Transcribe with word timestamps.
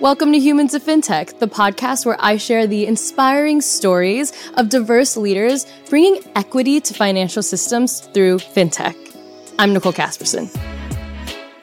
Welcome 0.00 0.30
to 0.32 0.38
Humans 0.38 0.74
of 0.74 0.82
FinTech, 0.82 1.38
the 1.38 1.48
podcast 1.48 2.04
where 2.04 2.18
I 2.20 2.36
share 2.36 2.66
the 2.66 2.86
inspiring 2.86 3.62
stories 3.62 4.30
of 4.58 4.68
diverse 4.68 5.16
leaders 5.16 5.66
bringing 5.88 6.22
equity 6.36 6.82
to 6.82 6.92
financial 6.92 7.42
systems 7.42 8.00
through 8.00 8.36
FinTech. 8.36 8.94
I'm 9.58 9.72
Nicole 9.72 9.94
Casperson. 9.94 10.54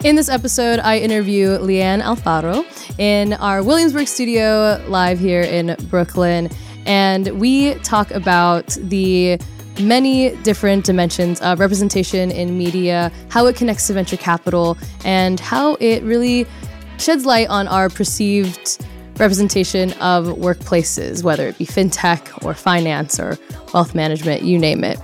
In 0.04 0.16
this 0.16 0.30
episode, 0.30 0.80
I 0.80 0.98
interview 0.98 1.60
Lyanne 1.60 2.02
Alfaro 2.02 2.66
in 2.98 3.34
our 3.34 3.62
Williamsburg 3.62 4.08
studio 4.08 4.84
live 4.88 5.20
here 5.20 5.44
in 5.44 5.76
Brooklyn. 5.92 6.50
And 6.88 7.40
we 7.40 7.76
talk 7.76 8.10
about 8.10 8.76
the 8.82 9.40
many 9.80 10.36
different 10.38 10.86
dimensions 10.86 11.40
of 11.42 11.60
representation 11.60 12.32
in 12.32 12.58
media, 12.58 13.12
how 13.30 13.46
it 13.46 13.56
connects 13.56 13.88
to 13.88 13.94
venture 13.94 14.18
capital, 14.18 14.78
and 15.06 15.40
how 15.40 15.76
it 15.76 16.04
really 16.04 16.46
sheds 17.04 17.26
light 17.26 17.50
on 17.50 17.68
our 17.68 17.90
perceived 17.90 18.84
representation 19.18 19.92
of 19.94 20.26
workplaces, 20.38 21.22
whether 21.24 21.48
it 21.48 21.58
be 21.58 21.66
fintech 21.66 22.44
or 22.46 22.54
finance 22.54 23.20
or 23.20 23.38
wealth 23.74 23.94
management, 23.94 24.44
you 24.44 24.58
name 24.58 24.84
it. 24.84 24.98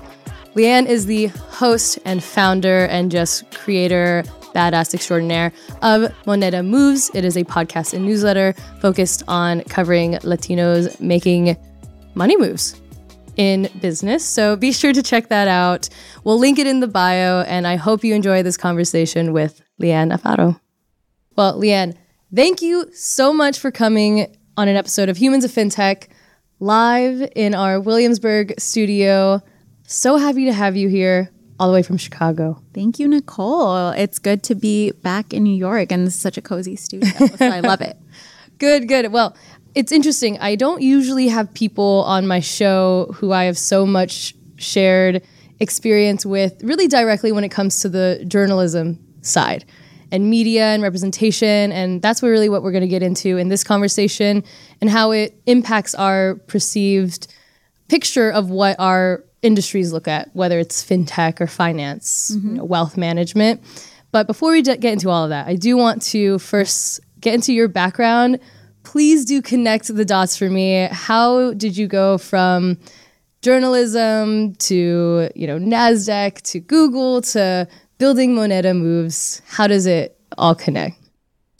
Lyanne 0.55 0.88
is 0.88 1.05
the 1.05 1.27
host 1.27 1.99
and 2.05 2.23
founder 2.23 2.85
and 2.85 3.12
just 3.12 3.52
creator, 3.52 4.23
badass 4.55 4.93
extraordinaire 4.93 5.52
of 5.81 6.12
Moneda 6.26 6.66
Moves. 6.66 7.12
It 7.13 7.23
is 7.23 7.38
a 7.38 7.43
podcast 7.43 7.93
and 7.93 8.05
newsletter 8.05 8.54
focused 8.81 9.21
on 9.27 9.62
covering 9.66 10.13
Latinos 10.13 10.99
making 10.99 11.55
money 12.16 12.38
moves 12.38 12.81
in 13.35 13.70
business. 13.79 14.26
So 14.26 14.55
be 14.55 14.71
sure 14.71 14.93
to 14.93 15.04
check 15.04 15.27
that 15.27 15.48
out. 15.48 15.88
We'll 16.23 16.40
link 16.40 16.59
it 16.59 16.66
in 16.66 16.79
the 16.79 16.88
bio, 16.88 17.41
and 17.41 17.68
I 17.68 17.76
hope 17.76 18.04
you 18.04 18.16
enjoy 18.16 18.41
this 18.41 18.57
conversation 18.57 19.34
with 19.34 19.62
Lyanne 19.79 20.18
Alfaro. 20.18 20.59
Well, 21.39 21.57
Lyanne, 21.57 21.95
thank 22.35 22.61
you 22.61 22.91
so 22.91 23.31
much 23.31 23.59
for 23.59 23.71
coming 23.71 24.35
on 24.57 24.67
an 24.67 24.75
episode 24.75 25.07
of 25.07 25.16
Humans 25.16 25.45
of 25.45 25.52
FinTech 25.52 26.09
live 26.59 27.31
in 27.34 27.55
our 27.55 27.79
Williamsburg 27.79 28.59
studio. 28.59 29.41
So 29.87 30.18
happy 30.18 30.43
to 30.43 30.51
have 30.51 30.76
you 30.76 30.90
here 30.90 31.31
all 31.57 31.70
the 31.70 31.73
way 31.73 31.81
from 31.81 31.96
Chicago. 31.96 32.62
Thank 32.73 32.99
you, 32.99 33.07
Nicole. 33.07 33.91
It's 33.91 34.20
good 34.20 34.43
to 34.43 34.55
be 34.55 34.91
back 34.91 35.34
in 35.34 35.43
New 35.43 35.55
York, 35.55 35.93
and 35.93 36.05
this 36.05 36.15
is 36.15 36.20
such 36.20 36.37
a 36.37 36.41
cozy 36.41 36.76
studio. 36.76 37.09
so 37.09 37.48
I 37.48 37.59
love 37.62 37.79
it. 37.79 37.96
Good, 38.57 38.90
good. 38.90 39.13
Well, 39.13 39.34
it's 39.76 39.93
interesting. 39.93 40.37
I 40.40 40.55
don't 40.55 40.81
usually 40.81 41.29
have 41.29 41.53
people 41.53 42.03
on 42.05 42.27
my 42.27 42.41
show 42.41 43.15
who 43.15 43.31
I 43.31 43.46
have 43.46 43.57
so 43.57 43.85
much 43.85 44.35
shared 44.57 45.24
experience 45.62 46.26
with 46.26 46.62
really 46.65 46.90
directly 46.90 47.31
when 47.31 47.46
it 47.46 47.49
comes 47.49 47.79
to 47.79 47.87
the 47.87 48.26
journalism 48.27 48.99
side 49.21 49.63
and 50.12 50.29
media 50.29 50.65
and 50.68 50.84
representation. 50.84 51.71
And 51.71 52.02
that's 52.02 52.21
really 52.24 52.49
what 52.49 52.63
we're 52.63 52.71
going 52.71 52.82
to 52.82 52.88
get 52.88 53.04
into 53.04 53.38
in 53.38 53.49
this 53.49 53.63
conversation 53.63 54.43
and 54.82 54.90
how 54.90 55.12
it 55.12 55.40
impacts 55.46 55.96
our 55.96 56.35
perceived 56.48 57.34
picture 57.88 58.30
of 58.30 58.49
what 58.49 58.80
our 58.80 59.24
industries 59.41 59.93
look 59.93 60.07
at, 60.07 60.30
whether 60.34 60.60
it's 60.60 60.84
fintech 60.84 61.41
or 61.41 61.48
finance, 61.48 62.32
mm-hmm. 62.34 62.48
you 62.49 62.54
know, 62.55 62.63
wealth 62.63 62.98
management. 62.98 63.62
But 64.12 64.28
before 64.28 64.52
we 64.52 64.62
get 64.62 64.84
into 64.84 65.09
all 65.09 65.24
of 65.24 65.30
that, 65.30 65.47
I 65.47 65.56
do 65.56 65.78
want 65.78 66.02
to 66.03 66.40
first 66.40 67.00
get 67.19 67.34
into 67.34 67.53
your 67.53 67.68
background. 67.68 68.40
Please 68.84 69.25
do 69.25 69.41
connect 69.41 69.94
the 69.94 70.06
dots 70.06 70.35
for 70.35 70.50
me. 70.50 70.88
How 70.91 71.53
did 71.53 71.78
you 71.78 71.88
go 71.88 72.18
from 72.18 72.78
journalism 73.41 74.53
to 74.56 75.30
you 75.35 75.47
know 75.47 75.57
Nasdaq 75.57 76.41
to 76.52 76.59
Google 76.59 77.22
to 77.22 77.68
building 78.00 78.34
Moneda 78.34 78.75
moves, 78.75 79.44
how 79.46 79.68
does 79.68 79.86
it 79.86 80.18
all 80.38 80.56
connect? 80.56 80.96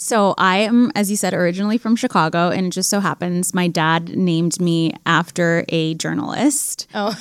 So 0.02 0.34
I 0.38 0.60
am, 0.60 0.94
as 0.96 1.12
you 1.12 1.18
said, 1.18 1.34
originally 1.34 1.78
from 1.78 1.98
Chicago, 1.98 2.50
and 2.50 2.68
it 2.68 2.70
just 2.70 2.90
so 2.90 3.02
happens 3.02 3.54
my 3.54 3.68
dad 3.68 4.16
named 4.16 4.58
me 4.62 4.94
after 5.06 5.66
a 5.68 5.94
journalist. 5.96 6.88
Oh, 6.96 7.14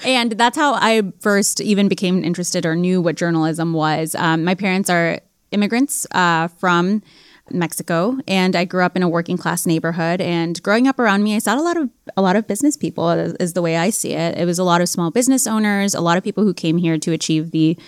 and 0.06 0.32
that's 0.32 0.56
how 0.56 0.72
I 0.72 1.02
first 1.20 1.60
even 1.60 1.86
became 1.86 2.24
interested 2.24 2.64
or 2.64 2.74
knew 2.74 3.02
what 3.02 3.16
journalism 3.16 3.74
was. 3.74 4.14
Um, 4.14 4.42
my 4.42 4.54
parents 4.54 4.88
are 4.88 5.20
immigrants 5.50 6.06
uh, 6.12 6.48
from 6.48 7.02
Mexico, 7.50 8.18
and 8.26 8.56
I 8.56 8.64
grew 8.64 8.82
up 8.82 8.96
in 8.96 9.02
a 9.02 9.08
working 9.08 9.36
class 9.36 9.66
neighborhood. 9.66 10.20
And 10.20 10.62
growing 10.62 10.86
up 10.88 10.98
around 10.98 11.22
me, 11.22 11.36
I 11.36 11.38
saw 11.38 11.58
a 11.58 11.60
lot 11.60 11.76
of 11.76 11.90
a 12.16 12.22
lot 12.22 12.36
of 12.36 12.46
business 12.46 12.76
people. 12.76 13.10
Is 13.10 13.52
the 13.52 13.62
way 13.62 13.76
I 13.76 13.90
see 13.90 14.12
it. 14.12 14.38
It 14.38 14.46
was 14.46 14.58
a 14.58 14.64
lot 14.64 14.80
of 14.80 14.88
small 14.88 15.10
business 15.10 15.46
owners, 15.46 15.94
a 15.94 16.00
lot 16.00 16.16
of 16.16 16.24
people 16.24 16.44
who 16.44 16.54
came 16.54 16.78
here 16.78 16.98
to 16.98 17.12
achieve 17.12 17.50
the 17.50 17.78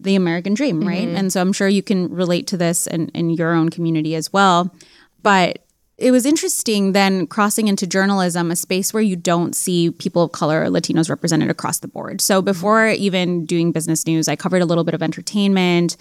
the 0.00 0.14
American 0.14 0.54
dream, 0.54 0.86
right? 0.86 1.06
Mm-hmm. 1.06 1.16
And 1.16 1.32
so 1.32 1.40
I'm 1.40 1.52
sure 1.52 1.68
you 1.68 1.82
can 1.82 2.08
relate 2.12 2.46
to 2.48 2.56
this 2.56 2.86
in, 2.86 3.08
in 3.08 3.30
your 3.30 3.52
own 3.52 3.68
community 3.68 4.14
as 4.14 4.32
well. 4.32 4.74
But 5.22 5.64
it 5.96 6.12
was 6.12 6.24
interesting 6.24 6.92
then 6.92 7.26
crossing 7.26 7.66
into 7.66 7.86
journalism, 7.86 8.52
a 8.52 8.56
space 8.56 8.94
where 8.94 9.02
you 9.02 9.16
don't 9.16 9.56
see 9.56 9.90
people 9.90 10.22
of 10.22 10.32
color, 10.32 10.66
Latinos 10.66 11.10
represented 11.10 11.50
across 11.50 11.80
the 11.80 11.88
board. 11.88 12.20
So 12.20 12.40
before 12.40 12.86
even 12.88 13.44
doing 13.44 13.72
business 13.72 14.06
news, 14.06 14.28
I 14.28 14.36
covered 14.36 14.62
a 14.62 14.66
little 14.66 14.84
bit 14.84 14.94
of 14.94 15.02
entertainment. 15.02 15.96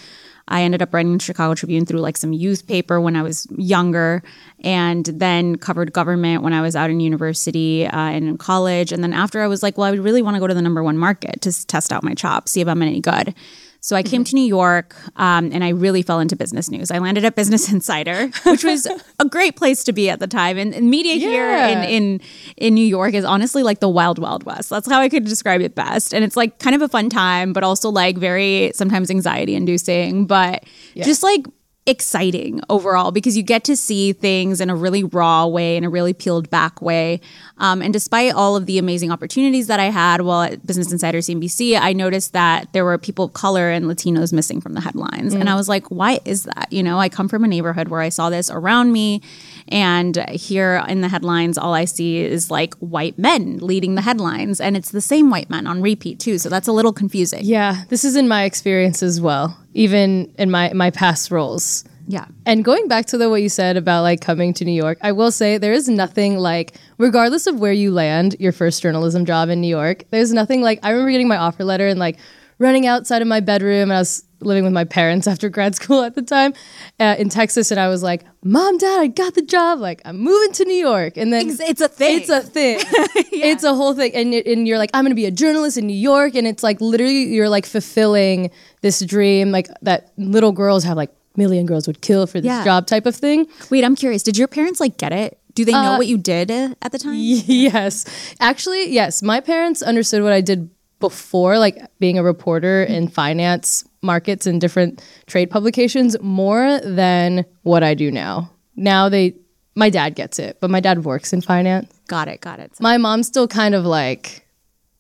I 0.48 0.64
ended 0.64 0.82
up 0.82 0.94
writing 0.94 1.18
the 1.18 1.24
Chicago 1.24 1.56
Tribune 1.56 1.86
through 1.86 2.00
like 2.00 2.18
some 2.18 2.34
youth 2.34 2.68
paper 2.68 3.02
when 3.02 3.16
I 3.16 3.22
was 3.22 3.48
younger, 3.52 4.24
and 4.64 5.06
then 5.06 5.58
covered 5.58 5.94
government 5.94 6.44
when 6.44 6.54
I 6.54 6.62
was 6.62 6.76
out 6.76 6.90
in 6.90 7.00
university 7.00 7.86
uh, 7.86 7.98
and 7.98 8.28
in 8.28 8.38
college. 8.38 8.92
And 8.92 9.04
then 9.04 9.14
after 9.14 9.42
I 9.42 9.48
was 9.48 9.64
like, 9.64 9.78
well, 9.78 9.92
I 9.92 9.96
really 9.96 10.22
want 10.22 10.36
to 10.36 10.40
go 10.40 10.48
to 10.48 10.54
the 10.54 10.62
number 10.62 10.84
one 10.84 10.98
market 10.98 11.42
to 11.42 11.68
test 11.68 11.92
out 11.92 12.04
my 12.04 12.14
chops, 12.14 12.52
see 12.52 12.62
if 12.62 12.68
I'm 12.68 12.82
any 12.82 13.02
good. 13.02 13.36
So 13.80 13.96
I 13.96 14.04
came 14.04 14.24
mm-hmm. 14.24 14.30
to 14.30 14.36
New 14.36 14.48
York 14.48 14.96
um, 15.18 15.52
and 15.54 15.64
I 15.64 15.70
really 15.70 16.02
fell 16.02 16.20
into 16.20 16.36
business 16.36 16.70
news. 16.70 16.92
I 16.92 17.00
landed 17.00 17.24
at 17.24 17.36
Business 17.36 17.72
Insider, 17.72 18.28
which 18.46 18.64
was 18.64 18.88
a 19.20 19.26
great 19.26 19.56
place 19.56 19.84
to 19.86 19.94
be 19.94 20.10
at 20.10 20.20
the 20.20 20.28
time. 20.28 20.58
And, 20.58 20.74
and 20.74 20.90
media 20.90 21.16
yeah. 21.16 21.30
here 21.30 21.78
in, 21.78 21.90
in 21.90 22.22
in 22.58 22.74
New 22.74 22.86
York 22.86 23.14
is 23.14 23.24
honestly 23.24 23.64
like 23.64 23.80
the 23.80 23.90
wild, 23.90 24.20
wild 24.20 24.44
west. 24.44 24.70
That's 24.70 24.90
how 24.90 25.00
I 25.00 25.10
could 25.10 25.26
describe 25.26 25.62
it 25.62 25.76
best. 25.76 26.14
And 26.14 26.24
it's 26.24 26.36
like 26.36 26.60
kind 26.60 26.76
of 26.76 26.82
a 26.82 26.88
fun 26.88 27.10
time, 27.10 27.54
but 27.54 27.64
also 27.64 27.90
like 27.90 28.18
very 28.18 28.72
sometimes 28.74 29.10
anxiety 29.10 29.56
inducing. 29.56 30.26
But 30.26 30.64
yeah. 30.94 31.04
just 31.04 31.24
like 31.24 31.46
exciting 31.88 32.62
overall 32.70 33.12
because 33.12 33.38
you 33.38 33.44
get 33.44 33.64
to 33.64 33.76
see 33.76 34.14
things 34.14 34.60
in 34.60 34.70
a 34.70 34.76
really 34.76 35.04
raw 35.04 35.46
way, 35.46 35.78
in 35.78 35.84
a 35.84 35.90
really 35.90 36.14
peeled 36.14 36.50
back 36.50 36.82
way. 36.82 37.22
Um, 37.58 37.82
and 37.82 37.94
despite 37.94 38.34
all 38.34 38.56
of 38.56 38.66
the 38.66 38.78
amazing 38.78 39.12
opportunities 39.12 39.68
that 39.68 39.80
I 39.80 39.86
had 39.86 40.22
while 40.22 40.44
at 40.44 40.66
Business 40.68 40.92
Insider 40.92 41.20
CNBC, 41.20 41.80
I 41.80 41.94
noticed 41.94 42.34
that 42.34 42.72
there 42.74 42.84
were 42.84 42.98
people 42.98 43.26
of 43.26 43.34
color 43.34 43.70
and 43.70 43.86
Latinos 43.86 44.34
missing 44.34 44.60
from 44.60 44.74
the 44.74 44.82
headlines. 44.82 45.34
Mm. 45.34 45.42
And 45.42 45.50
I 45.50 45.56
was 45.56 45.70
like, 45.70 45.88
why 45.88 46.20
is 46.26 46.44
that? 46.44 46.68
You 46.72 46.84
know, 46.84 47.00
I 47.00 47.10
come 47.10 47.30
from 47.30 47.44
a 47.44 47.48
neighborhood 47.48 47.88
where 47.88 48.02
I 48.02 48.10
saw 48.10 48.30
this 48.30 48.52
around 48.52 48.92
me. 48.92 49.22
And 49.70 50.18
here 50.30 50.84
in 50.88 51.02
the 51.02 51.10
headlines, 51.10 51.58
all 51.58 51.74
I 51.74 51.86
see 51.86 52.20
is 52.20 52.50
like 52.50 52.74
white 52.76 53.18
men 53.18 53.58
leading 53.58 53.96
the 53.96 54.02
headlines. 54.02 54.62
And 54.62 54.78
it's 54.78 54.92
the 54.92 55.02
same 55.02 55.30
white 55.30 55.50
men 55.50 55.68
on 55.68 55.82
repeat, 55.82 56.20
too. 56.20 56.38
So 56.38 56.50
that's 56.50 56.68
a 56.68 56.72
little 56.72 56.94
confusing. 56.94 57.42
Yeah, 57.44 57.84
this 57.90 58.04
is 58.04 58.16
in 58.16 58.28
my 58.28 58.44
experience 58.44 59.04
as 59.04 59.20
well, 59.20 59.58
even 59.74 60.34
in 60.38 60.50
my, 60.52 60.72
my 60.74 60.92
past 60.92 61.32
roles. 61.32 61.84
Yeah. 62.10 62.26
And 62.46 62.64
going 62.64 62.88
back 62.88 63.06
to 63.08 63.18
the 63.18 63.30
what 63.30 63.42
you 63.42 63.50
said 63.50 63.76
about 63.76 64.04
like 64.04 64.22
coming 64.22 64.54
to 64.56 64.66
New 64.66 64.72
York, 64.72 64.98
I 65.02 65.12
will 65.12 65.32
say 65.32 65.58
there 65.58 65.74
is 65.74 65.90
nothing 65.90 66.38
like 66.38 66.76
regardless 66.98 67.48
of 67.48 67.60
where 67.60 67.74
you 67.74 67.92
land 67.92 68.38
your 68.40 68.54
first 68.54 68.82
journalism 68.82 69.26
job 69.26 69.50
in 69.50 69.60
New 69.60 69.68
York, 69.68 70.06
there's 70.10 70.32
nothing 70.32 70.62
like 70.62 70.80
I 70.84 70.92
remember 70.92 71.12
getting 71.12 71.28
my 71.28 71.36
offer 71.36 71.66
letter 71.66 71.88
and 71.88 72.00
like 72.00 72.18
running 72.60 72.88
outside 72.88 73.22
of 73.22 73.28
my 73.28 73.42
bedroom 73.42 73.84
and 73.84 73.94
I 73.94 74.00
was 74.00 74.24
living 74.40 74.64
with 74.64 74.74
my 74.74 74.84
parents 74.84 75.28
after 75.32 75.50
grad 75.50 75.76
school 75.76 76.04
at 76.04 76.16
the 76.16 76.22
time 76.22 76.54
uh, 77.00 77.16
in 77.18 77.30
Texas 77.30 77.72
and 77.72 77.80
I 77.80 77.88
was 77.88 78.04
like, 78.04 78.24
"Mom, 78.44 78.78
Dad, 78.78 79.00
I 79.00 79.08
got 79.08 79.34
the 79.34 79.42
job. 79.42 79.80
Like, 79.80 80.02
I'm 80.06 80.18
moving 80.18 80.54
to 80.54 80.66
New 80.66 80.76
York." 80.78 81.18
And 81.18 81.32
then 81.32 81.48
it's 81.50 81.82
a 81.82 81.88
thing. 81.88 82.22
It's 82.22 82.30
a 82.30 82.42
thing. 82.42 82.80
yeah. 83.32 83.48
It's 83.48 83.64
a 83.64 83.74
whole 83.74 83.94
thing. 83.94 84.14
And 84.14 84.34
and 84.34 84.68
you're 84.68 84.78
like, 84.78 84.92
"I'm 84.94 85.04
going 85.04 85.12
to 85.12 85.16
be 85.16 85.26
a 85.26 85.32
journalist 85.32 85.78
in 85.78 85.88
New 85.88 85.94
York." 85.94 86.36
And 86.36 86.48
it's 86.48 86.64
like 86.64 86.80
literally 86.82 87.24
you're 87.34 87.50
like 87.50 87.66
fulfilling 87.66 88.52
this 88.82 89.02
dream 89.02 89.52
like 89.52 89.68
that 89.82 90.12
little 90.18 90.52
girls 90.52 90.84
have 90.84 90.98
like 90.98 91.12
million 91.38 91.66
girls 91.66 91.88
would 91.88 92.02
kill 92.02 92.28
for 92.28 92.42
this 92.42 92.50
yeah. 92.50 92.64
job 92.64 92.88
type 92.88 93.06
of 93.06 93.16
thing. 93.16 93.48
Wait, 93.70 93.84
I'm 93.84 93.96
curious. 93.96 94.24
Did 94.24 94.38
your 94.38 94.48
parents 94.48 94.80
like 94.80 94.98
get 94.98 95.14
it? 95.14 95.40
Do 95.54 95.66
they 95.66 95.72
know 95.72 95.94
uh, 95.94 95.98
what 95.98 96.08
you 96.08 96.18
did 96.18 96.52
at 96.52 96.92
the 96.92 97.00
time? 97.00 97.16
Yes. 97.18 98.06
Actually, 98.40 98.92
yes. 98.92 99.24
My 99.24 99.40
parents 99.40 99.82
understood 99.82 100.22
what 100.22 100.34
I 100.34 100.42
did 100.42 100.70
before, 101.00 101.58
like 101.58 101.78
being 102.00 102.18
a 102.18 102.24
reporter 102.24 102.84
in 102.84 103.08
finance 103.08 103.84
markets 104.08 104.48
and 104.48 104.60
different 104.60 105.04
trade 105.28 105.52
publications, 105.52 106.20
more 106.20 106.80
than 106.80 107.46
what 107.62 107.84
I 107.84 107.94
do 107.94 108.10
now. 108.10 108.50
Now 108.76 109.10
they, 109.10 109.36
my 109.76 109.92
dad 109.92 110.16
gets 110.16 110.40
it, 110.40 110.58
but 110.60 110.72
my 110.72 110.80
dad 110.80 111.06
works 111.06 111.32
in 111.32 111.42
finance. 111.42 111.94
Got 112.08 112.28
it. 112.28 112.42
Got 112.42 112.60
it. 112.60 112.72
My 112.80 112.98
mom's 112.98 113.28
still 113.28 113.48
kind 113.48 113.76
of 113.76 113.86
like, 113.86 114.48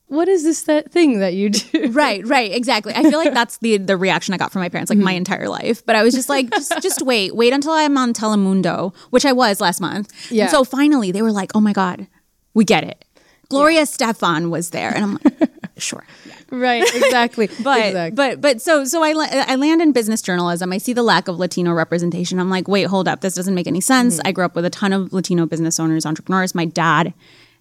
what 0.07 0.27
is 0.29 0.43
this 0.43 0.63
that 0.63 0.91
thing 0.91 1.19
that 1.19 1.33
you 1.33 1.49
do? 1.49 1.91
Right, 1.97 2.25
right, 2.25 2.51
exactly. 2.51 2.93
I 2.93 3.03
feel 3.03 3.19
like 3.19 3.33
that's 3.33 3.57
the 3.57 3.77
the 3.77 3.97
reaction 3.97 4.33
I 4.33 4.37
got 4.37 4.51
from 4.51 4.61
my 4.61 4.69
parents 4.69 4.89
like 4.89 4.97
mm-hmm. 4.97 5.05
my 5.05 5.13
entire 5.13 5.49
life. 5.49 5.85
But 5.85 5.95
I 5.95 6.03
was 6.03 6.13
just 6.13 6.29
like, 6.29 6.49
just 6.51 6.81
just 6.81 7.01
wait, 7.01 7.35
wait 7.35 7.53
until 7.53 7.71
I'm 7.71 7.97
on 7.97 8.13
Telemundo, 8.13 8.95
which 9.09 9.25
I 9.25 9.33
was 9.33 9.59
last 9.59 9.81
month. 9.81 10.13
Yeah. 10.31 10.43
And 10.43 10.51
so 10.51 10.63
finally 10.63 11.11
they 11.11 11.21
were 11.21 11.31
like, 11.31 11.51
oh 11.55 11.59
my 11.59 11.73
God, 11.73 12.07
we 12.53 12.63
get 12.63 12.83
it. 12.83 13.03
Gloria 13.49 13.79
yeah. 13.79 13.83
Estefan 13.83 14.49
was 14.49 14.71
there. 14.71 14.93
And 14.93 15.03
I'm 15.03 15.19
like, 15.23 15.49
sure. 15.77 16.05
right, 16.51 16.83
exactly. 16.95 17.49
But 17.63 17.87
exactly. 17.87 18.15
but 18.15 18.41
but 18.41 18.61
so 18.61 18.85
so 18.85 19.03
I 19.03 19.11
I 19.47 19.55
land 19.55 19.81
in 19.81 19.91
business 19.91 20.21
journalism. 20.21 20.71
I 20.71 20.77
see 20.77 20.93
the 20.93 21.03
lack 21.03 21.27
of 21.27 21.37
Latino 21.37 21.73
representation. 21.73 22.39
I'm 22.39 22.49
like, 22.49 22.67
wait, 22.67 22.83
hold 22.83 23.07
up, 23.07 23.21
this 23.21 23.35
doesn't 23.35 23.55
make 23.55 23.67
any 23.67 23.81
sense. 23.81 24.19
I 24.25 24.31
grew 24.31 24.45
up 24.45 24.55
with 24.55 24.65
a 24.65 24.69
ton 24.69 24.93
of 24.93 25.13
Latino 25.13 25.45
business 25.45 25.79
owners, 25.79 26.05
entrepreneurs. 26.05 26.53
My 26.55 26.65
dad 26.65 27.13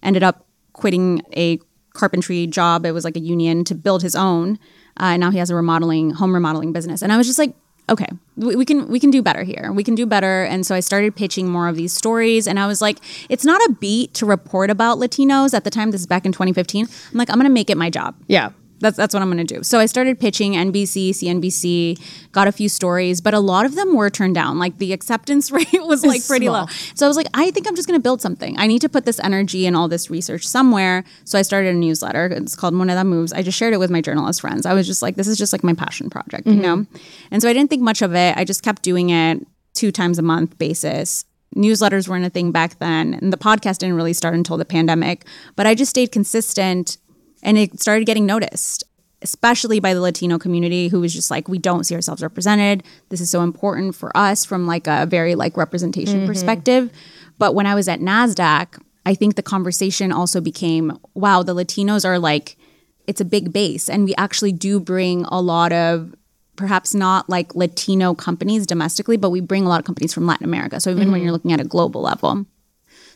ended 0.03 0.23
up 0.23 0.45
quitting 0.73 1.21
a 1.35 1.59
carpentry 1.93 2.47
job. 2.47 2.85
It 2.85 2.91
was 2.91 3.03
like 3.03 3.17
a 3.17 3.19
union 3.19 3.63
to 3.65 3.75
build 3.75 4.01
his 4.03 4.15
own. 4.15 4.59
Uh, 4.99 5.13
and 5.13 5.19
now 5.19 5.31
he 5.31 5.37
has 5.39 5.49
a 5.49 5.55
remodeling 5.55 6.11
home 6.11 6.33
remodeling 6.33 6.71
business. 6.71 7.01
And 7.01 7.11
I 7.11 7.17
was 7.17 7.27
just 7.27 7.39
like, 7.39 7.53
okay, 7.89 8.07
we, 8.35 8.65
can 8.65 8.87
we 8.87 8.99
can 8.99 9.09
do 9.09 9.21
better 9.21 9.43
here. 9.43 9.71
We 9.71 9.83
can 9.83 9.95
do 9.95 10.05
better. 10.05 10.43
And 10.43 10.65
so 10.65 10.75
I 10.75 10.79
started 10.79 11.15
pitching 11.15 11.47
more 11.47 11.67
of 11.67 11.75
these 11.75 11.93
stories. 11.93 12.47
And 12.47 12.59
I 12.59 12.67
was 12.67 12.81
like, 12.81 12.97
it's 13.29 13.45
not 13.45 13.61
a 13.61 13.73
beat 13.79 14.13
to 14.15 14.25
report 14.25 14.69
about 14.69 14.97
Latinos 14.97 15.53
at 15.53 15.63
the 15.63 15.69
time. 15.69 15.91
This 15.91 16.01
is 16.01 16.07
back 16.07 16.25
in 16.25 16.31
2015. 16.31 16.85
I'm 16.85 17.17
like, 17.17 17.29
I'm 17.29 17.37
gonna 17.37 17.49
make 17.49 17.69
it 17.69 17.77
my 17.77 17.89
job. 17.89 18.15
yeah. 18.27 18.51
That's 18.79 18.97
that's 18.97 19.13
what 19.13 19.21
I'm 19.21 19.31
going 19.31 19.45
to 19.45 19.55
do. 19.55 19.63
So 19.63 19.79
I 19.79 19.85
started 19.85 20.19
pitching 20.19 20.53
NBC, 20.53 21.09
CNBC, 21.09 21.99
got 22.31 22.47
a 22.47 22.51
few 22.51 22.69
stories, 22.69 23.21
but 23.21 23.33
a 23.33 23.39
lot 23.39 23.65
of 23.65 23.75
them 23.75 23.95
were 23.95 24.09
turned 24.09 24.35
down. 24.35 24.59
Like 24.59 24.77
the 24.77 24.93
acceptance 24.93 25.51
rate 25.57 25.67
was 25.73 26.05
like 26.05 26.25
pretty 26.25 26.45
Small. 26.45 26.61
low. 26.61 26.67
So 26.95 27.05
I 27.05 27.07
was 27.07 27.17
like, 27.17 27.27
I 27.33 27.51
think 27.51 27.67
I'm 27.67 27.75
just 27.75 27.87
going 27.87 27.99
to 27.99 28.03
build 28.03 28.21
something. 28.21 28.57
I 28.59 28.67
need 28.67 28.81
to 28.81 28.89
put 28.89 29.05
this 29.05 29.19
energy 29.19 29.65
and 29.65 29.75
all 29.75 29.87
this 29.87 30.09
research 30.09 30.47
somewhere. 30.47 31.03
So 31.25 31.39
I 31.39 31.41
started 31.41 31.75
a 31.75 31.77
newsletter. 31.77 32.27
It's 32.27 32.55
called 32.55 32.73
Moneda 32.73 33.05
Moves. 33.05 33.33
I 33.33 33.41
just 33.41 33.57
shared 33.57 33.73
it 33.73 33.79
with 33.79 33.89
my 33.89 34.01
journalist 34.01 34.41
friends. 34.41 34.65
I 34.65 34.73
was 34.73 34.85
just 34.87 35.01
like, 35.01 35.15
this 35.15 35.27
is 35.27 35.37
just 35.37 35.53
like 35.53 35.63
my 35.63 35.73
passion 35.73 36.09
project, 36.09 36.47
you 36.47 36.55
know. 36.55 36.77
Mm-hmm. 36.77 36.97
And 37.31 37.41
so 37.41 37.49
I 37.49 37.53
didn't 37.53 37.69
think 37.69 37.81
much 37.81 38.01
of 38.01 38.13
it. 38.13 38.37
I 38.37 38.43
just 38.43 38.63
kept 38.63 38.81
doing 38.83 39.09
it 39.09 39.45
two 39.73 39.91
times 39.91 40.19
a 40.19 40.23
month 40.23 40.57
basis 40.57 41.25
newsletters 41.55 42.07
weren't 42.07 42.25
a 42.25 42.29
thing 42.29 42.51
back 42.51 42.77
then 42.79 43.13
and 43.13 43.31
the 43.31 43.37
podcast 43.37 43.77
didn't 43.77 43.95
really 43.95 44.13
start 44.13 44.33
until 44.33 44.57
the 44.57 44.65
pandemic 44.65 45.25
but 45.55 45.65
i 45.65 45.73
just 45.73 45.89
stayed 45.89 46.11
consistent 46.11 46.97
and 47.43 47.57
it 47.57 47.79
started 47.79 48.05
getting 48.05 48.25
noticed 48.25 48.83
especially 49.21 49.79
by 49.79 49.93
the 49.93 50.01
latino 50.01 50.37
community 50.37 50.89
who 50.89 50.99
was 50.99 51.13
just 51.13 51.31
like 51.31 51.47
we 51.47 51.57
don't 51.57 51.85
see 51.85 51.95
ourselves 51.95 52.21
represented. 52.21 52.83
This 53.09 53.21
is 53.21 53.29
so 53.29 53.41
important 53.41 53.95
for 53.95 54.15
us 54.15 54.45
from 54.45 54.67
like 54.67 54.87
a 54.87 55.05
very 55.05 55.35
like 55.35 55.57
representation 55.57 56.19
mm-hmm. 56.19 56.27
perspective. 56.27 56.91
But 57.39 57.55
when 57.55 57.65
i 57.65 57.75
was 57.75 57.87
at 57.87 57.99
nasdaq 57.99 58.81
i 59.05 59.13
think 59.13 59.35
the 59.35 59.43
conversation 59.43 60.11
also 60.11 60.41
became 60.41 60.97
wow 61.13 61.43
the 61.43 61.53
latinos 61.53 62.03
are 62.03 62.19
like 62.19 62.57
it's 63.05 63.21
a 63.21 63.25
big 63.25 63.53
base 63.53 63.89
and 63.89 64.05
we 64.05 64.15
actually 64.15 64.51
do 64.51 64.79
bring 64.79 65.23
a 65.25 65.39
lot 65.39 65.71
of 65.71 66.15
perhaps 66.55 66.95
not 66.95 67.29
like 67.29 67.53
latino 67.55 68.15
companies 68.15 68.65
domestically 68.65 69.17
but 69.17 69.29
we 69.29 69.39
bring 69.39 69.65
a 69.65 69.69
lot 69.69 69.79
of 69.79 69.85
companies 69.85 70.13
from 70.13 70.25
latin 70.25 70.45
america. 70.45 70.79
So 70.79 70.89
even 70.89 71.11
when 71.11 71.19
mm-hmm. 71.19 71.25
you're 71.25 71.31
looking 71.31 71.53
at 71.53 71.59
a 71.59 71.63
global 71.63 72.01
level 72.01 72.45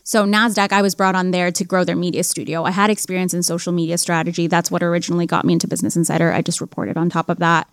so 0.04 0.24
NASDAQ, 0.24 0.72
I 0.72 0.82
was 0.82 0.94
brought 0.94 1.14
on 1.14 1.30
there 1.30 1.50
to 1.52 1.64
grow 1.64 1.84
their 1.84 1.96
media 1.96 2.24
studio. 2.24 2.64
I 2.64 2.70
had 2.70 2.90
experience 2.90 3.34
in 3.34 3.42
social 3.42 3.72
media 3.72 3.98
strategy. 3.98 4.46
That's 4.46 4.70
what 4.70 4.82
originally 4.82 5.26
got 5.26 5.44
me 5.44 5.52
into 5.52 5.68
Business 5.68 5.96
Insider. 5.96 6.32
I 6.32 6.42
just 6.42 6.60
reported 6.60 6.96
on 6.96 7.08
top 7.08 7.28
of 7.28 7.38
that. 7.38 7.68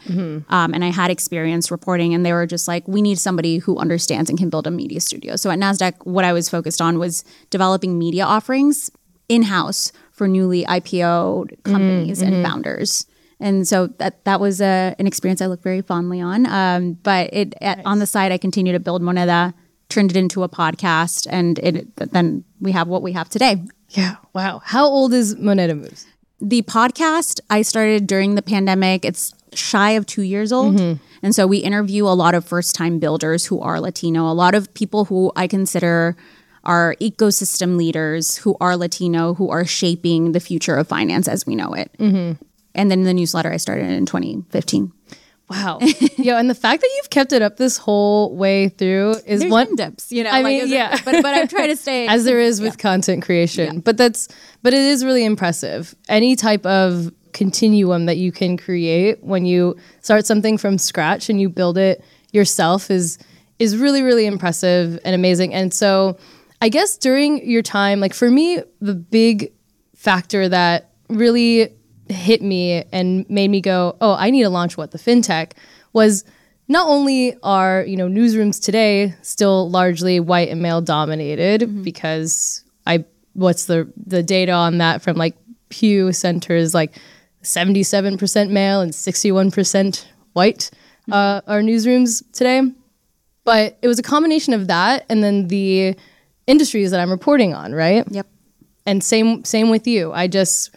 Um, 0.49 0.73
and 0.73 0.83
I 0.83 0.89
had 0.91 1.09
experience 1.11 1.71
reporting, 1.71 2.13
and 2.13 2.25
they 2.25 2.33
were 2.33 2.45
just 2.45 2.67
like, 2.67 2.87
we 2.87 3.01
need 3.01 3.17
somebody 3.17 3.57
who 3.57 3.77
understands 3.77 4.29
and 4.29 4.37
can 4.37 4.49
build 4.49 4.67
a 4.67 4.71
media 4.71 4.99
studio. 4.99 5.35
So 5.35 5.49
at 5.49 5.59
NASDAQ, 5.59 6.05
what 6.05 6.25
I 6.25 6.33
was 6.33 6.49
focused 6.49 6.81
on 6.81 6.99
was 6.99 7.23
developing 7.49 7.97
media 7.97 8.25
offerings 8.25 8.91
in 9.27 9.43
house 9.43 9.91
for 10.11 10.27
newly 10.27 10.65
IPO'd 10.65 11.63
companies 11.63 12.21
and 12.21 12.43
founders. 12.45 13.05
And 13.39 13.65
so 13.67 13.87
that 13.99 14.25
that 14.25 14.41
was 14.41 14.59
a, 14.59 14.95
an 14.99 15.07
experience 15.07 15.41
I 15.41 15.45
look 15.45 15.63
very 15.63 15.81
fondly 15.81 16.19
on. 16.19 16.45
Um, 16.45 16.93
but 17.03 17.33
it 17.33 17.53
at, 17.61 17.85
on 17.85 17.99
the 17.99 18.05
side, 18.05 18.33
I 18.33 18.37
continue 18.37 18.73
to 18.73 18.79
build 18.79 19.01
Moneda, 19.01 19.53
turned 19.89 20.12
it 20.12 20.18
into 20.18 20.44
a 20.44 20.50
podcast, 20.50 21.27
and 21.30 21.59
it 21.59 21.95
then 21.95 22.44
we 22.62 22.71
have 22.71 22.88
what 22.88 23.01
we 23.01 23.12
have 23.13 23.30
today. 23.30 23.63
Yeah. 23.89 24.18
Wow. 24.33 24.62
How 24.63 24.86
old 24.86 25.13
is 25.13 25.36
Moneda 25.36 25.75
Moves? 25.75 26.06
The 26.39 26.62
podcast 26.62 27.41
I 27.50 27.63
started 27.63 28.07
during 28.07 28.36
the 28.36 28.41
pandemic. 28.41 29.03
It's 29.03 29.33
shy 29.53 29.91
of 29.91 30.06
two 30.06 30.21
years 30.21 30.51
old. 30.51 30.75
Mm-hmm. 30.75 31.03
And 31.21 31.36
so 31.36 31.47
we 31.47 31.57
interview 31.57 32.06
a 32.06 32.13
lot 32.13 32.36
of 32.36 32.45
first 32.45 32.75
time 32.75 33.00
builders 33.00 33.45
who 33.45 33.59
are 33.59 33.81
Latino, 33.81 34.31
a 34.31 34.33
lot 34.33 34.56
of 34.56 34.74
people 34.74 35.06
who 35.06 35.31
I 35.36 35.47
consider 35.47 36.15
are 36.63 36.95
ecosystem 37.01 37.77
leaders 37.77 38.38
who 38.38 38.56
are 38.62 38.77
Latino, 38.77 39.33
who 39.33 39.50
are 39.50 39.65
shaping 39.65 40.33
the 40.33 40.39
future 40.39 40.75
of 40.75 40.88
finance 40.88 41.27
as 41.27 41.45
we 41.45 41.56
know 41.56 41.74
it. 41.74 41.91
Mm-hmm. 41.97 42.41
And 42.75 42.91
then 42.91 43.03
the 43.03 43.13
newsletter 43.13 43.51
I 43.51 43.57
started 43.57 43.89
in 43.89 44.06
2015. 44.06 44.94
Wow. 45.50 45.80
Yo, 46.18 46.38
and 46.38 46.50
the 46.50 46.56
fact 46.56 46.81
that 46.81 46.90
you've 46.98 47.10
kept 47.10 47.34
it 47.34 47.42
up 47.42 47.57
this 47.57 47.78
whole 47.78 48.36
way 48.36 48.69
through 48.69 49.16
is 49.25 49.40
There's 49.40 49.51
one 49.51 49.75
dips, 49.75 50.12
you 50.12 50.24
know. 50.24 50.30
I 50.30 50.42
like, 50.42 50.46
mean, 50.46 50.62
is 50.66 50.72
it- 50.72 50.75
yeah. 50.75 50.98
but 51.04 51.24
but 51.24 51.34
I'm 51.34 51.48
trying 51.48 51.69
to 51.69 51.75
stay 51.86 52.07
as 52.07 52.24
there 52.25 52.40
is 52.40 52.62
with 52.62 52.78
content 52.78 53.24
creation. 53.24 53.80
But 53.80 53.98
that's 53.98 54.28
but 54.62 54.74
it 54.74 54.80
is 54.80 55.04
really 55.04 55.25
impressive. 55.25 55.96
Any 56.07 56.36
type 56.36 56.66
of 56.66 57.12
continuum 57.34 58.06
that 58.06 58.18
you 58.18 58.31
can 58.31 58.57
create 58.57 59.24
when 59.24 59.46
you 59.46 59.75
start 60.01 60.25
something 60.25 60.57
from 60.57 60.78
scratch 60.78 61.30
and 61.30 61.40
you 61.40 61.50
build 61.50 61.78
it 61.78 62.04
yourself 62.31 62.90
is 62.92 63.18
is 63.60 63.75
really 63.78 64.01
really 64.04 64.25
impressive 64.25 65.00
and 65.04 65.16
amazing. 65.16 65.54
And 65.54 65.74
so 65.74 66.18
I 66.62 66.69
guess 66.69 66.98
during 66.98 67.48
your 67.50 67.62
time 67.63 68.00
like 68.00 68.13
for 68.13 68.30
me 68.30 68.62
the 68.81 68.94
big 68.96 69.51
factor 69.96 70.48
that 70.50 70.92
really 71.10 71.74
hit 72.09 72.41
me 72.41 72.83
and 72.91 73.29
made 73.29 73.50
me 73.50 73.61
go, 73.61 73.95
"Oh, 74.01 74.13
I 74.13 74.29
need 74.29 74.44
to 74.44 74.50
launch 74.50 74.77
what 74.77 74.91
the 74.91 74.97
fintech." 74.97 75.53
was 75.94 76.23
not 76.67 76.88
only 76.88 77.35
are, 77.41 77.83
you 77.88 77.97
know, 77.97 78.07
newsrooms 78.07 78.63
today 78.63 79.15
still 79.21 79.69
largely 79.69 80.19
white 80.19 80.50
and 80.50 80.61
male 80.61 80.81
dominated 80.81 81.83
because 81.83 82.63
I 82.85 83.06
what's 83.33 83.65
the 83.65 83.91
the 84.06 84.23
data 84.23 84.51
on 84.51 84.77
that 84.77 85.01
from 85.01 85.17
like 85.17 85.35
Pew 85.69 86.11
Center's 86.13 86.73
like 86.73 87.00
77% 87.44 88.50
male 88.50 88.81
and 88.81 88.91
61% 88.91 90.05
white 90.33 90.71
uh, 91.12 91.41
are 91.47 91.62
newsrooms 91.62 92.23
today. 92.33 92.62
But 93.45 93.77
it 93.81 93.88
was 93.88 93.97
a 93.97 94.03
combination 94.03 94.53
of 94.53 94.67
that 94.67 95.05
and 95.09 95.23
then 95.23 95.47
the 95.47 95.95
industries 96.47 96.91
that 96.91 97.00
I'm 97.00 97.09
reporting 97.09 97.53
on, 97.53 97.73
right? 97.73 98.05
Yep. 98.09 98.27
And 98.85 99.03
same 99.03 99.44
same 99.44 99.69
with 99.69 99.88
you. 99.88 100.12
I 100.12 100.27
just 100.27 100.75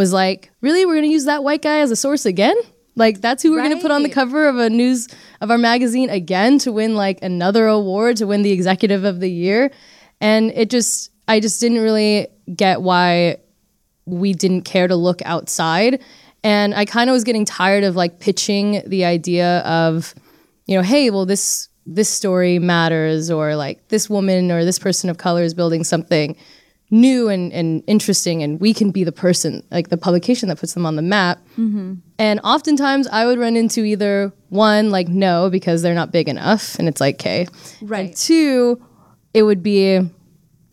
was 0.00 0.14
like, 0.14 0.50
really, 0.62 0.86
we're 0.86 0.94
gonna 0.94 1.08
use 1.08 1.26
that 1.26 1.44
white 1.44 1.60
guy 1.60 1.80
as 1.80 1.90
a 1.90 1.96
source 1.96 2.24
again? 2.24 2.56
Like 2.96 3.20
that's 3.20 3.42
who 3.42 3.52
we're 3.52 3.62
gonna 3.62 3.82
put 3.82 3.90
on 3.90 4.02
the 4.02 4.08
cover 4.08 4.48
of 4.48 4.56
a 4.56 4.70
news 4.70 5.08
of 5.42 5.50
our 5.50 5.58
magazine 5.58 6.08
again 6.08 6.58
to 6.60 6.72
win 6.72 6.96
like 6.96 7.22
another 7.22 7.66
award 7.66 8.16
to 8.16 8.26
win 8.26 8.40
the 8.40 8.50
executive 8.50 9.04
of 9.04 9.20
the 9.20 9.30
year. 9.30 9.70
And 10.18 10.52
it 10.52 10.70
just 10.70 11.10
I 11.28 11.38
just 11.38 11.60
didn't 11.60 11.80
really 11.80 12.28
get 12.56 12.80
why 12.80 13.36
we 14.06 14.32
didn't 14.32 14.62
care 14.62 14.88
to 14.88 14.96
look 14.96 15.20
outside. 15.26 16.02
And 16.42 16.74
I 16.74 16.86
kind 16.86 17.10
of 17.10 17.12
was 17.12 17.22
getting 17.22 17.44
tired 17.44 17.84
of 17.84 17.94
like 17.94 18.20
pitching 18.20 18.82
the 18.86 19.04
idea 19.04 19.58
of, 19.60 20.14
you 20.64 20.76
know, 20.78 20.82
hey, 20.82 21.10
well 21.10 21.26
this 21.26 21.68
this 21.84 22.08
story 22.08 22.58
matters 22.58 23.30
or 23.30 23.54
like 23.54 23.86
this 23.88 24.08
woman 24.08 24.50
or 24.50 24.64
this 24.64 24.78
person 24.78 25.10
of 25.10 25.18
color 25.18 25.42
is 25.42 25.52
building 25.52 25.84
something 25.84 26.36
new 26.90 27.28
and, 27.28 27.52
and 27.52 27.84
interesting 27.86 28.42
and 28.42 28.60
we 28.60 28.74
can 28.74 28.90
be 28.90 29.04
the 29.04 29.12
person 29.12 29.62
like 29.70 29.88
the 29.88 29.96
publication 29.96 30.48
that 30.48 30.58
puts 30.58 30.74
them 30.74 30.84
on 30.84 30.96
the 30.96 31.02
map. 31.02 31.38
Mm-hmm. 31.52 31.94
And 32.18 32.40
oftentimes 32.44 33.06
i 33.08 33.24
would 33.24 33.38
run 33.38 33.56
into 33.56 33.84
either 33.84 34.32
one 34.48 34.90
like 34.90 35.08
no 35.08 35.50
because 35.50 35.82
they're 35.82 35.94
not 35.94 36.12
big 36.12 36.28
enough 36.28 36.78
and 36.78 36.88
it's 36.88 37.00
like 37.00 37.16
okay. 37.16 37.46
Right. 37.80 38.06
and 38.06 38.16
two 38.16 38.82
it 39.32 39.44
would 39.44 39.62
be 39.62 40.00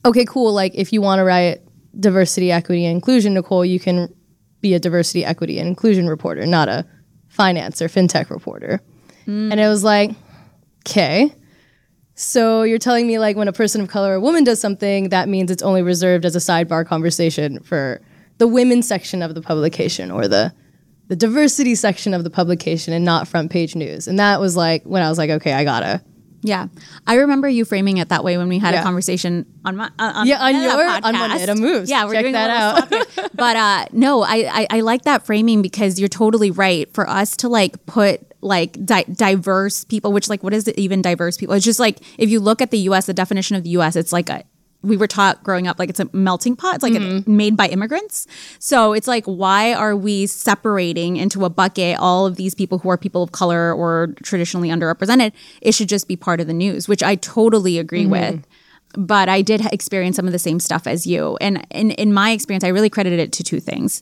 okay 0.05 0.25
cool 0.25 0.53
like 0.53 0.73
if 0.75 0.91
you 0.91 1.01
want 1.01 1.19
to 1.19 1.23
write 1.23 1.61
diversity 1.99 2.51
equity 2.51 2.85
and 2.85 2.95
inclusion 2.95 3.33
nicole 3.33 3.65
you 3.65 3.79
can 3.79 4.13
be 4.61 4.73
a 4.73 4.79
diversity 4.79 5.23
equity 5.23 5.59
and 5.59 5.67
inclusion 5.67 6.07
reporter 6.07 6.45
not 6.45 6.67
a 6.67 6.85
finance 7.37 7.81
or 7.81 7.87
fintech 7.87 8.29
reporter. 8.29 8.81
Mm. 9.27 9.51
And 9.51 9.59
it 9.59 9.67
was 9.67 9.83
like 9.83 10.11
okay 10.81 11.31
so 12.19 12.63
you're 12.63 12.79
telling 12.79 13.05
me 13.05 13.19
like 13.19 13.37
when 13.37 13.47
a 13.47 13.53
person 13.53 13.79
of 13.79 13.89
color 13.89 14.13
or 14.13 14.15
a 14.15 14.19
woman 14.19 14.43
does 14.43 14.59
something, 14.59 15.09
that 15.09 15.29
means 15.29 15.51
it's 15.51 15.61
only 15.61 15.83
reserved 15.83 16.25
as 16.25 16.35
a 16.35 16.39
sidebar 16.39 16.83
conversation 16.83 17.61
for 17.61 18.01
the 18.39 18.47
women 18.47 18.81
section 18.81 19.21
of 19.21 19.35
the 19.35 19.41
publication 19.41 20.09
or 20.09 20.27
the 20.27 20.51
the 21.09 21.15
diversity 21.15 21.75
section 21.75 22.15
of 22.15 22.23
the 22.23 22.31
publication 22.31 22.91
and 22.91 23.05
not 23.05 23.27
front 23.27 23.51
page 23.51 23.75
news. 23.75 24.07
And 24.07 24.17
that 24.17 24.41
was 24.41 24.57
like 24.57 24.83
when 24.83 25.03
I 25.03 25.09
was 25.09 25.19
like, 25.19 25.29
okay, 25.29 25.53
I 25.53 25.63
gotta. 25.63 26.01
Yeah, 26.41 26.67
I 27.07 27.15
remember 27.15 27.49
you 27.49 27.65
framing 27.65 27.97
it 27.97 28.09
that 28.09 28.23
way 28.23 28.37
when 28.37 28.47
we 28.47 28.59
had 28.59 28.73
Yeah. 28.73 28.81
a 28.81 28.83
conversation 28.83 29.45
on 29.65 29.75
my 29.75 29.85
uh, 29.99 30.11
on 30.15 30.27
Yeah, 30.27 30.43
on 30.43 30.53
your- 30.61 30.71
on 30.87 31.01
podcast. 31.01 31.45
Moneda 31.45 31.59
Moves. 31.59 31.89
Yeah, 31.89 32.05
we're 32.05 32.13
Check 32.13 32.21
doing 32.23 32.33
that 32.33 32.49
out. 32.49 32.91
little 32.91 33.05
swap 33.05 33.15
here. 33.15 33.29
but 33.33 33.55
uh, 33.55 33.85
no, 33.91 34.21
I, 34.23 34.35
I 34.61 34.67
I 34.69 34.79
like 34.81 35.01
that 35.03 35.25
framing 35.25 35.61
because 35.61 35.99
you're 35.99 36.09
totally 36.09 36.51
right. 36.51 36.91
For 36.93 37.09
us 37.09 37.35
to 37.37 37.49
like 37.49 37.83
put 37.87 38.21
like 38.41 38.85
di- 38.85 39.03
diverse 39.11 39.83
people, 39.85 40.13
which 40.13 40.29
like 40.29 40.43
what 40.43 40.53
is 40.53 40.67
it 40.67 40.77
even 40.77 41.01
diverse 41.01 41.37
people? 41.37 41.55
It's 41.55 41.65
just 41.65 41.79
like 41.79 41.99
if 42.19 42.29
you 42.29 42.39
look 42.39 42.61
at 42.61 42.69
the 42.71 42.77
U.S., 42.89 43.07
the 43.07 43.13
definition 43.13 43.55
of 43.55 43.63
the 43.63 43.71
U.S., 43.71 43.95
it's 43.95 44.13
like 44.13 44.29
a 44.29 44.43
we 44.87 44.97
were 44.97 45.07
taught 45.07 45.43
growing 45.43 45.67
up 45.67 45.77
like 45.79 45.89
it's 45.89 45.99
a 45.99 46.09
melting 46.13 46.55
pot. 46.55 46.75
It's 46.75 46.83
like 46.83 46.93
Mm-hmm. 46.93 47.29
a, 47.29 47.33
made 47.43 47.55
by 47.57 47.67
immigrants. 47.67 48.25
So 48.59 48.93
it's 48.93 49.07
like 49.07 49.25
why 49.25 49.73
are 49.73 49.95
we 49.95 50.25
separating 50.27 51.17
into 51.17 51.45
a 51.45 51.49
bucket 51.49 51.97
all 51.99 52.25
of 52.25 52.35
these 52.37 52.55
people 52.55 52.77
who 52.79 52.89
are 52.89 52.97
people 52.97 53.21
of 53.23 53.31
color 53.31 53.73
or 53.73 54.07
traditionally 54.23 54.69
underrepresented? 54.69 55.31
It 55.61 55.73
should 55.73 55.89
just 55.89 56.07
be 56.07 56.15
part 56.15 56.39
of 56.39 56.47
the 56.47 56.53
news, 56.53 56.87
which 56.87 57.03
I 57.03 57.15
totally 57.15 57.77
agree 57.77 58.03
Mm-hmm. 58.05 58.11
with. 58.35 58.47
But 58.95 59.27
I 59.29 59.41
did 59.41 59.61
experience 59.73 60.15
some 60.15 60.25
of 60.27 60.31
the 60.31 60.39
same 60.39 60.59
stuff 60.59 60.87
as 60.87 61.05
you, 61.05 61.37
and 61.41 61.67
in 61.71 61.91
in 61.91 62.13
my 62.13 62.31
experience, 62.31 62.63
I 62.63 62.69
really 62.69 62.89
credited 62.89 63.19
it 63.19 63.31
to 63.33 63.43
two 63.43 63.59
things. 63.59 64.01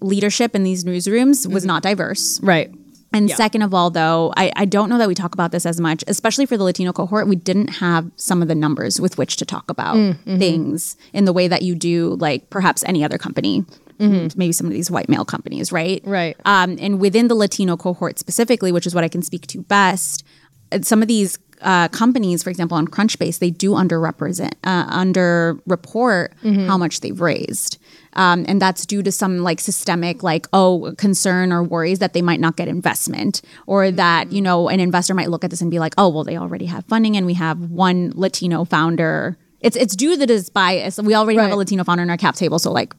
leadership 0.00 0.54
in 0.56 0.64
these 0.64 0.84
newsrooms 0.84 1.46
was 1.50 1.64
not 1.64 1.82
diverse. 1.82 2.40
Right. 2.42 2.68
And 3.14 3.30
second 3.30 3.62
of 3.62 3.72
all, 3.72 3.90
though, 3.90 4.32
I, 4.36 4.52
I 4.56 4.64
don't 4.64 4.88
know 4.88 4.98
that 4.98 5.08
we 5.08 5.14
talk 5.14 5.34
about 5.34 5.52
this 5.52 5.64
as 5.66 5.80
much, 5.80 6.04
especially 6.06 6.46
for 6.46 6.56
the 6.56 6.64
Latino 6.64 6.92
cohort. 6.92 7.28
We 7.28 7.36
didn't 7.36 7.68
have 7.68 8.10
some 8.16 8.42
of 8.42 8.48
the 8.48 8.54
numbers 8.54 9.00
with 9.00 9.16
which 9.18 9.36
to 9.38 9.44
talk 9.44 9.70
about 9.70 9.96
things 10.38 10.96
in 11.12 11.24
the 11.24 11.32
way 11.32 11.48
that 11.48 11.62
you 11.62 11.74
do, 11.74 12.16
like 12.20 12.50
perhaps 12.50 12.82
any 12.84 13.04
other 13.04 13.18
company, 13.18 13.64
maybe 13.98 14.52
some 14.52 14.66
of 14.66 14.72
these 14.72 14.90
white 14.90 15.08
male 15.08 15.24
companies, 15.24 15.72
right? 15.72 16.02
Right. 16.04 16.36
Um, 16.44 16.76
and 16.80 17.00
within 17.00 17.28
the 17.28 17.34
Latino 17.34 17.76
cohort 17.76 18.18
specifically, 18.18 18.72
which 18.72 18.86
is 18.86 18.94
what 18.94 19.04
I 19.04 19.08
can 19.08 19.22
speak 19.22 19.46
to 19.48 19.62
best, 19.62 20.24
uh, 20.72 20.80
some 20.82 21.00
of 21.02 21.08
these 21.08 21.38
uh, 21.60 21.88
companies, 21.88 22.42
for 22.42 22.50
example, 22.50 22.76
on 22.76 22.86
Crunchbase, 22.88 23.38
they 23.38 23.50
do 23.50 23.70
underrepresent, 23.70 24.52
uh, 24.64 24.86
underreport 24.90 26.34
how 26.66 26.76
much 26.76 27.00
they've 27.00 27.20
raised. 27.20 27.78
Um, 28.14 28.44
and 28.48 28.60
that's 28.60 28.86
due 28.86 29.02
to 29.02 29.12
some 29.12 29.38
like 29.38 29.60
systemic, 29.60 30.22
like, 30.22 30.46
oh, 30.52 30.94
concern 30.98 31.52
or 31.52 31.62
worries 31.62 31.98
that 31.98 32.12
they 32.12 32.22
might 32.22 32.40
not 32.40 32.56
get 32.56 32.68
investment 32.68 33.42
or 33.66 33.90
that, 33.90 34.32
you 34.32 34.40
know, 34.40 34.68
an 34.68 34.80
investor 34.80 35.14
might 35.14 35.30
look 35.30 35.44
at 35.44 35.50
this 35.50 35.60
and 35.60 35.70
be 35.70 35.78
like, 35.78 35.94
oh, 35.98 36.08
well, 36.08 36.24
they 36.24 36.36
already 36.36 36.66
have 36.66 36.84
funding 36.86 37.16
and 37.16 37.26
we 37.26 37.34
have 37.34 37.70
one 37.70 38.12
Latino 38.14 38.64
founder. 38.64 39.36
It's, 39.60 39.76
it's 39.76 39.96
due 39.96 40.16
to 40.16 40.26
this 40.26 40.48
bias. 40.48 41.00
We 41.00 41.14
already 41.14 41.38
have 41.38 41.52
a 41.52 41.56
Latino 41.56 41.84
founder 41.84 42.02
in 42.02 42.10
our 42.10 42.16
cap 42.16 42.36
table. 42.36 42.58
So, 42.58 42.70
like, 42.70 42.94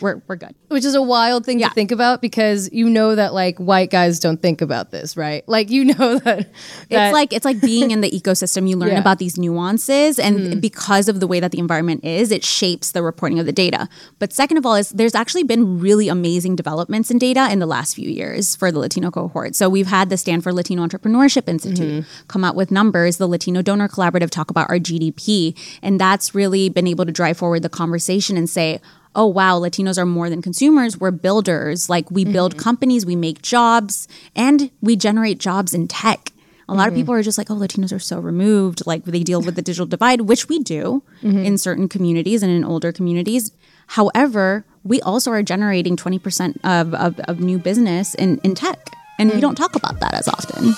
we're, 0.00 0.22
we're 0.26 0.36
good. 0.36 0.54
Which 0.68 0.84
is 0.84 0.94
a 0.94 1.02
wild 1.02 1.44
thing 1.44 1.58
Yeah. 1.58 1.68
to 1.68 1.74
think 1.74 1.92
about 1.92 2.20
because 2.20 2.70
you 2.72 2.88
know 2.88 3.14
that 3.14 3.34
like 3.34 3.58
white 3.58 3.90
guys 3.90 4.18
don't 4.18 4.40
think 4.40 4.60
about 4.60 4.90
this, 4.90 5.16
right? 5.16 5.46
Like 5.48 5.70
you 5.70 5.84
know 5.84 6.18
that, 6.18 6.24
that 6.24 6.46
it's 6.88 7.12
like 7.12 7.32
it's 7.32 7.44
like 7.44 7.60
being 7.60 7.90
in 7.90 8.00
the 8.00 8.10
ecosystem 8.10 8.68
you 8.68 8.76
learn 8.76 8.90
Yeah. 8.90 9.00
about 9.00 9.18
these 9.18 9.38
nuances 9.38 10.18
and 10.18 10.38
mm. 10.38 10.60
because 10.60 11.08
of 11.08 11.20
the 11.20 11.26
way 11.26 11.40
that 11.40 11.52
the 11.52 11.58
environment 11.58 12.04
is 12.04 12.30
it 12.30 12.44
shapes 12.44 12.92
the 12.92 13.02
reporting 13.02 13.38
of 13.38 13.46
the 13.46 13.52
data 13.52 13.88
but 14.18 14.32
second 14.32 14.56
of 14.56 14.66
all 14.66 14.74
is 14.74 14.90
there's 14.90 15.14
actually 15.14 15.42
been 15.42 15.78
really 15.78 16.08
amazing 16.08 16.56
developments 16.56 17.10
in 17.10 17.18
data 17.18 17.48
in 17.50 17.58
the 17.58 17.66
last 17.66 17.94
few 17.94 18.08
years 18.08 18.56
for 18.56 18.70
the 18.70 18.78
latino 18.78 19.10
cohort 19.10 19.54
so 19.54 19.68
we've 19.68 19.86
had 19.86 20.10
the 20.10 20.16
stanford 20.16 20.54
latino 20.54 20.86
entrepreneurship 20.86 21.48
institute 21.48 22.04
mm-hmm. 22.04 22.26
come 22.28 22.44
out 22.44 22.54
with 22.54 22.70
numbers 22.70 23.16
the 23.18 23.28
latino 23.28 23.62
donor 23.62 23.88
collaborative 23.88 24.30
talk 24.30 24.50
about 24.50 24.68
our 24.70 24.78
gdp 24.78 25.56
and 25.82 26.00
that's 26.00 26.34
really 26.34 26.68
been 26.68 26.86
able 26.86 27.04
to 27.04 27.12
drive 27.12 27.36
forward 27.36 27.62
the 27.62 27.68
conversation 27.68 28.36
and 28.36 28.48
say 28.48 28.80
oh 29.14 29.26
wow 29.26 29.58
latinos 29.58 29.98
are 29.98 30.06
more 30.06 30.30
than 30.30 30.42
consumers 30.42 30.98
we're 30.98 31.10
builders 31.10 31.88
like 31.88 32.10
we 32.10 32.24
build 32.24 32.52
mm-hmm. 32.52 32.62
companies 32.62 33.06
we 33.06 33.16
make 33.16 33.42
jobs 33.42 34.08
and 34.34 34.70
we 34.80 34.96
generate 34.96 35.38
jobs 35.38 35.74
in 35.74 35.86
tech 35.88 36.30
a 36.68 36.74
lot 36.74 36.88
of 36.88 36.94
mm-hmm. 36.94 37.02
people 37.02 37.14
are 37.14 37.22
just 37.22 37.36
like, 37.36 37.50
oh, 37.50 37.56
Latinos 37.56 37.94
are 37.94 37.98
so 37.98 38.18
removed. 38.18 38.86
Like 38.86 39.04
they 39.04 39.22
deal 39.22 39.42
with 39.42 39.54
the 39.54 39.62
digital 39.62 39.86
divide, 39.86 40.22
which 40.22 40.48
we 40.48 40.60
do 40.60 41.02
mm-hmm. 41.22 41.44
in 41.44 41.58
certain 41.58 41.88
communities 41.88 42.42
and 42.42 42.50
in 42.50 42.64
older 42.64 42.92
communities. 42.92 43.52
However, 43.88 44.64
we 44.82 45.00
also 45.02 45.30
are 45.30 45.42
generating 45.42 45.96
20% 45.96 46.58
of, 46.64 46.94
of, 46.94 47.20
of 47.20 47.40
new 47.40 47.58
business 47.58 48.14
in, 48.14 48.38
in 48.38 48.54
tech. 48.54 48.90
And 49.18 49.30
we 49.30 49.36
mm. 49.36 49.42
don't 49.42 49.54
talk 49.54 49.76
about 49.76 50.00
that 50.00 50.14
as 50.14 50.26
often. 50.26 50.74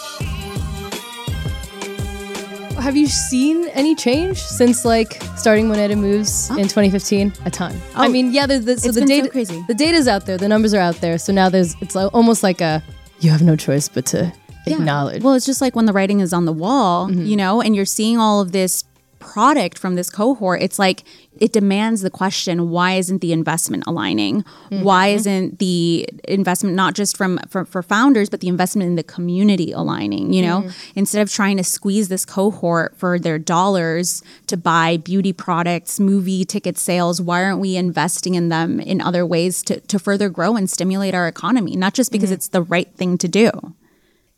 Have 2.87 2.97
you 2.97 3.09
seen 3.09 3.67
any 3.71 3.97
change 3.97 4.39
since 4.41 4.85
like 4.85 5.21
starting 5.37 5.67
Moneda 5.67 5.99
moves 5.99 6.51
in 6.51 6.69
2015? 6.69 7.33
A 7.45 7.51
ton. 7.51 7.75
I 7.97 8.07
Oh. 8.07 8.09
mean, 8.09 8.33
yeah, 8.33 8.47
there's 8.47 8.65
the, 8.65 8.79
so 8.79 8.87
It's 8.91 8.95
the 8.95 9.01
been 9.01 9.09
so 9.09 9.15
data 9.23 9.29
crazy. 9.29 9.65
the 9.67 9.75
data's 9.75 10.07
out 10.07 10.25
there, 10.27 10.39
the 10.39 10.47
numbers 10.47 10.73
are 10.73 10.79
out 10.81 10.95
there. 11.01 11.19
So 11.19 11.33
now 11.33 11.49
there's 11.49 11.75
it's 11.81 11.97
like, 11.97 12.15
almost 12.15 12.45
like 12.45 12.61
a 12.61 12.85
you 13.19 13.31
have 13.31 13.43
no 13.43 13.57
choice 13.57 13.89
but 13.89 14.07
to 14.07 14.33
acknowledge. 14.69 15.25
Well, 15.25 15.35
it's 15.35 15.47
just 15.47 15.61
like 15.61 15.75
when 15.75 15.87
the 15.87 15.93
writing 15.93 16.21
is 16.21 16.33
on 16.33 16.45
the 16.45 16.53
wall, 16.53 17.09
Mm-hmm. 17.09 17.25
you 17.27 17.37
know, 17.37 17.61
and 17.61 17.75
you're 17.75 17.85
seeing 17.87 18.19
all 18.19 18.41
of 18.41 18.53
this 18.53 18.85
product 19.33 19.77
from 19.79 19.95
this 19.97 20.09
cohort. 20.11 20.63
It's 20.63 20.79
like 20.79 21.03
it 21.39 21.53
demands 21.53 22.01
the 22.03 22.11
question: 22.11 22.71
Why 22.71 22.95
isn't 22.95 23.21
the 23.21 23.33
investment 23.33 23.85
aligning? 23.87 24.43
Mm-hmm. 24.43 24.83
Why 24.85 25.09
isn't 25.09 25.59
the 25.59 26.09
investment 26.29 26.75
not 26.77 26.95
just 26.95 27.17
from 27.17 27.39
for, 27.49 27.65
for 27.65 27.83
founders, 27.83 28.29
but 28.31 28.41
the 28.41 28.49
investment 28.49 28.89
in 28.89 28.97
the 28.97 29.03
community 29.17 29.73
aligning? 29.73 30.33
You 30.33 30.43
know, 30.43 30.59
Mm-hmm. 30.63 30.99
instead 31.01 31.21
of 31.23 31.31
trying 31.31 31.57
to 31.59 31.65
squeeze 31.65 32.09
this 32.09 32.25
cohort 32.25 32.97
for 32.97 33.19
their 33.19 33.39
dollars 33.39 34.23
to 34.47 34.57
buy 34.57 34.97
beauty 34.97 35.33
products, 35.33 35.99
movie 36.01 36.45
ticket 36.45 36.79
sales, 36.79 37.21
why 37.21 37.43
aren't 37.45 37.61
we 37.61 37.77
investing 37.77 38.35
in 38.35 38.49
them 38.49 38.81
in 38.81 39.01
other 39.01 39.25
ways 39.27 39.63
to 39.65 39.81
to 39.81 39.99
further 39.99 40.29
grow 40.31 40.57
and 40.57 40.71
stimulate 40.71 41.15
our 41.15 41.27
economy? 41.29 41.77
Not 41.77 41.93
just 41.95 42.11
because 42.13 42.31
Mm-hmm. 42.31 42.35
it's 42.35 42.49
the 42.49 42.63
right 42.63 42.91
thing 42.97 43.19
to 43.19 43.29
do. 43.29 43.51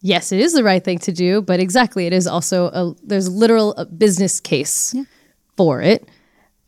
Yes, 0.01 0.33
it 0.33 0.41
is 0.41 0.53
the 0.53 0.65
right 0.65 0.85
thing 0.85 0.99
to 1.01 1.13
do, 1.13 1.43
but 1.43 1.61
exactly, 1.61 2.07
it 2.07 2.13
is 2.13 2.27
also 2.27 2.67
a 2.67 2.95
there's 3.03 3.29
literal 3.29 3.75
a 3.75 3.85
business 3.85 4.41
case 4.41 4.95
for 5.57 5.81
it. 5.83 6.09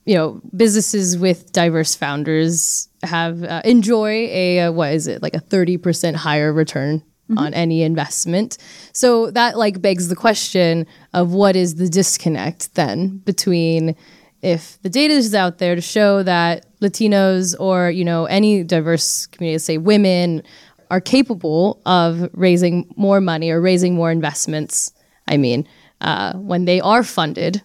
You 0.06 0.16
know, 0.16 0.40
businesses 0.56 1.18
with 1.18 1.52
diverse 1.52 1.94
founders 1.94 2.88
have 3.02 3.44
uh, 3.44 3.62
enjoy 3.64 4.28
a 4.30 4.60
uh, 4.60 4.72
what 4.72 4.92
is 4.92 5.06
it 5.06 5.22
like 5.22 5.34
a 5.34 5.40
thirty 5.40 5.76
percent 5.76 6.16
higher 6.16 6.52
return 6.52 7.02
on 7.36 7.54
any 7.54 7.82
investment. 7.82 8.58
So 8.92 9.30
that 9.30 9.56
like 9.56 9.80
begs 9.80 10.08
the 10.08 10.16
question 10.16 10.86
of 11.14 11.32
what 11.32 11.56
is 11.56 11.76
the 11.76 11.88
disconnect 11.88 12.74
then 12.74 13.18
between 13.18 13.94
if 14.42 14.80
the 14.82 14.88
data 14.88 15.14
is 15.14 15.34
out 15.34 15.58
there 15.58 15.74
to 15.74 15.80
show 15.80 16.22
that 16.22 16.66
Latinos 16.80 17.54
or 17.60 17.90
you 17.90 18.04
know 18.04 18.24
any 18.24 18.64
diverse 18.64 19.26
community, 19.26 19.58
say 19.58 19.78
women, 19.78 20.42
are 20.90 21.00
capable 21.00 21.80
of 21.86 22.28
raising 22.32 22.92
more 22.96 23.20
money 23.20 23.50
or 23.50 23.60
raising 23.60 23.94
more 23.94 24.10
investments. 24.10 24.92
I 25.28 25.36
mean, 25.36 25.66
uh, 26.00 26.34
when 26.34 26.64
they 26.64 26.80
are 26.80 27.02
funded, 27.02 27.62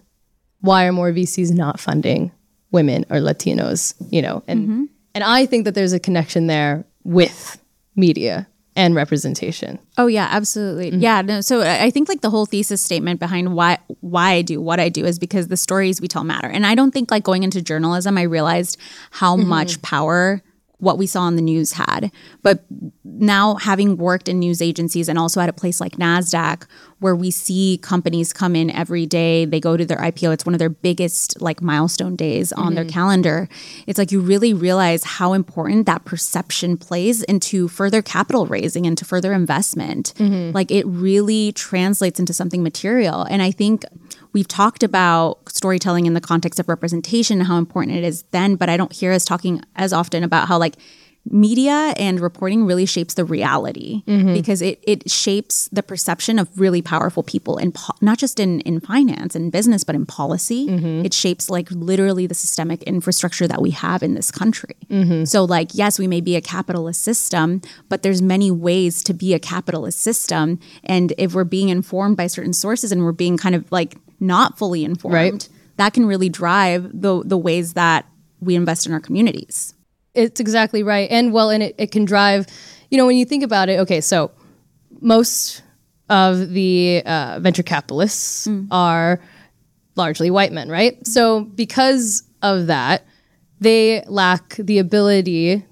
why 0.60 0.86
are 0.86 0.92
more 0.92 1.12
VCs 1.12 1.52
not 1.52 1.80
funding 1.80 2.32
women 2.70 3.04
or 3.10 3.16
Latinos? 3.18 3.94
You 4.10 4.22
know, 4.22 4.42
and 4.46 4.60
mm-hmm. 4.60 4.84
and 5.14 5.24
I 5.24 5.46
think 5.46 5.64
that 5.64 5.74
there's 5.74 5.92
a 5.92 6.00
connection 6.00 6.46
there 6.46 6.84
with 7.04 7.60
media 7.96 8.46
and 8.76 8.94
representation. 8.94 9.78
Oh 9.96 10.06
yeah, 10.06 10.28
absolutely. 10.30 10.90
Mm-hmm. 10.90 11.00
Yeah, 11.00 11.22
no. 11.22 11.40
So 11.40 11.62
I 11.62 11.90
think 11.90 12.08
like 12.08 12.20
the 12.20 12.30
whole 12.30 12.46
thesis 12.46 12.82
statement 12.82 13.18
behind 13.18 13.54
why 13.54 13.78
why 14.00 14.32
I 14.32 14.42
do 14.42 14.60
what 14.60 14.78
I 14.78 14.90
do 14.90 15.04
is 15.04 15.18
because 15.18 15.48
the 15.48 15.56
stories 15.56 16.00
we 16.00 16.08
tell 16.08 16.24
matter. 16.24 16.48
And 16.48 16.66
I 16.66 16.74
don't 16.74 16.92
think 16.92 17.10
like 17.10 17.24
going 17.24 17.42
into 17.42 17.62
journalism, 17.62 18.18
I 18.18 18.22
realized 18.22 18.78
how 19.10 19.36
mm-hmm. 19.36 19.48
much 19.48 19.82
power 19.82 20.42
what 20.78 20.98
we 20.98 21.06
saw 21.06 21.22
on 21.22 21.36
the 21.36 21.42
news 21.42 21.72
had. 21.72 22.10
But 22.42 22.64
now 23.04 23.54
having 23.54 23.96
worked 23.96 24.28
in 24.28 24.38
news 24.38 24.60
agencies 24.60 25.08
and 25.08 25.18
also 25.18 25.40
at 25.40 25.48
a 25.48 25.52
place 25.52 25.80
like 25.80 25.92
NASDAQ, 25.92 26.66
where 26.98 27.16
we 27.16 27.30
see 27.30 27.78
companies 27.82 28.32
come 28.32 28.56
in 28.56 28.70
every 28.70 29.06
day, 29.06 29.44
they 29.44 29.60
go 29.60 29.76
to 29.76 29.84
their 29.84 29.98
IPO, 29.98 30.32
it's 30.32 30.46
one 30.46 30.54
of 30.54 30.58
their 30.58 30.70
biggest 30.70 31.40
like 31.40 31.60
milestone 31.60 32.16
days 32.16 32.52
on 32.52 32.74
their 32.74 32.84
mm-hmm. 32.84 32.92
calendar. 32.92 33.48
It's 33.86 33.98
like 33.98 34.12
you 34.12 34.20
really 34.20 34.54
realize 34.54 35.04
how 35.04 35.32
important 35.32 35.86
that 35.86 36.04
perception 36.04 36.76
plays 36.76 37.22
into 37.22 37.68
further 37.68 38.02
capital 38.02 38.46
raising 38.46 38.86
and 38.86 38.96
to 38.98 39.04
further 39.04 39.32
investment. 39.32 40.14
Mm-hmm. 40.16 40.54
Like 40.54 40.70
it 40.70 40.86
really 40.86 41.52
translates 41.52 42.18
into 42.18 42.32
something 42.32 42.62
material. 42.62 43.24
And 43.24 43.42
I 43.42 43.50
think 43.50 43.84
we've 44.36 44.46
talked 44.46 44.82
about 44.82 45.38
storytelling 45.48 46.04
in 46.04 46.12
the 46.12 46.20
context 46.20 46.60
of 46.60 46.68
representation 46.68 47.38
and 47.38 47.46
how 47.46 47.56
important 47.56 47.96
it 47.96 48.04
is 48.04 48.22
then, 48.32 48.54
but 48.54 48.68
I 48.68 48.76
don't 48.76 48.92
hear 48.92 49.10
us 49.12 49.24
talking 49.24 49.62
as 49.76 49.94
often 49.94 50.22
about 50.22 50.46
how 50.46 50.58
like 50.58 50.74
media 51.30 51.94
and 51.96 52.20
reporting 52.20 52.66
really 52.66 52.84
shapes 52.84 53.14
the 53.14 53.24
reality 53.24 54.02
mm-hmm. 54.06 54.34
because 54.34 54.60
it, 54.60 54.78
it 54.86 55.10
shapes 55.10 55.70
the 55.72 55.82
perception 55.82 56.38
of 56.38 56.60
really 56.60 56.82
powerful 56.82 57.22
people 57.22 57.56
in 57.56 57.72
po- 57.72 57.94
not 58.02 58.18
just 58.18 58.38
in, 58.38 58.60
in 58.60 58.78
finance 58.78 59.34
and 59.34 59.50
business 59.50 59.84
but 59.84 59.94
in 59.94 60.04
policy. 60.04 60.68
Mm-hmm. 60.68 61.06
It 61.06 61.14
shapes 61.14 61.48
like 61.48 61.70
literally 61.70 62.26
the 62.26 62.34
systemic 62.34 62.82
infrastructure 62.82 63.48
that 63.48 63.62
we 63.62 63.70
have 63.70 64.02
in 64.02 64.12
this 64.12 64.30
country. 64.30 64.76
Mm-hmm. 64.90 65.24
So 65.24 65.44
like 65.44 65.70
yes 65.72 65.98
we 65.98 66.06
may 66.06 66.20
be 66.20 66.36
a 66.36 66.42
capitalist 66.42 67.02
system 67.02 67.62
but 67.88 68.02
there's 68.02 68.20
many 68.20 68.50
ways 68.50 69.02
to 69.04 69.14
be 69.14 69.32
a 69.32 69.40
capitalist 69.40 70.00
system. 70.00 70.60
And 70.84 71.14
if 71.16 71.32
we're 71.32 71.44
being 71.44 71.70
informed 71.70 72.18
by 72.18 72.26
certain 72.26 72.52
sources 72.52 72.92
and 72.92 73.02
we're 73.02 73.12
being 73.12 73.38
kind 73.38 73.54
of 73.54 73.72
like 73.72 73.96
not 74.20 74.58
fully 74.58 74.84
informed 74.84 75.14
Right. 75.14 75.48
that 75.76 75.92
can 75.92 76.06
really 76.06 76.28
drive 76.28 76.90
the 76.92 77.22
the 77.24 77.38
ways 77.38 77.74
that 77.74 78.06
we 78.40 78.54
invest 78.54 78.86
in 78.86 78.92
our 78.92 79.00
communities 79.00 79.74
It's 80.14 80.40
exactly 80.40 80.82
right. 80.82 81.10
And 81.10 81.32
well, 81.32 81.50
and 81.50 81.62
it, 81.62 81.74
it 81.78 81.90
can 81.90 82.04
drive, 82.04 82.46
you 82.90 82.96
know, 82.98 83.06
when 83.06 83.16
you 83.16 83.24
think 83.26 83.42
about 83.44 83.68
it, 83.68 83.80
okay, 83.80 84.00
so 84.00 84.30
most 85.00 85.62
of 86.08 86.50
the 86.50 87.02
uh, 87.04 87.38
venture 87.40 87.62
capitalists 87.62 88.48
are 88.70 89.20
largely 89.96 90.30
white 90.30 90.52
men, 90.52 90.68
right? 90.70 91.04
So 91.06 91.44
because 91.44 92.22
of 92.42 92.66
that, 92.68 93.04
they 93.60 94.02
lack 94.06 94.56
the 94.56 94.78
ability 94.78 95.64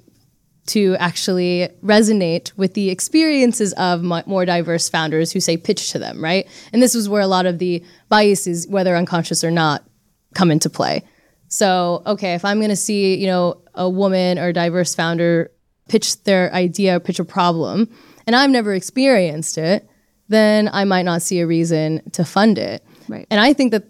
to 0.66 0.96
actually 0.98 1.68
resonate 1.82 2.56
with 2.56 2.74
the 2.74 2.90
experiences 2.90 3.72
of 3.74 4.02
mo- 4.02 4.22
more 4.26 4.46
diverse 4.46 4.88
founders 4.88 5.32
who 5.32 5.40
say 5.40 5.56
pitch 5.56 5.90
to 5.92 5.98
them, 5.98 6.22
right? 6.22 6.48
And 6.72 6.82
this 6.82 6.94
is 6.94 7.08
where 7.08 7.20
a 7.20 7.26
lot 7.26 7.46
of 7.46 7.58
the 7.58 7.84
biases, 8.08 8.66
whether 8.68 8.96
unconscious 8.96 9.44
or 9.44 9.50
not, 9.50 9.84
come 10.34 10.50
into 10.50 10.70
play. 10.70 11.04
So, 11.48 12.02
okay, 12.06 12.34
if 12.34 12.44
I'm 12.44 12.58
going 12.58 12.70
to 12.70 12.76
see, 12.76 13.14
you 13.16 13.26
know, 13.26 13.60
a 13.74 13.88
woman 13.88 14.38
or 14.38 14.48
a 14.48 14.52
diverse 14.52 14.94
founder 14.94 15.50
pitch 15.88 16.22
their 16.24 16.52
idea, 16.52 16.98
pitch 16.98 17.18
a 17.18 17.24
problem, 17.24 17.88
and 18.26 18.34
I've 18.34 18.50
never 18.50 18.74
experienced 18.74 19.58
it, 19.58 19.88
then 20.28 20.70
I 20.72 20.84
might 20.84 21.02
not 21.02 21.22
see 21.22 21.40
a 21.40 21.46
reason 21.46 22.02
to 22.12 22.24
fund 22.24 22.58
it. 22.58 22.82
Right. 23.08 23.26
And 23.30 23.38
I 23.38 23.52
think 23.52 23.72
that 23.72 23.84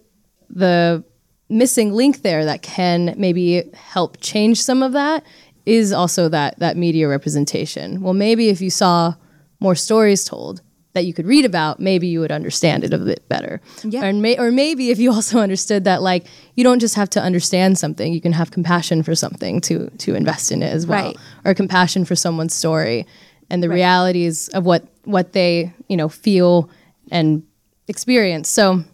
the 0.50 1.04
missing 1.48 1.92
link 1.92 2.22
there 2.22 2.44
that 2.44 2.62
can 2.62 3.14
maybe 3.16 3.62
help 3.74 4.20
change 4.20 4.60
some 4.60 4.82
of 4.82 4.92
that 4.92 5.24
is 5.66 5.92
also 5.92 6.28
that 6.28 6.58
that 6.58 6.76
media 6.76 7.08
representation. 7.08 8.00
Well, 8.02 8.14
maybe 8.14 8.48
if 8.48 8.60
you 8.60 8.70
saw 8.70 9.14
more 9.60 9.74
stories 9.74 10.24
told 10.24 10.60
that 10.92 11.04
you 11.06 11.12
could 11.12 11.26
read 11.26 11.44
about, 11.44 11.80
maybe 11.80 12.06
you 12.06 12.20
would 12.20 12.30
understand 12.30 12.84
it 12.84 12.92
a 12.92 12.98
bit 12.98 13.28
better. 13.28 13.60
Yeah. 13.82 14.04
And 14.04 14.22
may, 14.22 14.38
or 14.38 14.52
maybe 14.52 14.90
if 14.90 14.98
you 15.00 15.10
also 15.16 15.38
understood 15.40 15.84
that 15.84 16.02
like 16.02 16.26
you 16.54 16.62
don't 16.64 16.78
just 16.80 16.94
have 16.94 17.10
to 17.10 17.20
understand 17.22 17.78
something, 17.78 18.12
you 18.12 18.20
can 18.20 18.32
have 18.32 18.50
compassion 18.50 19.02
for 19.02 19.14
something 19.14 19.60
to 19.62 19.90
to 19.98 20.14
invest 20.14 20.52
in 20.52 20.62
it 20.62 20.72
as 20.72 20.86
well, 20.86 21.06
Right. 21.06 21.16
or 21.44 21.54
compassion 21.54 22.04
for 22.04 22.14
someone's 22.14 22.54
story 22.54 23.06
and 23.50 23.62
the 23.62 23.68
realities 23.68 24.48
of 24.50 24.64
what 24.64 24.84
what 25.04 25.32
they 25.32 25.72
you 25.88 25.96
know 25.96 26.08
feel 26.08 26.68
and 27.10 27.42
experience. 27.88 28.48
So 28.48 28.84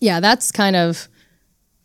yeah, 0.00 0.20
that's 0.20 0.52
kind 0.52 0.76
of 0.76 1.08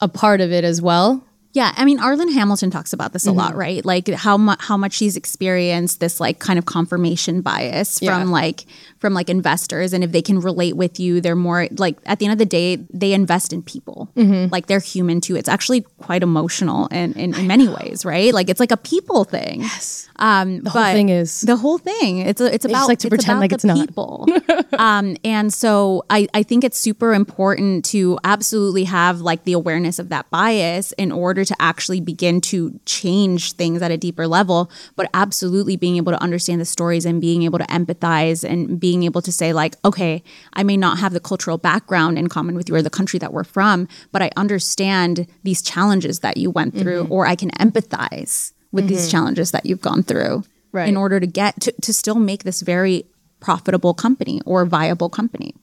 a 0.02 0.08
part 0.08 0.42
of 0.42 0.52
it 0.52 0.64
as 0.64 0.82
well. 0.82 1.24
Yeah, 1.54 1.74
I 1.76 1.86
mean, 1.86 1.98
Arlan 2.00 2.32
Hamilton 2.34 2.70
talks 2.70 2.94
about 2.94 3.14
this 3.14 3.26
a 3.26 3.32
lot, 3.32 3.52
Mm-hmm. 3.52 3.60
right? 3.60 3.86
Like 3.86 4.08
how 4.10 4.38
much 4.38 4.60
how 4.62 4.78
much 4.78 4.94
she's 4.94 5.16
experienced 5.18 6.00
this 6.00 6.20
like 6.20 6.38
kind 6.40 6.60
of 6.60 6.66
confirmation 6.66 7.42
bias 7.42 8.00
Yeah. 8.02 8.20
from 8.20 8.30
like 8.32 8.66
from 9.00 9.14
like 9.14 9.30
investors, 9.30 9.94
and 9.94 10.04
if 10.04 10.12
they 10.12 10.22
can 10.22 10.40
relate 10.40 10.76
with 10.76 11.00
you, 11.00 11.22
they're 11.22 11.36
more 11.36 11.68
like 11.78 11.98
at 12.06 12.20
the 12.20 12.26
end 12.26 12.34
of 12.34 12.38
the 12.40 12.46
day, 12.46 12.76
they 12.94 13.14
invest 13.14 13.54
in 13.54 13.62
people, 13.64 14.12
Mm-hmm. 14.16 14.52
like 14.52 14.68
they're 14.68 14.80
human 14.80 15.20
too. 15.22 15.36
It's 15.36 15.50
actually 15.50 15.82
quite 16.00 16.22
emotional 16.22 16.88
and 16.92 17.16
in, 17.16 17.34
in 17.34 17.48
many 17.48 17.68
ways, 17.68 18.06
right? 18.06 18.34
Like 18.34 18.50
it's 18.50 18.60
like 18.60 18.72
a 18.72 18.78
people 18.78 19.24
thing. 19.24 19.62
Yes, 19.62 20.10
um, 20.18 20.62
the 20.62 20.70
whole 20.70 20.84
thing 20.84 21.10
is- 21.10 21.42
the 21.42 21.56
whole 21.56 21.78
thing. 21.80 22.20
It's 22.20 22.42
a, 22.42 22.54
it's 22.54 22.66
about 22.66 22.88
like 22.88 23.00
to 23.00 23.10
pretend 23.10 23.38
about 23.38 23.42
like 23.42 23.50
the 23.52 23.56
it's 23.56 23.64
not. 23.66 23.88
people. 23.88 24.28
um, 24.80 25.16
and 25.24 25.52
so 25.54 26.04
I, 26.10 26.28
I 26.34 26.44
think 26.44 26.64
it's 26.64 26.78
super 26.78 27.14
important 27.14 27.86
to 27.86 28.20
absolutely 28.24 28.84
have 28.84 29.22
like 29.22 29.44
the 29.44 29.54
awareness 29.54 29.98
of 29.98 30.10
that 30.10 30.30
bias 30.30 30.92
in 30.94 31.12
order 31.12 31.37
to 31.46 31.56
actually 31.60 32.02
begin 32.02 32.42
to 32.42 32.80
change 32.86 33.54
things 33.54 33.82
at 33.82 33.92
a 33.92 33.98
deeper 33.98 34.28
level, 34.28 34.70
but 34.96 35.10
absolutely 35.14 35.76
being 35.76 35.98
able 35.98 36.12
to 36.12 36.22
understand 36.22 36.60
the 36.62 36.66
stories 36.66 37.06
and 37.06 37.20
being 37.22 37.44
able 37.44 37.60
to 37.60 37.66
empathize 37.66 38.44
and 38.48 38.80
being 38.80 39.04
able 39.04 39.22
to 39.22 39.32
say, 39.32 39.54
like, 39.54 39.76
okay, 39.86 40.24
I 40.54 40.64
may 40.64 40.78
not 40.78 41.00
have 41.00 41.14
the 41.14 41.20
cultural 41.20 41.58
background 41.58 42.18
in 42.18 42.28
common 42.30 42.56
with 42.56 42.70
you 42.70 42.76
or 42.76 42.82
the 42.82 42.90
country 42.90 43.20
that 43.20 43.34
we're 43.34 43.44
from, 43.44 43.88
but 44.12 44.22
I 44.22 44.30
understand 44.36 45.28
these 45.44 45.62
challenges 45.62 46.20
that 46.20 46.38
you 46.38 46.50
went 46.52 46.76
through, 46.78 47.04
Mm-hmm. 47.04 47.12
or 47.12 47.26
I 47.28 47.36
can 47.36 47.52
empathize 47.52 48.54
with 48.72 48.88
these 48.88 49.10
challenges 49.10 49.52
that 49.52 49.66
you've 49.66 49.82
gone 49.82 50.04
through 50.04 50.44
Right. 50.72 50.90
in 50.90 50.98
order 50.98 51.20
to 51.20 51.28
get 51.28 51.60
to, 51.62 51.72
to 51.82 51.94
still 51.94 52.16
make 52.16 52.44
this 52.44 52.62
very 52.62 53.06
profitable 53.40 53.94
company 53.94 54.42
or 54.46 54.66
viable 54.66 55.10
company. 55.10 55.54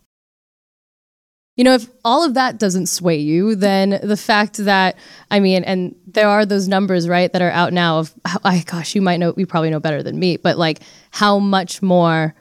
You 1.56 1.62
know, 1.64 1.74
if 1.74 1.88
all 2.04 2.24
of 2.24 2.34
that 2.34 2.58
doesn't 2.58 2.86
sway 2.86 3.16
you, 3.16 3.54
then 3.54 4.00
the 4.02 4.16
fact 4.16 4.56
that 4.58 4.96
I 5.30 5.38
mean, 5.38 5.62
and 5.64 5.94
there 6.06 6.28
are 6.28 6.44
those 6.44 6.66
numbers, 6.66 7.08
right, 7.08 7.32
that 7.32 7.42
are 7.42 7.50
out 7.50 7.72
now 7.72 7.98
of, 8.00 8.12
I 8.44 8.60
gosh, 8.66 8.94
you 8.96 9.00
might 9.02 9.18
know, 9.18 9.34
you 9.36 9.46
probably 9.46 9.70
know 9.70 9.78
better 9.80 10.02
than 10.02 10.18
me, 10.18 10.36
but 10.36 10.58
like 10.58 10.80
how 11.12 11.38
much 11.38 11.80
more 11.80 12.34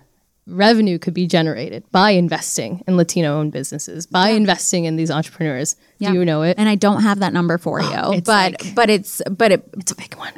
revenue 0.48 0.98
could 1.00 1.14
be 1.14 1.26
generated 1.28 1.84
by 1.92 2.12
investing 2.12 2.84
in 2.88 2.98
Latino-owned 2.98 3.52
businesses, 3.52 4.06
by 4.06 4.30
investing 4.30 4.86
in 4.86 4.96
these 4.98 5.10
entrepreneurs. 5.12 5.76
Do 6.00 6.12
you 6.14 6.26
know 6.26 6.42
it? 6.42 6.58
And 6.58 6.68
I 6.68 6.76
don't 6.76 7.02
have 7.04 7.20
that 7.20 7.34
number 7.34 7.58
for 7.58 7.80
you, 7.82 8.22
but 8.22 8.26
like- 8.28 8.76
but 8.76 8.90
it's 8.90 9.22
but 9.30 9.52
it 9.52 9.64
it's 9.78 9.92
a 9.92 9.96
big 9.96 10.16
one. 10.16 10.34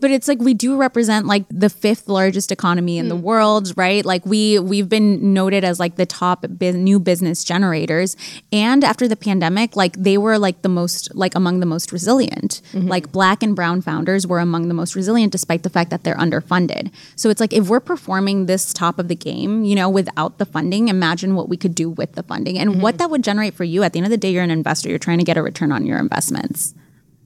But 0.00 0.10
it's 0.10 0.28
like 0.28 0.38
we 0.38 0.54
do 0.54 0.76
represent 0.76 1.26
like 1.26 1.44
the 1.50 1.68
fifth 1.68 2.08
largest 2.08 2.52
economy 2.52 2.98
in 2.98 3.08
the 3.08 3.16
hmm. 3.16 3.22
world, 3.22 3.72
right? 3.76 4.04
Like 4.04 4.24
we 4.24 4.58
we've 4.58 4.88
been 4.88 5.32
noted 5.34 5.64
as 5.64 5.80
like 5.80 5.96
the 5.96 6.06
top 6.06 6.46
bu- 6.48 6.72
new 6.72 7.00
business 7.00 7.44
generators, 7.44 8.16
and 8.52 8.84
after 8.84 9.08
the 9.08 9.16
pandemic, 9.16 9.76
like 9.76 9.96
they 9.96 10.16
were 10.16 10.38
like 10.38 10.62
the 10.62 10.68
most 10.68 11.14
like 11.14 11.34
among 11.34 11.60
the 11.60 11.66
most 11.66 11.92
resilient. 11.92 12.60
Mm-hmm. 12.72 12.88
Like 12.88 13.10
Black 13.12 13.42
and 13.42 13.56
Brown 13.56 13.80
founders 13.80 14.26
were 14.26 14.38
among 14.38 14.68
the 14.68 14.74
most 14.74 14.94
resilient, 14.94 15.32
despite 15.32 15.62
the 15.62 15.70
fact 15.70 15.90
that 15.90 16.04
they're 16.04 16.16
underfunded. 16.16 16.92
So 17.16 17.30
it's 17.30 17.40
like 17.40 17.52
if 17.52 17.68
we're 17.68 17.80
performing 17.80 18.46
this 18.46 18.72
top 18.72 18.98
of 18.98 19.08
the 19.08 19.16
game, 19.16 19.64
you 19.64 19.74
know, 19.74 19.88
without 19.88 20.38
the 20.38 20.46
funding, 20.46 20.88
imagine 20.88 21.34
what 21.34 21.48
we 21.48 21.56
could 21.56 21.74
do 21.74 21.90
with 21.90 22.12
the 22.12 22.22
funding 22.22 22.58
and 22.58 22.70
mm-hmm. 22.70 22.80
what 22.82 22.98
that 22.98 23.10
would 23.10 23.24
generate 23.24 23.54
for 23.54 23.64
you. 23.64 23.82
At 23.82 23.92
the 23.92 23.98
end 23.98 24.06
of 24.06 24.10
the 24.10 24.16
day, 24.16 24.30
you're 24.30 24.44
an 24.44 24.50
investor. 24.50 24.88
You're 24.88 24.98
trying 24.98 25.18
to 25.18 25.24
get 25.24 25.36
a 25.36 25.42
return 25.42 25.72
on 25.72 25.86
your 25.86 25.98
investments. 25.98 26.74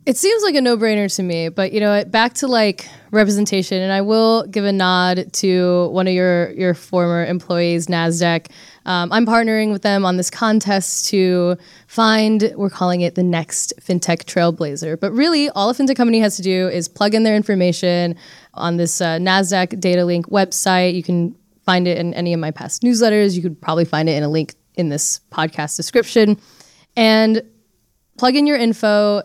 It 0.05 0.17
seems 0.17 0.43
like 0.43 0.57
a 0.57 0.61
no-brainer 0.61 1.15
to 1.15 1.23
me, 1.23 1.49
but 1.49 1.71
you 1.73 1.79
know, 1.79 2.05
back 2.05 2.35
to 2.35 2.49
like 2.49 2.89
representation, 3.13 3.81
and 3.81 3.93
I 3.93 4.01
will 4.01 4.45
give 4.49 4.65
a 4.65 4.73
nod 4.73 5.33
to 5.35 5.89
one 5.91 6.09
of 6.09 6.13
your 6.13 6.51
your 6.53 6.75
former 6.75 7.25
employees, 7.25 7.87
Nasdaq. 7.87 8.49
Um, 8.85 9.13
I'm 9.13 9.25
partnering 9.25 9.71
with 9.71 9.83
them 9.83 10.05
on 10.05 10.17
this 10.17 10.29
contest 10.29 11.09
to 11.11 11.57
find, 11.87 12.53
we're 12.57 12.69
calling 12.69 13.03
it 13.03 13.15
the 13.15 13.23
next 13.23 13.75
fintech 13.81 14.25
trailblazer. 14.25 14.99
But 14.99 15.13
really, 15.13 15.51
all 15.51 15.71
a 15.71 15.75
fintech 15.75 15.95
company 15.95 16.19
has 16.19 16.35
to 16.35 16.43
do 16.43 16.67
is 16.67 16.89
plug 16.89 17.15
in 17.15 17.23
their 17.23 17.37
information 17.37 18.17
on 18.55 18.79
this 18.79 19.01
uh, 19.01 19.19
Nasdaq 19.19 19.79
Data 19.79 20.05
Link 20.05 20.27
website. 20.27 20.95
You 20.95 21.05
can 21.05 21.37
find 21.65 21.87
it 21.87 21.97
in 21.97 22.13
any 22.15 22.35
of 22.35 22.41
my 22.41 22.51
past 22.51 22.83
newsletters. 22.83 23.37
You 23.37 23.43
could 23.43 23.61
probably 23.61 23.85
find 23.85 24.09
it 24.09 24.17
in 24.17 24.25
a 24.25 24.29
link 24.29 24.55
in 24.75 24.89
this 24.89 25.21
podcast 25.31 25.77
description, 25.77 26.41
and 26.97 27.41
plug 28.19 28.35
in 28.35 28.49
your 28.49 28.57
info 28.57 29.23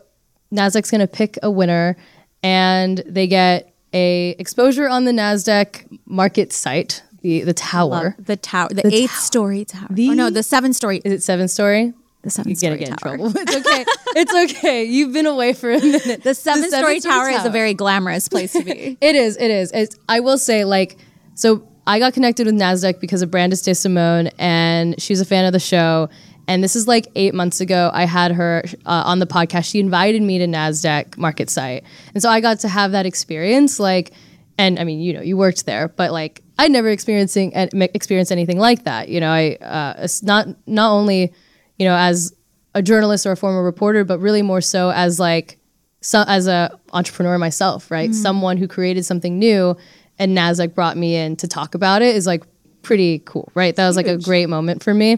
Nasdaq's 0.53 0.91
going 0.91 1.01
to 1.01 1.07
pick 1.07 1.37
a 1.43 1.51
winner 1.51 1.97
and 2.43 2.99
they 3.05 3.27
get 3.27 3.73
a 3.93 4.35
exposure 4.39 4.87
on 4.87 5.05
the 5.05 5.11
Nasdaq 5.11 5.85
market 6.05 6.53
site, 6.53 7.03
the 7.21 7.41
the 7.41 7.53
tower. 7.53 8.15
The 8.19 8.35
tower, 8.35 8.69
the, 8.69 8.87
eighth 8.93 9.15
story 9.15 9.65
tower. 9.65 9.87
oh 9.91 10.13
no, 10.13 10.29
the 10.29 10.43
seven 10.43 10.73
story. 10.73 11.01
Is 11.03 11.11
it 11.13 11.23
seven 11.23 11.47
story? 11.47 11.93
The 12.23 12.29
seven 12.29 12.49
You're 12.49 12.55
story 12.57 12.77
gonna 12.77 12.79
get 12.79 12.89
in 12.89 12.95
tower. 12.97 13.17
trouble. 13.17 13.33
It's 13.47 13.55
okay. 13.67 13.85
it's 14.15 14.53
okay. 14.57 14.83
You've 14.83 15.13
been 15.13 15.25
away 15.25 15.53
for 15.53 15.71
a 15.71 15.79
minute. 15.79 16.23
The 16.23 16.33
seven 16.35 16.69
story 16.69 16.99
seven-story 16.99 17.01
tower 17.01 17.29
is 17.29 17.45
a 17.45 17.49
very 17.49 17.73
glamorous 17.73 18.27
place 18.27 18.53
to 18.53 18.63
be. 18.63 18.97
It 19.01 19.15
is. 19.15 19.37
It 19.37 19.51
is. 19.51 19.71
It's, 19.71 19.95
I 20.09 20.19
will 20.19 20.37
say, 20.37 20.65
like, 20.65 20.97
so 21.35 21.67
I 21.85 21.99
got 21.99 22.13
connected 22.13 22.45
with 22.45 22.55
Nasdaq 22.55 22.99
because 22.99 23.21
of 23.21 23.31
Brandis 23.31 23.61
De 23.61 23.73
Simone, 23.73 24.27
and 24.37 24.99
she's 25.01 25.21
a 25.21 25.25
fan 25.25 25.45
of 25.45 25.53
the 25.53 25.59
show. 25.59 26.09
And 26.47 26.63
this 26.63 26.75
is 26.75 26.87
like 26.87 27.07
eight 27.15 27.33
months 27.33 27.59
ago. 27.59 27.91
I 27.93 28.05
had 28.05 28.31
her 28.31 28.63
uh, 28.85 29.03
on 29.05 29.19
the 29.19 29.27
podcast. 29.27 29.69
She 29.69 29.79
invited 29.79 30.21
me 30.21 30.37
to 30.39 30.47
Nasdaq 30.47 31.17
Market 31.17 31.49
Site, 31.49 31.83
and 32.13 32.23
so 32.23 32.29
I 32.29 32.39
got 32.39 32.59
to 32.59 32.69
have 32.69 32.91
that 32.91 33.05
experience. 33.05 33.79
Like, 33.79 34.11
and 34.57 34.79
I 34.79 34.83
mean, 34.83 35.01
you 35.01 35.13
know, 35.13 35.21
you 35.21 35.35
worked 35.35 35.65
there, 35.65 35.89
but 35.89 36.11
like, 36.11 36.41
I'd 36.57 36.71
never 36.71 36.89
experiencing 36.89 37.51
experienced 37.53 38.31
anything 38.31 38.59
like 38.59 38.85
that. 38.85 39.09
You 39.09 39.19
know, 39.19 39.29
I 39.29 39.55
uh, 39.55 40.03
it's 40.03 40.23
not 40.23 40.47
not 40.65 40.91
only 40.91 41.33
you 41.77 41.85
know 41.85 41.95
as 41.95 42.33
a 42.73 42.81
journalist 42.81 43.25
or 43.25 43.31
a 43.31 43.37
former 43.37 43.63
reporter, 43.63 44.05
but 44.05 44.19
really 44.19 44.41
more 44.41 44.61
so 44.61 44.89
as 44.91 45.19
like 45.19 45.59
so 46.01 46.23
as 46.27 46.47
a 46.47 46.79
entrepreneur 46.93 47.37
myself, 47.37 47.91
right? 47.91 48.13
Someone 48.13 48.57
who 48.57 48.67
created 48.67 49.03
something 49.03 49.37
new 49.37 49.75
and 50.19 50.37
Nasdaq 50.37 50.73
brought 50.73 50.97
me 50.97 51.15
in 51.15 51.35
to 51.37 51.47
talk 51.47 51.75
about 51.75 52.01
it 52.01 52.15
is 52.15 52.25
like 52.25 52.43
pretty 52.81 53.19
cool, 53.25 53.51
right? 53.53 53.75
That 53.75 53.87
was 53.87 53.95
like 53.97 54.07
a 54.07 54.17
great 54.17 54.47
moment 54.47 54.83
for 54.83 54.93
me. 54.93 55.17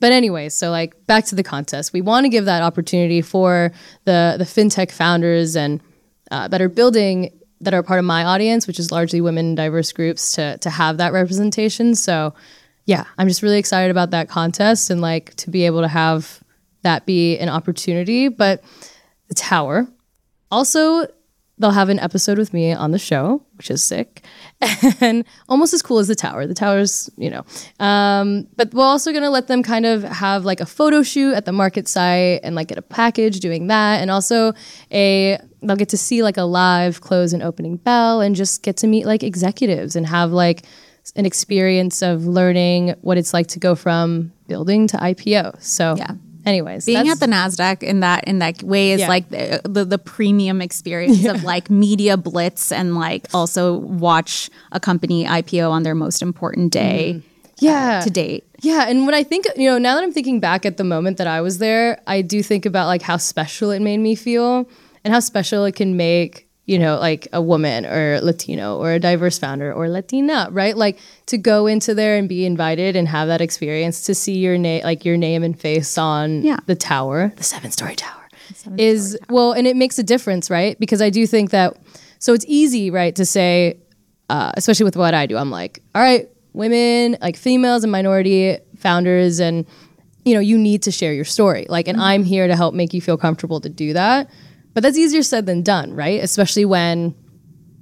But 0.00 0.12
anyway, 0.12 0.48
so 0.48 0.70
like 0.70 1.06
back 1.06 1.24
to 1.26 1.34
the 1.34 1.42
contest, 1.42 1.92
we 1.92 2.00
want 2.00 2.24
to 2.24 2.28
give 2.28 2.44
that 2.44 2.62
opportunity 2.62 3.20
for 3.20 3.72
the 4.04 4.36
the 4.38 4.44
fintech 4.44 4.90
founders 4.90 5.56
and 5.56 5.80
uh, 6.30 6.48
that 6.48 6.62
are 6.62 6.68
building 6.68 7.32
that 7.60 7.74
are 7.74 7.82
part 7.82 7.98
of 7.98 8.04
my 8.04 8.24
audience, 8.24 8.66
which 8.66 8.78
is 8.78 8.92
largely 8.92 9.20
women 9.20 9.46
and 9.46 9.56
diverse 9.56 9.92
groups, 9.92 10.32
to 10.32 10.58
to 10.58 10.70
have 10.70 10.98
that 10.98 11.12
representation. 11.12 11.94
So 11.94 12.34
yeah, 12.84 13.04
I'm 13.18 13.28
just 13.28 13.42
really 13.42 13.58
excited 13.58 13.90
about 13.90 14.10
that 14.10 14.28
contest 14.28 14.90
and 14.90 15.00
like 15.00 15.34
to 15.36 15.50
be 15.50 15.66
able 15.66 15.82
to 15.82 15.88
have 15.88 16.42
that 16.82 17.04
be 17.04 17.36
an 17.38 17.48
opportunity. 17.48 18.28
But 18.28 18.62
the 19.28 19.34
tower, 19.34 19.86
also, 20.50 21.06
they'll 21.58 21.72
have 21.72 21.88
an 21.88 21.98
episode 21.98 22.38
with 22.38 22.52
me 22.52 22.72
on 22.72 22.90
the 22.92 22.98
show, 22.98 23.42
which 23.56 23.70
is 23.70 23.84
sick, 23.84 24.24
and 25.00 25.24
almost 25.48 25.74
as 25.74 25.82
cool 25.82 25.98
as 25.98 26.08
the 26.08 26.14
tower. 26.14 26.46
The 26.46 26.54
tower's, 26.54 27.10
you 27.16 27.30
know, 27.30 27.44
um, 27.84 28.46
but 28.56 28.72
we're 28.72 28.84
also 28.84 29.12
gonna 29.12 29.30
let 29.30 29.48
them 29.48 29.62
kind 29.62 29.86
of 29.86 30.02
have 30.02 30.44
like 30.44 30.60
a 30.60 30.66
photo 30.66 31.02
shoot 31.02 31.34
at 31.34 31.44
the 31.44 31.52
market 31.52 31.88
site 31.88 32.40
and 32.42 32.54
like 32.54 32.68
get 32.68 32.78
a 32.78 32.82
package 32.82 33.40
doing 33.40 33.66
that, 33.68 34.00
and 34.00 34.10
also 34.10 34.52
a 34.92 35.38
they'll 35.62 35.76
get 35.76 35.88
to 35.88 35.98
see 35.98 36.22
like 36.22 36.36
a 36.36 36.42
live 36.44 37.00
close 37.00 37.32
and 37.32 37.42
opening 37.42 37.76
bell, 37.76 38.20
and 38.20 38.36
just 38.36 38.62
get 38.62 38.76
to 38.78 38.86
meet 38.86 39.06
like 39.06 39.22
executives 39.22 39.96
and 39.96 40.06
have 40.06 40.30
like 40.32 40.62
an 41.16 41.24
experience 41.24 42.02
of 42.02 42.26
learning 42.26 42.94
what 43.00 43.16
it's 43.16 43.32
like 43.32 43.46
to 43.48 43.58
go 43.58 43.74
from 43.74 44.30
building 44.46 44.86
to 44.86 44.96
IPO. 44.98 45.62
So 45.62 45.96
Yeah. 45.96 46.12
Anyways, 46.48 46.86
Being 46.86 47.08
at 47.10 47.20
the 47.20 47.26
Nasdaq 47.26 47.82
in 47.82 48.00
that 48.00 48.24
in 48.24 48.38
that 48.38 48.62
way 48.62 48.92
is 48.92 49.00
Yeah. 49.00 49.08
like 49.08 49.28
the, 49.28 49.60
the 49.64 49.84
the 49.84 49.98
premium 49.98 50.62
experience 50.62 51.24
of 51.26 51.44
like 51.44 51.68
media 51.68 52.16
blitz 52.16 52.72
and 52.72 52.96
like 52.96 53.26
also 53.34 53.74
watch 53.74 54.48
a 54.72 54.80
company 54.80 55.26
IPO 55.26 55.70
on 55.70 55.82
their 55.82 55.94
most 55.94 56.22
important 56.22 56.72
day 56.72 57.16
mm-hmm. 57.16 57.18
uh, 57.20 57.70
yeah 57.70 58.00
to 58.00 58.10
date. 58.10 58.44
Yeah, 58.60 58.88
and 58.88 59.06
when 59.06 59.14
I 59.14 59.22
think, 59.22 59.46
you 59.56 59.68
know, 59.70 59.78
now 59.78 59.94
that 59.94 60.02
I'm 60.02 60.10
thinking 60.12 60.40
back 60.40 60.66
at 60.66 60.78
the 60.78 60.84
moment 60.84 61.18
that 61.18 61.28
I 61.28 61.40
was 61.42 61.58
there, 61.58 62.00
I 62.08 62.22
do 62.22 62.42
think 62.42 62.66
about 62.66 62.86
like 62.86 63.02
how 63.02 63.16
special 63.18 63.70
it 63.70 63.80
made 63.80 63.98
me 63.98 64.14
feel 64.16 64.68
and 65.04 65.14
how 65.14 65.20
special 65.20 65.64
it 65.64 65.76
can 65.76 65.96
make, 65.96 66.47
you 66.68 66.78
know, 66.78 66.98
like 66.98 67.26
a 67.32 67.40
woman 67.40 67.86
or 67.86 68.20
Latino 68.20 68.76
or 68.76 68.92
a 68.92 69.00
diverse 69.00 69.38
founder 69.38 69.72
or 69.72 69.88
Latina, 69.88 70.48
right? 70.50 70.76
Like 70.76 70.98
to 71.26 71.38
go 71.38 71.66
into 71.66 71.94
there 71.94 72.18
and 72.18 72.28
be 72.28 72.44
invited 72.44 72.94
and 72.94 73.08
have 73.08 73.26
that 73.28 73.40
experience 73.40 74.02
to 74.02 74.14
see 74.14 74.36
your 74.38 74.58
name, 74.58 74.82
like 74.84 75.02
your 75.02 75.16
name 75.16 75.42
and 75.42 75.58
face 75.58 75.96
on 75.96 76.42
Yeah. 76.42 76.58
the 76.66 76.74
tower, 76.74 77.32
the 77.36 77.42
seven 77.42 77.70
story 77.70 77.96
tower 77.96 78.28
is 78.76 79.18
well, 79.30 79.52
and 79.52 79.66
it 79.66 79.76
makes 79.76 79.98
a 79.98 80.02
difference, 80.02 80.50
right? 80.50 80.78
Because 80.78 81.00
I 81.00 81.08
do 81.10 81.26
think 81.26 81.50
that 81.50 81.76
So 82.20 82.34
it's 82.34 82.44
easy, 82.48 82.90
right, 82.90 83.14
to 83.16 83.24
say, 83.24 83.78
uh, 84.28 84.50
especially 84.56 84.84
with 84.84 84.96
what 84.96 85.14
I 85.14 85.26
do, 85.26 85.36
I'm 85.36 85.50
like, 85.52 85.80
all 85.94 86.02
right, 86.02 86.28
women, 86.52 87.16
like 87.22 87.36
females 87.36 87.84
and 87.84 87.92
minority 87.92 88.58
founders, 88.76 89.40
and 89.40 89.64
you 90.24 90.34
know, 90.34 90.40
you 90.40 90.58
need 90.58 90.82
to 90.82 90.90
share 90.90 91.14
your 91.14 91.24
story. 91.24 91.64
Like, 91.68 91.88
and 91.88 91.96
mm-hmm. 91.96 92.04
I'm 92.04 92.24
here 92.24 92.46
to 92.46 92.56
help 92.56 92.74
make 92.74 92.92
you 92.92 93.00
feel 93.00 93.16
comfortable 93.16 93.60
to 93.60 93.68
do 93.68 93.94
that. 93.94 94.28
But 94.74 94.82
that's 94.82 94.96
easier 94.96 95.22
said 95.22 95.46
than 95.46 95.62
done, 95.62 95.94
right? 95.94 96.22
Especially 96.22 96.64
when 96.64 97.14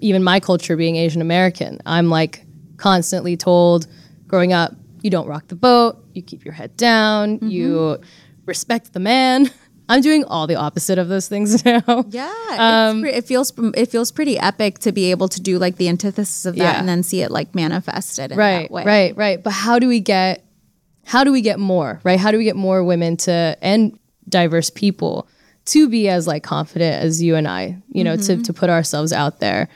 even 0.00 0.22
my 0.22 0.40
culture 0.40 0.76
being 0.76 0.96
Asian 0.96 1.20
American, 1.20 1.80
I'm 1.86 2.08
like 2.08 2.44
constantly 2.76 3.36
told 3.36 3.86
growing 4.26 4.52
up, 4.52 4.74
you 5.02 5.10
don't 5.10 5.26
rock 5.26 5.48
the 5.48 5.56
boat, 5.56 6.04
you 6.14 6.22
keep 6.22 6.44
your 6.44 6.54
head 6.54 6.76
down, 6.76 7.36
mm-hmm. 7.36 7.48
you 7.48 7.98
respect 8.44 8.92
the 8.92 9.00
man. 9.00 9.50
I'm 9.88 10.00
doing 10.00 10.24
all 10.24 10.48
the 10.48 10.56
opposite 10.56 10.98
of 10.98 11.08
those 11.08 11.28
things 11.28 11.64
now. 11.64 12.04
Yeah, 12.08 12.32
um, 12.58 13.02
pre- 13.02 13.12
it 13.12 13.24
feels 13.24 13.52
it 13.74 13.86
feels 13.86 14.10
pretty 14.10 14.38
epic 14.38 14.80
to 14.80 14.92
be 14.92 15.10
able 15.10 15.28
to 15.28 15.40
do 15.40 15.58
like 15.58 15.76
the 15.76 15.88
antithesis 15.88 16.44
of 16.44 16.56
that 16.56 16.62
yeah. 16.62 16.78
and 16.80 16.88
then 16.88 17.02
see 17.02 17.22
it 17.22 17.30
like 17.30 17.54
manifested. 17.54 18.32
In 18.32 18.38
right, 18.38 18.68
right, 18.70 19.16
right. 19.16 19.42
But 19.42 19.52
how 19.52 19.78
do 19.78 19.86
we 19.86 20.00
get 20.00 20.44
how 21.04 21.22
do 21.22 21.30
we 21.30 21.40
get 21.40 21.60
more 21.60 22.00
right? 22.02 22.18
How 22.18 22.32
do 22.32 22.38
we 22.38 22.44
get 22.44 22.56
more 22.56 22.82
women 22.82 23.16
to 23.18 23.56
and 23.62 23.96
diverse 24.28 24.70
people 24.70 25.28
to 25.66 25.88
be 25.88 26.08
as 26.08 26.26
like 26.26 26.42
confident 26.42 27.02
as 27.02 27.22
you 27.22 27.36
and 27.36 27.46
I? 27.46 27.76
You 27.92 28.04
know, 28.04 28.16
mm-hmm. 28.16 28.38
to 28.38 28.42
to 28.44 28.52
put 28.52 28.70
ourselves 28.70 29.12
out 29.12 29.40
there. 29.40 29.68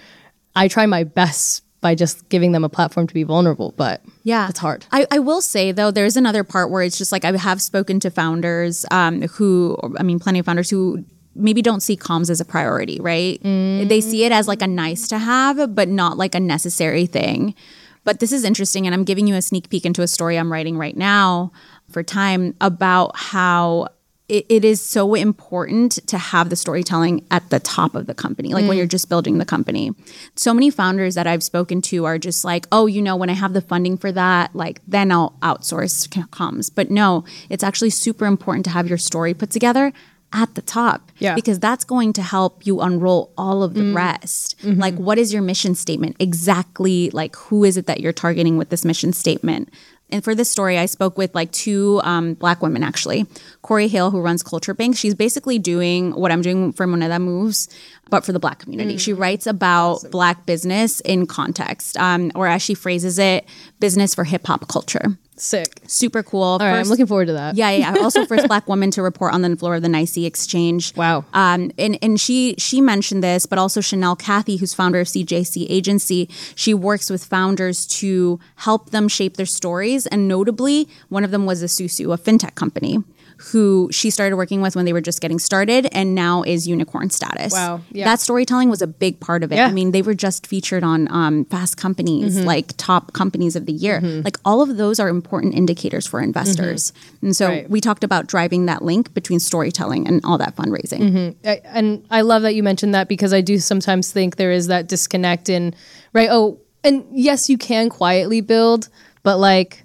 I 0.56 0.68
try 0.68 0.86
my 0.86 1.04
best 1.04 1.62
by 1.80 1.94
just 1.94 2.28
giving 2.28 2.52
them 2.52 2.64
a 2.64 2.68
platform 2.68 3.06
to 3.06 3.14
be 3.14 3.22
vulnerable. 3.22 3.72
But 3.76 4.02
yeah, 4.22 4.48
it's 4.48 4.58
hard. 4.58 4.86
I, 4.92 5.06
I 5.10 5.18
will 5.18 5.40
say 5.40 5.72
though, 5.72 5.90
there's 5.90 6.16
another 6.16 6.44
part 6.44 6.70
where 6.70 6.82
it's 6.82 6.98
just 6.98 7.12
like 7.12 7.24
I 7.24 7.36
have 7.36 7.62
spoken 7.62 8.00
to 8.00 8.10
founders 8.10 8.84
um, 8.90 9.22
who, 9.22 9.78
I 9.98 10.02
mean, 10.02 10.18
plenty 10.18 10.38
of 10.38 10.46
founders 10.46 10.70
who 10.70 11.04
maybe 11.34 11.62
don't 11.62 11.80
see 11.80 11.96
comms 11.96 12.28
as 12.28 12.40
a 12.40 12.44
priority, 12.44 12.98
right? 13.00 13.42
Mm. 13.42 13.88
They 13.88 14.00
see 14.00 14.24
it 14.24 14.32
as 14.32 14.48
like 14.48 14.62
a 14.62 14.66
nice 14.66 15.08
to 15.08 15.18
have, 15.18 15.74
but 15.74 15.88
not 15.88 16.18
like 16.18 16.34
a 16.34 16.40
necessary 16.40 17.06
thing. 17.06 17.54
But 18.02 18.18
this 18.18 18.32
is 18.32 18.44
interesting, 18.44 18.86
and 18.86 18.94
I'm 18.94 19.04
giving 19.04 19.26
you 19.26 19.34
a 19.34 19.42
sneak 19.42 19.68
peek 19.68 19.84
into 19.84 20.00
a 20.02 20.06
story 20.06 20.38
I'm 20.38 20.50
writing 20.50 20.78
right 20.78 20.96
now 20.96 21.52
for 21.90 22.02
Time 22.02 22.54
about 22.60 23.12
how 23.14 23.88
it, 24.30 24.46
it 24.48 24.64
is 24.64 24.80
so 24.80 25.14
important 25.14 26.06
to 26.06 26.16
have 26.16 26.50
the 26.50 26.56
storytelling 26.56 27.26
at 27.30 27.50
the 27.50 27.58
top 27.58 27.94
of 27.94 28.06
the 28.06 28.14
company, 28.14 28.54
like 28.54 28.64
mm. 28.64 28.68
when 28.68 28.78
you're 28.78 28.86
just 28.86 29.08
building 29.08 29.38
the 29.38 29.44
company. 29.44 29.92
So 30.36 30.54
many 30.54 30.70
founders 30.70 31.16
that 31.16 31.26
I've 31.26 31.42
spoken 31.42 31.82
to 31.82 32.04
are 32.04 32.18
just 32.18 32.44
like, 32.44 32.66
oh, 32.70 32.86
you 32.86 33.02
know, 33.02 33.16
when 33.16 33.28
I 33.28 33.34
have 33.34 33.52
the 33.52 33.60
funding 33.60 33.96
for 33.96 34.12
that, 34.12 34.54
like 34.54 34.80
then 34.86 35.10
I'll 35.10 35.36
outsource 35.42 36.08
comms. 36.28 36.70
But 36.72 36.90
no, 36.90 37.24
it's 37.48 37.64
actually 37.64 37.90
super 37.90 38.24
important 38.24 38.64
to 38.66 38.70
have 38.70 38.88
your 38.88 38.98
story 38.98 39.34
put 39.34 39.50
together 39.50 39.92
at 40.32 40.54
the 40.54 40.62
top 40.62 41.10
yeah. 41.18 41.34
because 41.34 41.58
that's 41.58 41.82
going 41.82 42.12
to 42.12 42.22
help 42.22 42.64
you 42.64 42.80
unroll 42.80 43.32
all 43.36 43.64
of 43.64 43.74
the 43.74 43.80
mm. 43.80 43.96
rest 43.96 44.56
mm-hmm. 44.58 44.78
like 44.78 44.94
what 44.94 45.18
is 45.18 45.32
your 45.32 45.42
mission 45.42 45.74
statement 45.74 46.14
exactly 46.20 47.10
like 47.10 47.34
who 47.34 47.64
is 47.64 47.76
it 47.76 47.86
that 47.86 47.98
you're 47.98 48.12
targeting 48.12 48.56
with 48.56 48.68
this 48.68 48.84
mission 48.84 49.12
statement 49.12 49.68
and 50.12 50.22
for 50.24 50.34
this 50.34 50.50
story, 50.50 50.78
I 50.78 50.86
spoke 50.86 51.16
with 51.18 51.34
like 51.34 51.50
two 51.52 52.00
um, 52.04 52.34
black 52.34 52.62
women 52.62 52.82
actually. 52.82 53.26
Kori 53.62 53.88
Hale, 53.88 54.10
who 54.10 54.20
runs 54.20 54.42
CultureBanx, 54.42 54.96
she's 54.96 55.14
basically 55.14 55.58
doing 55.58 56.12
what 56.12 56.32
I'm 56.32 56.42
doing 56.42 56.72
for 56.72 56.86
Moneda 56.86 57.20
Moves, 57.20 57.68
but 58.10 58.24
for 58.24 58.32
the 58.32 58.40
black 58.40 58.58
community. 58.58 58.96
Mm. 58.96 59.00
She 59.00 59.12
writes 59.12 59.46
about 59.46 59.92
awesome. 59.92 60.10
black 60.10 60.46
business 60.46 61.00
in 61.00 61.26
context, 61.26 61.96
um, 61.96 62.32
or 62.34 62.46
as 62.46 62.62
she 62.62 62.74
phrases 62.74 63.18
it, 63.18 63.46
business 63.78 64.14
for 64.14 64.24
hip 64.24 64.46
hop 64.46 64.68
culture. 64.68 65.16
Sick. 65.40 65.80
Super 65.86 66.22
cool. 66.22 66.42
All 66.42 66.58
right, 66.58 66.78
I'm 66.78 66.88
looking 66.88 67.06
forward 67.06 67.26
to 67.26 67.32
that. 67.32 67.56
Yeah, 67.56 67.70
yeah. 67.70 67.94
also, 68.02 68.26
first 68.26 68.46
black 68.48 68.68
woman 68.68 68.90
to 68.92 69.02
report 69.02 69.32
on 69.32 69.42
the 69.42 69.56
floor 69.56 69.76
of 69.76 69.82
the 69.82 69.88
NYSE 69.88 70.26
exchange. 70.26 70.94
Wow. 70.96 71.24
Um, 71.32 71.72
and 71.78 71.98
and 72.02 72.20
she 72.20 72.54
she 72.58 72.80
mentioned 72.80 73.22
this, 73.24 73.46
but 73.46 73.58
also 73.58 73.80
Chanel 73.80 74.16
Cathey, 74.16 74.60
who's 74.60 74.74
founder 74.74 75.00
of 75.00 75.06
CJC 75.06 75.66
Agency, 75.68 76.28
she 76.54 76.74
works 76.74 77.08
with 77.08 77.24
founders 77.24 77.86
to 77.86 78.38
help 78.56 78.90
them 78.90 79.08
shape 79.08 79.36
their 79.36 79.46
stories. 79.46 80.06
And 80.06 80.28
notably, 80.28 80.88
one 81.08 81.24
of 81.24 81.30
them 81.30 81.46
was 81.46 81.62
Esusu, 81.62 82.12
a 82.12 82.18
fintech 82.18 82.54
company 82.54 83.02
who 83.40 83.88
she 83.90 84.10
started 84.10 84.36
working 84.36 84.60
with 84.60 84.76
when 84.76 84.84
they 84.84 84.92
were 84.92 85.00
just 85.00 85.22
getting 85.22 85.38
started 85.38 85.88
and 85.92 86.14
now 86.14 86.42
is 86.42 86.68
unicorn 86.68 87.08
status. 87.08 87.54
Wow. 87.54 87.80
Yeah. 87.90 88.04
That 88.04 88.20
storytelling 88.20 88.68
was 88.68 88.82
a 88.82 88.86
big 88.86 89.18
part 89.18 89.42
of 89.42 89.50
it. 89.50 89.56
Yeah. 89.56 89.66
I 89.66 89.72
mean, 89.72 89.92
they 89.92 90.02
were 90.02 90.12
just 90.12 90.46
featured 90.46 90.84
on 90.84 91.10
um, 91.10 91.46
Fast 91.46 91.78
Companies, 91.78 92.36
mm-hmm. 92.36 92.46
like 92.46 92.72
top 92.76 93.14
companies 93.14 93.56
of 93.56 93.64
the 93.64 93.72
year. 93.72 94.02
Mm-hmm. 94.02 94.22
Like 94.24 94.36
all 94.44 94.60
of 94.60 94.76
those 94.76 95.00
are 95.00 95.08
important 95.08 95.54
indicators 95.54 96.06
for 96.06 96.20
investors. 96.20 96.90
Mm-hmm. 96.90 97.26
And 97.26 97.36
so 97.36 97.48
right. 97.48 97.70
we 97.70 97.80
talked 97.80 98.04
about 98.04 98.26
driving 98.26 98.66
that 98.66 98.82
link 98.82 99.14
between 99.14 99.40
storytelling 99.40 100.06
and 100.06 100.22
all 100.22 100.36
that 100.36 100.54
fundraising. 100.54 101.00
Mm-hmm. 101.00 101.48
I, 101.48 101.60
and 101.64 102.06
I 102.10 102.20
love 102.20 102.42
that 102.42 102.54
you 102.54 102.62
mentioned 102.62 102.94
that 102.94 103.08
because 103.08 103.32
I 103.32 103.40
do 103.40 103.58
sometimes 103.58 104.12
think 104.12 104.36
there 104.36 104.52
is 104.52 104.66
that 104.66 104.86
disconnect 104.86 105.48
in, 105.48 105.74
right? 106.12 106.28
Oh, 106.30 106.60
and 106.84 107.06
yes, 107.10 107.48
you 107.48 107.56
can 107.56 107.88
quietly 107.88 108.42
build, 108.42 108.90
but 109.22 109.38
like, 109.38 109.84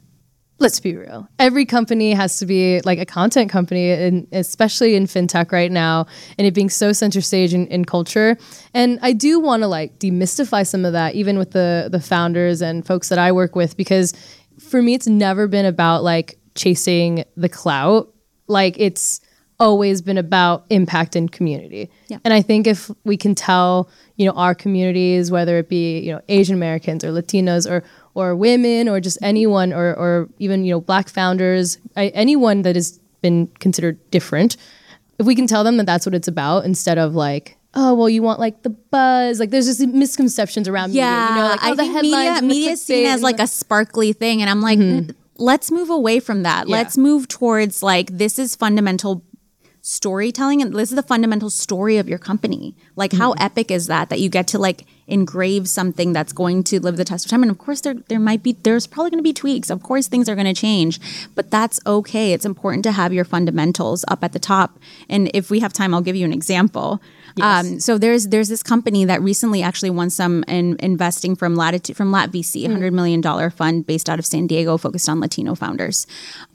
let's 0.59 0.79
be 0.79 0.95
real. 0.95 1.27
Every 1.37 1.65
company 1.65 2.13
has 2.13 2.37
to 2.39 2.45
be 2.45 2.81
like 2.81 2.99
a 2.99 3.05
content 3.05 3.51
company, 3.51 3.91
and 3.91 4.27
especially 4.31 4.95
in 4.95 5.05
fintech 5.05 5.51
right 5.51 5.71
now, 5.71 6.05
and 6.37 6.47
it 6.47 6.53
being 6.53 6.69
so 6.69 6.93
center 6.93 7.21
stage 7.21 7.53
in, 7.53 7.67
in 7.67 7.85
culture. 7.85 8.37
And 8.73 8.99
I 9.01 9.13
do 9.13 9.39
want 9.39 9.63
to 9.63 9.67
like 9.67 9.99
demystify 9.99 10.65
some 10.65 10.85
of 10.85 10.93
that, 10.93 11.15
even 11.15 11.37
with 11.37 11.51
the 11.51 11.89
the 11.91 11.99
founders 11.99 12.61
and 12.61 12.85
folks 12.85 13.09
that 13.09 13.19
I 13.19 13.31
work 13.31 13.55
with, 13.55 13.75
because 13.75 14.13
for 14.59 14.81
me, 14.81 14.93
it's 14.93 15.07
never 15.07 15.47
been 15.47 15.65
about 15.65 16.03
like 16.03 16.39
chasing 16.55 17.25
the 17.35 17.49
clout. 17.49 18.13
Like 18.47 18.75
it's 18.79 19.21
always 19.59 20.01
been 20.01 20.17
about 20.17 20.65
impact 20.69 21.15
and 21.15 21.31
community. 21.31 21.89
Yeah. 22.07 22.17
And 22.23 22.33
I 22.33 22.41
think 22.41 22.67
if 22.67 22.91
we 23.03 23.17
can 23.17 23.35
tell, 23.35 23.89
you 24.17 24.25
know, 24.25 24.33
our 24.33 24.53
communities, 24.53 25.31
whether 25.31 25.57
it 25.57 25.69
be, 25.69 25.99
you 25.99 26.11
know, 26.11 26.21
Asian 26.27 26.55
Americans 26.55 27.03
or 27.03 27.11
Latinos 27.11 27.69
or 27.69 27.83
or 28.15 28.36
women 28.36 28.89
or 28.89 28.99
just 28.99 29.19
anyone 29.21 29.71
or, 29.71 29.93
or 29.93 30.30
even 30.39 30.65
you 30.65 30.71
know 30.71 30.82
black 30.82 31.08
founders 31.10 31.78
I, 31.95 32.08
anyone 32.08 32.63
that 32.63 32.75
has 32.75 32.99
been 33.21 33.47
considered 33.60 33.99
different 34.10 34.58
if 35.19 35.25
we 35.25 35.36
can 35.36 35.45
tell 35.45 35.63
them 35.63 35.78
that 35.78 35.86
that's 35.86 36.06
what 36.06 36.15
it's 36.15 36.28
about 36.28 36.65
instead 36.65 36.97
of 36.97 37.13
like 37.13 37.58
oh 37.75 37.93
well 37.93 38.10
you 38.10 38.23
want 38.23 38.39
like 38.39 38.63
the 38.63 38.69
buzz 38.69 39.39
like 39.39 39.51
there's 39.51 39.67
just 39.67 39.82
misconceptions 39.82 40.67
around 40.67 40.93
yeah 40.93 41.12
media, 41.12 41.30
you 41.30 41.36
know 41.36 41.49
like 41.49 41.60
oh, 41.63 41.67
I 41.67 41.75
the 41.75 41.84
think 41.84 42.01
media 42.01 42.41
media 42.41 42.71
is 42.71 42.82
seen 42.82 43.06
as 43.06 43.21
like 43.21 43.39
a 43.39 43.47
sparkly 43.47 44.13
thing 44.13 44.41
and 44.41 44.49
i'm 44.49 44.62
like 44.62 44.80
mm-hmm. 44.80 45.12
let's 45.38 45.69
move 45.69 45.89
away 45.89 46.19
from 46.19 46.43
that 46.43 46.67
yeah. 46.67 46.75
let's 46.78 46.97
move 46.97 47.28
towards 47.28 47.84
like 47.84 48.17
this 48.17 48.39
is 48.39 48.56
fundamental 48.56 49.23
storytelling 49.82 50.62
and 50.62 50.73
this 50.73 50.89
is 50.89 50.95
the 50.95 51.04
fundamental 51.04 51.49
story 51.49 51.97
of 51.97 52.08
your 52.08 52.17
company 52.17 52.75
like 52.95 53.12
mm-hmm. 53.12 53.21
how 53.21 53.32
epic 53.34 53.69
is 53.69 53.88
that 53.88 54.10
that 54.10 54.19
you 54.19 54.30
get 54.30 54.47
to 54.47 54.58
like 54.58 54.86
engrave 55.07 55.67
something 55.69 56.13
that's 56.13 56.33
going 56.33 56.63
to 56.63 56.79
live 56.79 56.97
the 56.97 57.05
test 57.05 57.25
of 57.25 57.29
time. 57.29 57.43
And 57.43 57.51
of 57.51 57.57
course, 57.57 57.81
there 57.81 57.95
there 58.07 58.19
might 58.19 58.41
be 58.41 58.53
there's 58.63 58.87
probably 58.87 59.11
going 59.11 59.19
to 59.19 59.23
be 59.23 59.33
tweaks. 59.33 59.69
Of 59.69 59.83
course, 59.83 60.07
things 60.07 60.27
are 60.27 60.35
going 60.35 60.47
to 60.47 60.53
change, 60.53 60.99
but 61.35 61.51
that's 61.51 61.79
okay. 61.85 62.33
It's 62.33 62.45
important 62.45 62.83
to 62.85 62.91
have 62.91 63.13
your 63.13 63.25
fundamentals 63.25 64.03
up 64.07 64.23
at 64.23 64.33
the 64.33 64.39
top. 64.39 64.79
And 65.09 65.29
if 65.33 65.49
we 65.49 65.59
have 65.59 65.73
time, 65.73 65.93
I'll 65.93 66.01
give 66.01 66.15
you 66.15 66.25
an 66.25 66.33
example. 66.33 67.01
Yes. 67.35 67.65
Um, 67.65 67.79
so 67.79 67.97
there's 67.97 68.29
there's 68.29 68.47
this 68.47 68.63
company 68.63 69.05
that 69.05 69.21
recently 69.21 69.61
actually 69.61 69.89
won 69.89 70.09
some 70.09 70.43
in, 70.47 70.77
investing 70.79 71.35
from 71.35 71.55
Latitude 71.55 71.97
from 71.97 72.11
Lat 72.11 72.31
VC, 72.31 72.63
mm. 72.63 72.71
hundred 72.71 72.93
million 72.93 73.21
dollar 73.21 73.49
fund 73.49 73.85
based 73.85 74.09
out 74.09 74.19
of 74.19 74.25
San 74.25 74.47
Diego, 74.47 74.77
focused 74.77 75.09
on 75.09 75.19
Latino 75.19 75.53
founders. 75.53 76.07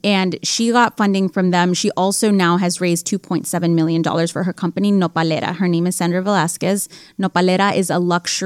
And 0.03 0.39
she 0.43 0.73
got 0.73 0.97
funding 0.97 1.29
from 1.29 1.51
them. 1.51 1.75
She 1.75 1.91
also 1.93 2.31
now 2.31 2.57
has 2.57 2.81
raised 2.81 3.07
two 3.07 3.19
point 3.19 3.47
seven 3.47 3.75
million 3.75 4.01
dollars 4.03 4.31
for 4.31 4.45
her 4.45 4.53
company 4.53 4.91
Nopalera. 4.91 5.57
Her 5.57 5.69
name 5.69 5.87
is 5.87 5.97
Sandra 5.97 6.23
Velasquez. 6.23 6.89
Nopalera 7.19 7.77
is 7.77 7.91
a 7.91 7.99
luxury 7.99 8.40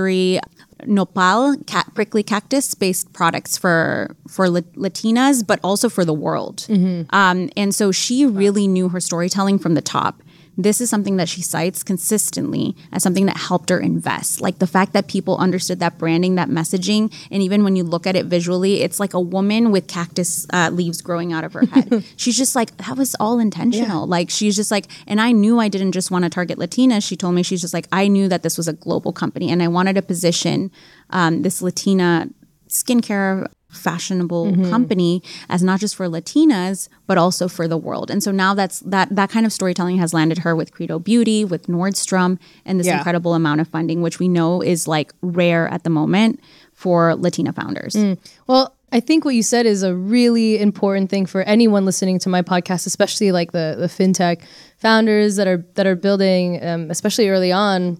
nopal 0.86 1.56
cat, 1.66 1.86
prickly 1.94 2.22
cactus 2.22 2.74
based 2.74 3.12
products 3.12 3.56
for 3.56 4.14
for 4.28 4.48
Latinas, 4.48 5.46
but 5.46 5.60
also 5.62 5.88
for 5.88 6.04
the 6.04 6.14
world. 6.14 6.58
Mm-hmm. 6.68 7.14
Um, 7.14 7.50
and 7.56 7.74
so 7.74 7.92
she 7.92 8.26
really 8.26 8.66
knew 8.66 8.88
her 8.88 9.00
storytelling 9.00 9.58
from 9.58 9.74
the 9.74 9.82
top 9.82 10.22
this 10.56 10.80
is 10.80 10.90
something 10.90 11.16
that 11.16 11.28
she 11.28 11.42
cites 11.42 11.82
consistently 11.82 12.76
as 12.92 13.02
something 13.02 13.26
that 13.26 13.36
helped 13.36 13.70
her 13.70 13.78
invest. 13.78 14.40
Like 14.40 14.58
the 14.58 14.66
fact 14.66 14.92
that 14.92 15.08
people 15.08 15.36
understood 15.38 15.80
that 15.80 15.98
branding, 15.98 16.36
that 16.36 16.48
messaging, 16.48 17.12
and 17.30 17.42
even 17.42 17.64
when 17.64 17.76
you 17.76 17.84
look 17.84 18.06
at 18.06 18.16
it 18.16 18.26
visually, 18.26 18.82
it's 18.82 19.00
like 19.00 19.14
a 19.14 19.20
woman 19.20 19.72
with 19.72 19.88
cactus 19.88 20.46
uh, 20.52 20.70
leaves 20.72 21.00
growing 21.00 21.32
out 21.32 21.44
of 21.44 21.52
her 21.52 21.66
head. 21.66 22.04
she's 22.16 22.36
just 22.36 22.54
like, 22.54 22.76
that 22.78 22.96
was 22.96 23.16
all 23.18 23.38
intentional. 23.38 24.02
Yeah. 24.02 24.10
Like 24.10 24.30
she's 24.30 24.56
just 24.56 24.70
like, 24.70 24.86
and 25.06 25.20
I 25.20 25.32
knew 25.32 25.58
I 25.58 25.68
didn't 25.68 25.92
just 25.92 26.10
want 26.10 26.24
to 26.24 26.30
target 26.30 26.58
Latinas. 26.58 27.06
She 27.06 27.16
told 27.16 27.34
me 27.34 27.42
she's 27.42 27.60
just 27.60 27.74
like, 27.74 27.88
I 27.92 28.08
knew 28.08 28.28
that 28.28 28.42
this 28.42 28.56
was 28.56 28.68
a 28.68 28.72
global 28.72 29.12
company 29.12 29.50
and 29.50 29.62
I 29.62 29.68
wanted 29.68 29.94
to 29.94 30.02
position 30.02 30.70
um, 31.10 31.42
this 31.42 31.62
Latina 31.62 32.28
skincare 32.68 33.46
fashionable 33.74 34.46
mm-hmm. 34.46 34.70
company 34.70 35.22
as 35.48 35.62
not 35.62 35.80
just 35.80 35.94
for 35.96 36.08
Latinas 36.08 36.88
but 37.06 37.18
also 37.18 37.48
for 37.48 37.68
the 37.68 37.76
world. 37.76 38.10
And 38.10 38.22
so 38.22 38.30
now 38.30 38.54
that's 38.54 38.80
that 38.80 39.14
that 39.14 39.30
kind 39.30 39.46
of 39.46 39.52
storytelling 39.52 39.98
has 39.98 40.14
landed 40.14 40.38
her 40.38 40.56
with 40.56 40.72
Credo 40.72 40.98
Beauty, 40.98 41.44
with 41.44 41.66
Nordstrom, 41.66 42.38
and 42.64 42.80
this 42.80 42.86
yeah. 42.86 42.98
incredible 42.98 43.34
amount 43.34 43.60
of 43.60 43.68
funding, 43.68 44.02
which 44.02 44.18
we 44.18 44.28
know 44.28 44.62
is 44.62 44.88
like 44.88 45.12
rare 45.20 45.68
at 45.68 45.84
the 45.84 45.90
moment 45.90 46.40
for 46.72 47.14
Latina 47.14 47.52
founders. 47.52 47.94
Mm. 47.94 48.18
Well, 48.46 48.74
I 48.92 49.00
think 49.00 49.24
what 49.24 49.34
you 49.34 49.42
said 49.42 49.66
is 49.66 49.82
a 49.82 49.94
really 49.94 50.60
important 50.60 51.10
thing 51.10 51.26
for 51.26 51.42
anyone 51.42 51.84
listening 51.84 52.20
to 52.20 52.28
my 52.28 52.42
podcast, 52.42 52.86
especially 52.86 53.32
like 53.32 53.52
the 53.52 53.76
the 53.78 53.86
fintech 53.86 54.42
founders 54.78 55.36
that 55.36 55.48
are 55.48 55.66
that 55.74 55.86
are 55.86 55.96
building, 55.96 56.64
um, 56.64 56.90
especially 56.90 57.28
early 57.28 57.50
on 57.50 57.98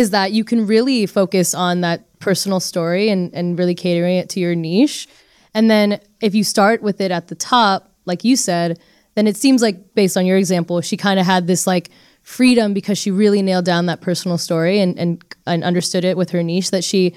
is 0.00 0.10
that 0.10 0.32
you 0.32 0.44
can 0.44 0.66
really 0.66 1.04
focus 1.04 1.54
on 1.54 1.82
that 1.82 2.18
personal 2.20 2.58
story 2.58 3.10
and, 3.10 3.32
and 3.34 3.58
really 3.58 3.74
catering 3.74 4.16
it 4.16 4.30
to 4.30 4.40
your 4.40 4.54
niche. 4.54 5.06
And 5.54 5.70
then 5.70 6.00
if 6.20 6.34
you 6.34 6.42
start 6.42 6.80
with 6.82 7.00
it 7.00 7.10
at 7.10 7.28
the 7.28 7.34
top, 7.34 7.92
like 8.06 8.24
you 8.24 8.34
said, 8.34 8.80
then 9.14 9.26
it 9.26 9.36
seems 9.36 9.60
like 9.60 9.94
based 9.94 10.16
on 10.16 10.24
your 10.24 10.38
example, 10.38 10.80
she 10.80 10.96
kind 10.96 11.20
of 11.20 11.26
had 11.26 11.46
this 11.46 11.66
like 11.66 11.90
freedom 12.22 12.72
because 12.72 12.96
she 12.96 13.10
really 13.10 13.42
nailed 13.42 13.66
down 13.66 13.86
that 13.86 14.00
personal 14.00 14.38
story 14.38 14.80
and, 14.80 14.98
and 14.98 15.22
and 15.46 15.64
understood 15.64 16.04
it 16.04 16.16
with 16.16 16.30
her 16.30 16.42
niche 16.42 16.70
that 16.70 16.84
she 16.84 17.14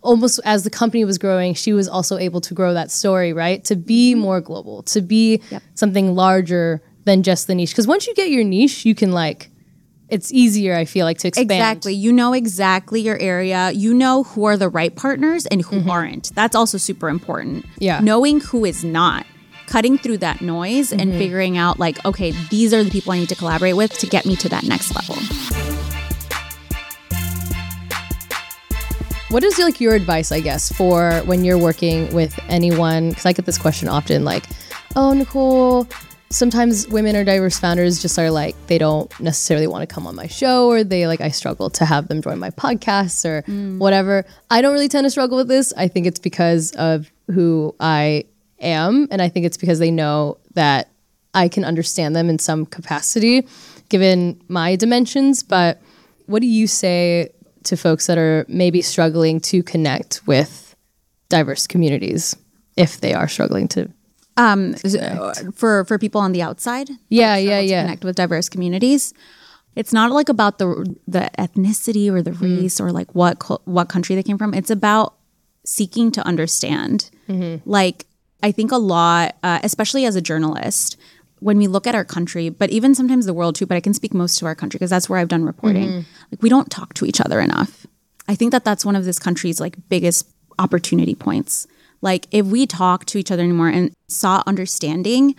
almost 0.00 0.40
as 0.44 0.64
the 0.64 0.70
company 0.70 1.04
was 1.04 1.18
growing, 1.18 1.54
she 1.54 1.72
was 1.72 1.88
also 1.88 2.18
able 2.18 2.40
to 2.40 2.54
grow 2.54 2.74
that 2.74 2.90
story, 2.90 3.32
right? 3.32 3.64
To 3.64 3.76
be 3.76 4.12
mm-hmm. 4.12 4.20
more 4.20 4.40
global, 4.40 4.82
to 4.84 5.00
be 5.00 5.40
yep. 5.50 5.62
something 5.74 6.14
larger 6.14 6.82
than 7.04 7.22
just 7.22 7.46
the 7.46 7.54
niche. 7.54 7.70
Because 7.70 7.86
once 7.86 8.06
you 8.06 8.14
get 8.14 8.30
your 8.30 8.44
niche, 8.44 8.84
you 8.84 8.94
can 8.94 9.12
like 9.12 9.50
it's 10.14 10.32
easier 10.32 10.76
i 10.76 10.84
feel 10.84 11.04
like 11.04 11.18
to 11.18 11.28
expand. 11.28 11.50
Exactly. 11.50 11.92
You 11.92 12.12
know 12.12 12.32
exactly 12.32 13.00
your 13.00 13.18
area. 13.18 13.72
You 13.72 13.92
know 13.92 14.22
who 14.22 14.44
are 14.44 14.56
the 14.56 14.68
right 14.68 14.94
partners 14.94 15.44
and 15.46 15.60
who 15.62 15.80
mm-hmm. 15.80 15.90
aren't. 15.90 16.34
That's 16.34 16.54
also 16.54 16.78
super 16.78 17.08
important. 17.08 17.66
Yeah. 17.78 18.00
Knowing 18.00 18.40
who 18.40 18.64
is 18.64 18.84
not 18.84 19.26
cutting 19.66 19.98
through 19.98 20.18
that 20.18 20.40
noise 20.40 20.90
mm-hmm. 20.90 21.00
and 21.00 21.12
figuring 21.12 21.56
out 21.56 21.80
like 21.80 22.04
okay 22.04 22.32
these 22.50 22.74
are 22.74 22.84
the 22.84 22.90
people 22.90 23.12
i 23.12 23.18
need 23.18 23.30
to 23.30 23.34
collaborate 23.34 23.74
with 23.74 23.90
to 23.98 24.06
get 24.06 24.26
me 24.26 24.36
to 24.36 24.48
that 24.48 24.62
next 24.64 24.94
level. 24.94 25.16
What 29.30 29.42
is 29.42 29.58
like 29.58 29.80
your 29.80 29.94
advice 29.94 30.30
i 30.30 30.38
guess 30.38 30.70
for 30.72 31.22
when 31.24 31.44
you're 31.44 31.58
working 31.58 32.12
with 32.14 32.38
anyone? 32.48 33.08
Because 33.08 33.26
i 33.26 33.32
get 33.32 33.46
this 33.46 33.58
question 33.58 33.88
often 33.88 34.24
like 34.24 34.44
oh 34.94 35.12
nicole 35.12 35.88
sometimes 36.34 36.88
women 36.88 37.14
or 37.14 37.22
diverse 37.22 37.60
founders 37.60 38.02
just 38.02 38.18
are 38.18 38.30
like 38.30 38.56
they 38.66 38.76
don't 38.76 39.08
necessarily 39.20 39.68
want 39.68 39.88
to 39.88 39.94
come 39.94 40.04
on 40.04 40.16
my 40.16 40.26
show 40.26 40.68
or 40.68 40.82
they 40.82 41.06
like 41.06 41.20
I 41.20 41.28
struggle 41.28 41.70
to 41.70 41.84
have 41.84 42.08
them 42.08 42.20
join 42.20 42.40
my 42.40 42.50
podcasts 42.50 43.24
or 43.24 43.42
mm. 43.42 43.78
whatever. 43.78 44.24
I 44.50 44.60
don't 44.60 44.72
really 44.72 44.88
tend 44.88 45.04
to 45.04 45.10
struggle 45.10 45.38
with 45.38 45.46
this. 45.46 45.72
I 45.76 45.86
think 45.86 46.06
it's 46.06 46.18
because 46.18 46.72
of 46.72 47.10
who 47.30 47.74
I 47.78 48.24
am 48.58 49.06
and 49.12 49.22
I 49.22 49.28
think 49.28 49.46
it's 49.46 49.56
because 49.56 49.78
they 49.78 49.92
know 49.92 50.38
that 50.54 50.90
I 51.34 51.48
can 51.48 51.64
understand 51.64 52.16
them 52.16 52.28
in 52.28 52.40
some 52.40 52.66
capacity 52.66 53.46
given 53.88 54.40
my 54.48 54.74
dimensions, 54.74 55.42
but 55.44 55.80
what 56.26 56.40
do 56.40 56.48
you 56.48 56.66
say 56.66 57.30
to 57.64 57.76
folks 57.76 58.08
that 58.08 58.18
are 58.18 58.44
maybe 58.48 58.82
struggling 58.82 59.40
to 59.40 59.62
connect 59.62 60.26
with 60.26 60.74
diverse 61.28 61.66
communities 61.68 62.36
if 62.76 63.00
they 63.00 63.14
are 63.14 63.28
struggling 63.28 63.68
to 63.68 63.88
um, 64.36 64.74
for 65.54 65.84
for 65.84 65.98
people 65.98 66.20
on 66.20 66.32
the 66.32 66.42
outside. 66.42 66.90
Yeah, 67.08 67.36
yeah, 67.36 67.60
yeah. 67.60 67.82
Connect 67.82 68.04
with 68.04 68.16
diverse 68.16 68.48
communities. 68.48 69.14
It's 69.76 69.92
not 69.92 70.10
like 70.12 70.28
about 70.28 70.58
the 70.58 70.96
the 71.06 71.30
ethnicity 71.38 72.10
or 72.10 72.22
the 72.22 72.32
mm-hmm. 72.32 72.62
race 72.62 72.80
mm. 72.80 72.84
or 72.84 72.92
like 72.92 73.14
what 73.14 73.42
what 73.66 73.88
country 73.88 74.14
they 74.14 74.22
came 74.22 74.38
from. 74.38 74.54
It's 74.54 74.70
about 74.70 75.14
seeking 75.64 76.10
to 76.12 76.26
understand. 76.26 77.10
Mm-hmm. 77.28 77.68
Like 77.68 78.06
I 78.42 78.52
think 78.52 78.72
a 78.72 78.76
lot, 78.76 79.36
uh, 79.42 79.60
especially 79.62 80.04
as 80.04 80.16
a 80.16 80.20
journalist, 80.20 80.96
when 81.40 81.58
we 81.58 81.66
look 81.66 81.86
at 81.86 81.94
our 81.94 82.04
country, 82.04 82.48
but 82.48 82.70
even 82.70 82.94
sometimes 82.94 83.26
the 83.26 83.34
world 83.34 83.54
too. 83.56 83.66
But 83.66 83.76
I 83.76 83.80
can 83.80 83.94
speak 83.94 84.14
most 84.14 84.38
to 84.38 84.46
our 84.46 84.54
country 84.54 84.78
because 84.78 84.90
that's 84.90 85.08
where 85.08 85.18
I've 85.18 85.28
done 85.28 85.44
reporting. 85.44 85.88
Mm-hmm. 85.88 86.32
Like 86.32 86.42
we 86.42 86.48
don't 86.48 86.70
talk 86.70 86.94
to 86.94 87.06
each 87.06 87.20
other 87.20 87.40
enough. 87.40 87.86
I 88.28 88.34
think 88.34 88.52
that 88.52 88.64
that's 88.64 88.84
one 88.84 88.96
of 88.96 89.04
this 89.04 89.18
country's 89.18 89.60
like 89.60 89.76
biggest 89.88 90.28
opportunity 90.58 91.14
points 91.14 91.66
like 92.00 92.26
if 92.30 92.46
we 92.46 92.66
talk 92.66 93.04
to 93.06 93.18
each 93.18 93.30
other 93.30 93.42
anymore 93.42 93.68
and 93.68 93.92
saw 94.08 94.42
understanding, 94.46 95.34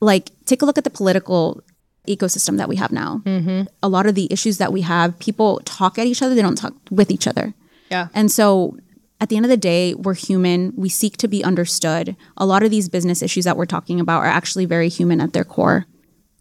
like 0.00 0.30
take 0.44 0.62
a 0.62 0.64
look 0.64 0.78
at 0.78 0.84
the 0.84 0.90
political 0.90 1.62
ecosystem 2.08 2.56
that 2.56 2.68
we 2.68 2.76
have 2.76 2.92
now. 2.92 3.22
Mm-hmm. 3.24 3.62
A 3.82 3.88
lot 3.88 4.06
of 4.06 4.14
the 4.14 4.26
issues 4.30 4.58
that 4.58 4.72
we 4.72 4.82
have, 4.82 5.18
people 5.18 5.60
talk 5.64 5.98
at 5.98 6.06
each 6.06 6.22
other, 6.22 6.34
they 6.34 6.42
don't 6.42 6.56
talk 6.56 6.74
with 6.90 7.10
each 7.10 7.26
other. 7.26 7.54
Yeah. 7.90 8.08
And 8.14 8.30
so 8.30 8.76
at 9.20 9.28
the 9.28 9.36
end 9.36 9.44
of 9.44 9.50
the 9.50 9.56
day, 9.56 9.94
we're 9.94 10.14
human. 10.14 10.72
We 10.76 10.88
seek 10.88 11.16
to 11.18 11.28
be 11.28 11.44
understood. 11.44 12.16
A 12.36 12.44
lot 12.44 12.64
of 12.64 12.70
these 12.70 12.88
business 12.88 13.22
issues 13.22 13.44
that 13.44 13.56
we're 13.56 13.66
talking 13.66 14.00
about 14.00 14.18
are 14.18 14.26
actually 14.26 14.64
very 14.64 14.88
human 14.88 15.20
at 15.20 15.32
their 15.32 15.44
core. 15.44 15.86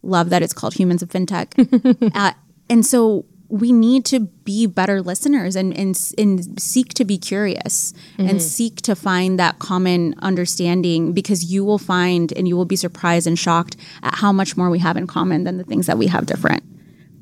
Love 0.01 0.31
that 0.31 0.41
it's 0.41 0.53
called 0.53 0.73
Humans 0.73 1.03
of 1.03 1.09
FinTech. 1.09 2.11
uh, 2.15 2.31
and 2.69 2.83
so 2.83 3.25
we 3.51 3.73
need 3.73 4.05
to 4.05 4.21
be 4.21 4.65
better 4.65 5.01
listeners 5.01 5.55
and 5.55 5.77
and, 5.77 5.99
and 6.17 6.59
seek 6.59 6.93
to 6.93 7.05
be 7.05 7.17
curious 7.17 7.93
mm-hmm. 8.17 8.29
and 8.29 8.41
seek 8.41 8.77
to 8.77 8.95
find 8.95 9.37
that 9.37 9.59
common 9.59 10.15
understanding 10.19 11.11
because 11.11 11.51
you 11.51 11.63
will 11.65 11.77
find 11.77 12.31
and 12.33 12.47
you 12.47 12.55
will 12.55 12.65
be 12.65 12.77
surprised 12.77 13.27
and 13.27 13.37
shocked 13.37 13.75
at 14.01 14.15
how 14.15 14.31
much 14.31 14.55
more 14.55 14.69
we 14.69 14.79
have 14.79 14.95
in 14.95 15.05
common 15.05 15.43
than 15.43 15.57
the 15.57 15.63
things 15.63 15.85
that 15.85 15.97
we 15.97 16.07
have 16.07 16.25
different. 16.25 16.63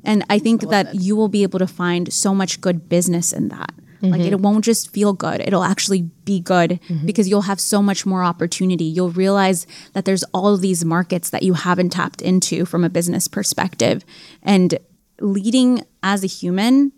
And 0.04 0.24
I 0.30 0.38
think 0.38 0.64
I 0.64 0.68
that 0.68 0.94
you 0.94 1.16
will 1.16 1.28
be 1.28 1.42
able 1.42 1.58
to 1.58 1.66
find 1.66 2.12
so 2.12 2.34
much 2.34 2.60
good 2.60 2.88
business 2.88 3.32
in 3.32 3.48
that. 3.48 3.72
Mm-hmm. 4.00 4.12
Like 4.12 4.20
it 4.22 4.40
won't 4.40 4.64
just 4.64 4.92
feel 4.92 5.12
good, 5.12 5.40
it'll 5.40 5.64
actually 5.64 6.02
be 6.24 6.40
good 6.40 6.80
mm-hmm. 6.88 7.04
because 7.04 7.28
you'll 7.28 7.42
have 7.42 7.60
so 7.60 7.82
much 7.82 8.06
more 8.06 8.22
opportunity. 8.22 8.84
You'll 8.84 9.10
realize 9.10 9.66
that 9.92 10.04
there's 10.06 10.22
all 10.32 10.56
these 10.56 10.84
markets 10.84 11.28
that 11.30 11.42
you 11.42 11.52
haven't 11.52 11.90
tapped 11.90 12.22
into 12.22 12.64
from 12.64 12.84
a 12.84 12.88
business 12.88 13.28
perspective. 13.28 14.04
And 14.42 14.78
leading 15.20 15.82
as 16.02 16.24
a 16.24 16.26
human 16.26 16.92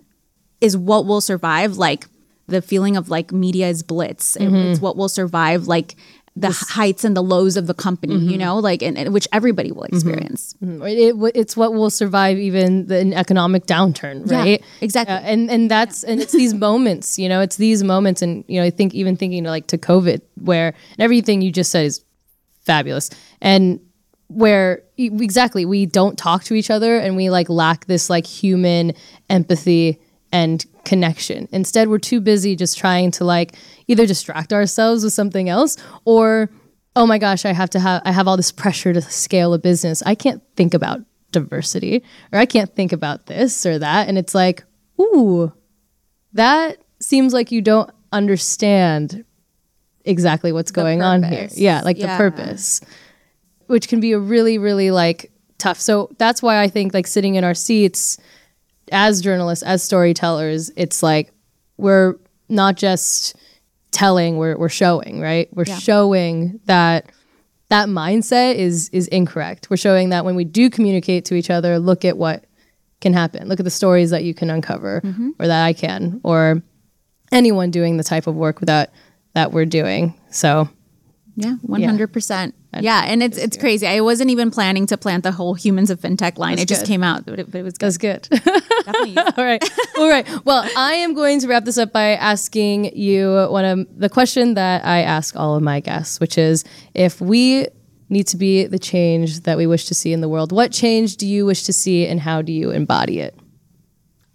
is 0.60 0.76
what 0.76 1.06
will 1.06 1.20
survive 1.20 1.76
like 1.76 2.06
the 2.46 2.62
feeling 2.62 2.96
of 2.96 3.08
like 3.08 3.32
media 3.32 3.68
is 3.68 3.82
blitz 3.82 4.36
mm-hmm. 4.36 4.54
it's 4.54 4.80
what 4.80 4.96
will 4.96 5.08
survive 5.08 5.66
like 5.66 5.96
the 6.34 6.48
this, 6.48 6.70
heights 6.70 7.04
and 7.04 7.14
the 7.14 7.22
lows 7.22 7.56
of 7.58 7.66
the 7.66 7.74
company 7.74 8.14
mm-hmm. 8.14 8.30
you 8.30 8.38
know 8.38 8.58
like 8.58 8.82
and, 8.82 8.96
and, 8.96 9.12
which 9.12 9.28
everybody 9.32 9.70
will 9.70 9.82
mm-hmm. 9.82 9.96
experience 9.96 10.54
mm-hmm. 10.62 10.82
it, 10.82 11.32
it's 11.34 11.56
what 11.56 11.74
will 11.74 11.90
survive 11.90 12.38
even 12.38 12.86
the 12.86 13.14
economic 13.14 13.66
downturn 13.66 14.28
right 14.30 14.60
yeah, 14.60 14.66
exactly 14.80 15.14
uh, 15.14 15.20
and 15.20 15.50
and 15.50 15.70
that's 15.70 16.02
yeah. 16.02 16.10
and 16.10 16.20
it's 16.20 16.32
these 16.32 16.54
moments 16.54 17.18
you 17.18 17.28
know 17.28 17.40
it's 17.40 17.56
these 17.56 17.84
moments 17.84 18.22
and 18.22 18.44
you 18.48 18.58
know 18.58 18.66
i 18.66 18.70
think 18.70 18.94
even 18.94 19.16
thinking 19.16 19.44
like 19.44 19.66
to 19.66 19.76
covid 19.76 20.22
where 20.36 20.68
and 20.68 21.00
everything 21.00 21.42
you 21.42 21.52
just 21.52 21.70
said 21.70 21.84
is 21.84 22.02
fabulous 22.64 23.10
and 23.40 23.80
where 24.34 24.82
exactly 24.96 25.64
we 25.64 25.86
don't 25.86 26.16
talk 26.16 26.44
to 26.44 26.54
each 26.54 26.70
other 26.70 26.96
and 26.96 27.16
we 27.16 27.30
like 27.30 27.48
lack 27.48 27.86
this 27.86 28.08
like 28.08 28.26
human 28.26 28.94
empathy 29.28 30.00
and 30.32 30.64
connection. 30.84 31.48
Instead, 31.52 31.88
we're 31.88 31.98
too 31.98 32.20
busy 32.20 32.56
just 32.56 32.78
trying 32.78 33.10
to 33.12 33.24
like 33.24 33.54
either 33.86 34.06
distract 34.06 34.52
ourselves 34.52 35.04
with 35.04 35.12
something 35.12 35.48
else 35.48 35.76
or 36.04 36.50
oh 36.96 37.06
my 37.06 37.18
gosh, 37.18 37.44
I 37.44 37.52
have 37.52 37.70
to 37.70 37.80
have 37.80 38.02
I 38.04 38.12
have 38.12 38.28
all 38.28 38.36
this 38.36 38.52
pressure 38.52 38.92
to 38.92 39.02
scale 39.02 39.54
a 39.54 39.58
business. 39.58 40.02
I 40.04 40.14
can't 40.14 40.42
think 40.56 40.74
about 40.74 41.00
diversity 41.30 42.02
or 42.32 42.38
I 42.38 42.46
can't 42.46 42.74
think 42.74 42.92
about 42.92 43.26
this 43.26 43.64
or 43.66 43.78
that 43.78 44.08
and 44.08 44.18
it's 44.18 44.34
like, 44.34 44.64
ooh, 45.00 45.52
that 46.32 46.78
seems 47.00 47.32
like 47.32 47.52
you 47.52 47.60
don't 47.60 47.90
understand 48.12 49.24
exactly 50.04 50.52
what's 50.52 50.70
the 50.70 50.76
going 50.80 51.00
purpose. 51.00 51.24
on 51.24 51.32
here. 51.32 51.48
Yeah, 51.52 51.82
like 51.82 51.98
yeah. 51.98 52.06
the 52.12 52.16
purpose 52.16 52.80
which 53.66 53.88
can 53.88 54.00
be 54.00 54.12
a 54.12 54.18
really, 54.18 54.58
really 54.58 54.90
like 54.90 55.30
tough. 55.58 55.80
So 55.80 56.10
that's 56.18 56.42
why 56.42 56.60
I 56.60 56.68
think 56.68 56.94
like 56.94 57.06
sitting 57.06 57.34
in 57.34 57.44
our 57.44 57.54
seats 57.54 58.18
as 58.90 59.20
journalists, 59.20 59.62
as 59.62 59.82
storytellers, 59.82 60.70
it's 60.76 61.02
like 61.02 61.32
we're 61.76 62.16
not 62.48 62.76
just 62.76 63.36
telling, 63.90 64.36
we're 64.36 64.56
we're 64.56 64.68
showing, 64.68 65.20
right? 65.20 65.48
We're 65.54 65.64
yeah. 65.66 65.78
showing 65.78 66.60
that 66.66 67.10
that 67.68 67.88
mindset 67.88 68.56
is 68.56 68.88
is 68.90 69.08
incorrect. 69.08 69.68
We're 69.70 69.76
showing 69.76 70.10
that 70.10 70.24
when 70.24 70.34
we 70.34 70.44
do 70.44 70.68
communicate 70.68 71.24
to 71.26 71.34
each 71.34 71.50
other, 71.50 71.78
look 71.78 72.04
at 72.04 72.16
what 72.18 72.44
can 73.00 73.12
happen. 73.12 73.48
Look 73.48 73.60
at 73.60 73.64
the 73.64 73.70
stories 73.70 74.10
that 74.10 74.24
you 74.24 74.34
can 74.34 74.50
uncover 74.50 75.00
mm-hmm. 75.02 75.30
or 75.38 75.46
that 75.46 75.64
I 75.64 75.72
can 75.72 76.20
or 76.22 76.62
anyone 77.30 77.70
doing 77.70 77.96
the 77.96 78.04
type 78.04 78.26
of 78.26 78.34
work 78.34 78.60
that 78.60 78.92
that 79.34 79.52
we're 79.52 79.66
doing. 79.66 80.14
So 80.30 80.68
yeah, 81.36 81.56
100%. 81.66 82.30
Yeah, 82.30 82.50
and 83.06 83.22
it's 83.22 83.36
it's 83.36 83.56
crazy. 83.56 83.86
I 83.86 84.00
wasn't 84.00 84.30
even 84.30 84.50
planning 84.50 84.86
to 84.86 84.96
plant 84.96 85.24
the 85.24 85.32
whole 85.32 85.54
humans 85.54 85.90
of 85.90 86.00
fintech 86.00 86.38
line. 86.38 86.56
That's 86.56 86.62
it 86.62 86.68
just 86.68 86.86
came 86.86 87.02
out, 87.02 87.26
but 87.26 87.38
it, 87.40 87.50
but 87.50 87.58
it 87.58 87.62
was 87.64 87.74
good. 87.74 87.88
That's 87.88 87.98
good. 87.98 88.28
All 89.38 89.44
right. 89.44 89.62
All 89.98 90.08
right. 90.08 90.26
Well, 90.44 90.68
I 90.76 90.94
am 90.94 91.14
going 91.14 91.40
to 91.40 91.48
wrap 91.48 91.64
this 91.64 91.78
up 91.78 91.92
by 91.92 92.10
asking 92.10 92.96
you 92.96 93.46
one 93.50 93.64
of 93.64 93.86
the 93.98 94.08
question 94.08 94.54
that 94.54 94.84
I 94.84 95.02
ask 95.02 95.36
all 95.36 95.56
of 95.56 95.62
my 95.62 95.80
guests, 95.80 96.18
which 96.18 96.38
is 96.38 96.64
if 96.94 97.20
we 97.20 97.68
need 98.08 98.26
to 98.28 98.36
be 98.36 98.66
the 98.66 98.78
change 98.78 99.40
that 99.40 99.56
we 99.56 99.66
wish 99.66 99.86
to 99.86 99.94
see 99.94 100.12
in 100.12 100.20
the 100.20 100.28
world, 100.28 100.52
what 100.52 100.72
change 100.72 101.16
do 101.16 101.26
you 101.26 101.46
wish 101.46 101.64
to 101.64 101.72
see 101.72 102.06
and 102.06 102.20
how 102.20 102.42
do 102.42 102.52
you 102.52 102.70
embody 102.70 103.20
it? 103.20 103.34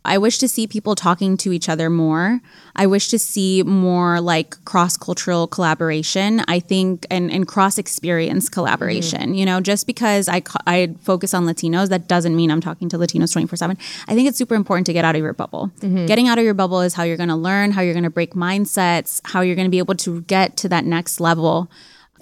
I 0.07 0.17
wish 0.17 0.37
to 0.39 0.47
see 0.47 0.65
people 0.67 0.95
talking 0.95 1.37
to 1.37 1.51
each 1.51 1.67
other 1.67 1.89
more. 1.89 2.39
I 2.75 2.87
wish 2.87 3.09
to 3.09 3.19
see 3.19 3.61
more 3.63 4.21
like 4.21 4.63
cross 4.65 4.95
cultural 4.95 5.47
collaboration. 5.47 6.41
I 6.47 6.59
think 6.59 7.05
and, 7.11 7.29
and 7.29 7.47
cross 7.47 7.77
experience 7.77 8.49
collaboration. 8.49 9.21
Mm-hmm. 9.21 9.33
You 9.33 9.45
know, 9.45 9.61
just 9.61 9.85
because 9.85 10.29
I 10.29 10.41
I 10.65 10.95
focus 11.01 11.33
on 11.33 11.45
Latinos, 11.45 11.89
that 11.89 12.07
doesn't 12.07 12.35
mean 12.35 12.49
I'm 12.49 12.61
talking 12.61 12.89
to 12.89 12.97
Latinos 12.97 13.33
24 13.33 13.57
seven. 13.57 13.77
I 14.07 14.15
think 14.15 14.29
it's 14.29 14.37
super 14.37 14.55
important 14.55 14.85
to 14.87 14.93
get 14.93 15.03
out 15.03 15.15
of 15.15 15.21
your 15.21 15.33
bubble. 15.33 15.71
Mm-hmm. 15.81 16.05
Getting 16.05 16.27
out 16.29 16.37
of 16.37 16.45
your 16.45 16.53
bubble 16.53 16.81
is 16.81 16.93
how 16.93 17.03
you're 17.03 17.17
going 17.17 17.29
to 17.29 17.35
learn, 17.35 17.71
how 17.71 17.81
you're 17.81 17.93
going 17.93 18.03
to 18.03 18.09
break 18.09 18.33
mindsets, 18.33 19.21
how 19.25 19.41
you're 19.41 19.55
going 19.55 19.67
to 19.67 19.71
be 19.71 19.79
able 19.79 19.95
to 19.95 20.21
get 20.21 20.55
to 20.57 20.69
that 20.69 20.85
next 20.85 21.19
level. 21.19 21.69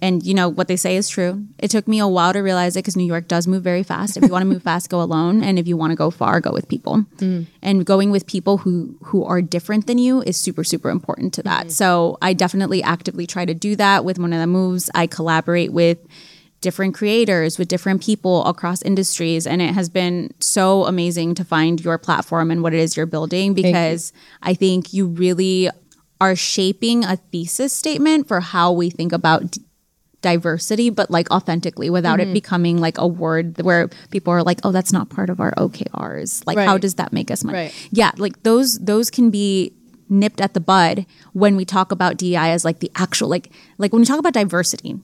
And 0.02 0.24
you 0.24 0.34
know 0.34 0.50
what 0.50 0.68
they 0.68 0.76
say 0.76 0.98
is 0.98 1.08
true. 1.08 1.46
It 1.58 1.72
took 1.72 1.88
me 1.88 2.00
a 2.00 2.08
while 2.08 2.34
to 2.34 2.40
realize 2.40 2.76
it 2.76 2.80
because 2.80 2.96
New 2.96 3.06
York 3.06 3.28
does 3.28 3.48
move 3.48 3.64
very 3.64 3.84
fast. 3.84 4.18
If 4.18 4.24
you 4.24 4.30
want 4.30 4.42
to 4.42 4.48
move 4.48 4.64
fast, 4.64 4.90
go 4.90 5.02
alone, 5.02 5.44
and 5.44 5.58
if 5.58 5.68
you 5.68 5.78
want 5.78 5.92
to 5.92 5.96
go 5.96 6.12
far, 6.12 6.42
go 6.42 6.52
with 6.52 6.68
people. 6.68 7.06
Mm. 7.18 7.48
And 7.62 7.86
going 7.86 8.12
with 8.12 8.28
people 8.28 8.58
who 8.58 8.98
who 9.04 9.24
are 9.24 9.42
different 9.42 9.88
than 9.88 9.98
you 9.98 10.22
is 10.22 10.38
super 10.38 10.64
super 10.64 10.90
important 10.90 11.34
to 11.36 11.44
that. 11.44 11.62
Mm-hmm. 11.62 11.70
So 11.70 12.18
I 12.22 12.34
definitely 12.34 12.84
actively 12.84 13.26
try 13.26 13.46
to 13.46 13.54
do 13.54 13.76
that 13.78 14.04
with 14.04 14.18
Moneda 14.18 14.50
Moves. 14.50 14.90
I 14.94 15.08
collaborate 15.08 15.72
with 15.72 16.00
different 16.62 16.96
creators, 16.96 17.60
with 17.60 17.68
different 17.68 18.02
people 18.02 18.44
across 18.46 18.82
industries. 18.82 19.46
And 19.46 19.62
it 19.62 19.76
has 19.76 19.88
been 19.88 20.34
so 20.40 20.86
amazing 20.86 21.36
to 21.36 21.46
find 21.46 21.80
your 21.80 22.00
platform 22.00 22.50
and 22.50 22.64
what 22.64 22.74
it 22.74 22.80
is 22.80 22.98
you're 22.98 23.06
building 23.06 23.54
because 23.54 24.12
I 24.42 24.56
think 24.56 24.92
you 24.92 25.06
really 25.06 25.70
are 26.20 26.36
shaping 26.36 27.04
a 27.04 27.18
thesis 27.18 27.74
statement 27.74 28.28
for 28.28 28.40
how 28.40 28.72
we 28.72 28.90
think 28.90 29.12
about 29.12 29.52
d- 29.52 29.65
diversity, 30.26 30.90
but 30.90 31.12
like 31.12 31.30
authentically 31.30 31.92
without 31.92 32.20
mm-hmm. 32.20 32.32
it 32.32 32.34
becoming 32.34 32.80
like 32.80 32.98
a 32.98 33.06
word 33.06 33.62
where 33.62 33.90
people 34.10 34.34
are 34.34 34.42
like, 34.42 34.60
oh, 34.64 34.72
that's 34.72 34.92
not 34.92 35.08
part 35.08 35.30
of 35.30 35.40
our 35.40 35.54
OKRs. 35.54 36.42
Like, 36.48 36.58
right. 36.58 36.68
how 36.68 36.80
does 36.80 36.96
that 36.96 37.14
make 37.14 37.30
us 37.30 37.44
money? 37.44 37.60
Right. 37.60 37.90
Yeah, 37.92 38.12
like 38.18 38.42
those 38.42 38.80
those 38.80 39.12
can 39.12 39.30
be 39.30 39.72
nipped 40.10 40.42
at 40.42 40.56
the 40.56 40.60
bud 40.60 41.06
when 41.34 41.56
we 41.56 41.64
talk 41.64 41.92
about 41.92 42.18
DEI 42.18 42.52
as 42.52 42.66
like 42.66 42.80
the 42.80 42.92
actual 42.96 43.28
like 43.28 43.52
like 43.78 43.94
when 43.94 44.00
we 44.00 44.06
talk 44.06 44.18
about 44.18 44.34
diversity. 44.34 44.96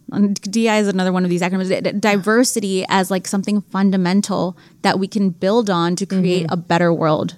DEI 0.41 0.79
is 0.79 0.87
another 0.87 1.13
one 1.13 1.23
of 1.23 1.29
these 1.29 1.43
acronyms. 1.43 2.01
Diversity 2.01 2.83
as 2.89 3.11
like 3.11 3.27
something 3.27 3.61
fundamental 3.61 4.57
that 4.81 4.97
we 4.97 5.07
can 5.07 5.29
build 5.29 5.69
on 5.69 5.95
to 5.97 6.07
create 6.07 6.45
mm-hmm. 6.45 6.53
a 6.53 6.57
better 6.57 6.91
world, 6.91 7.37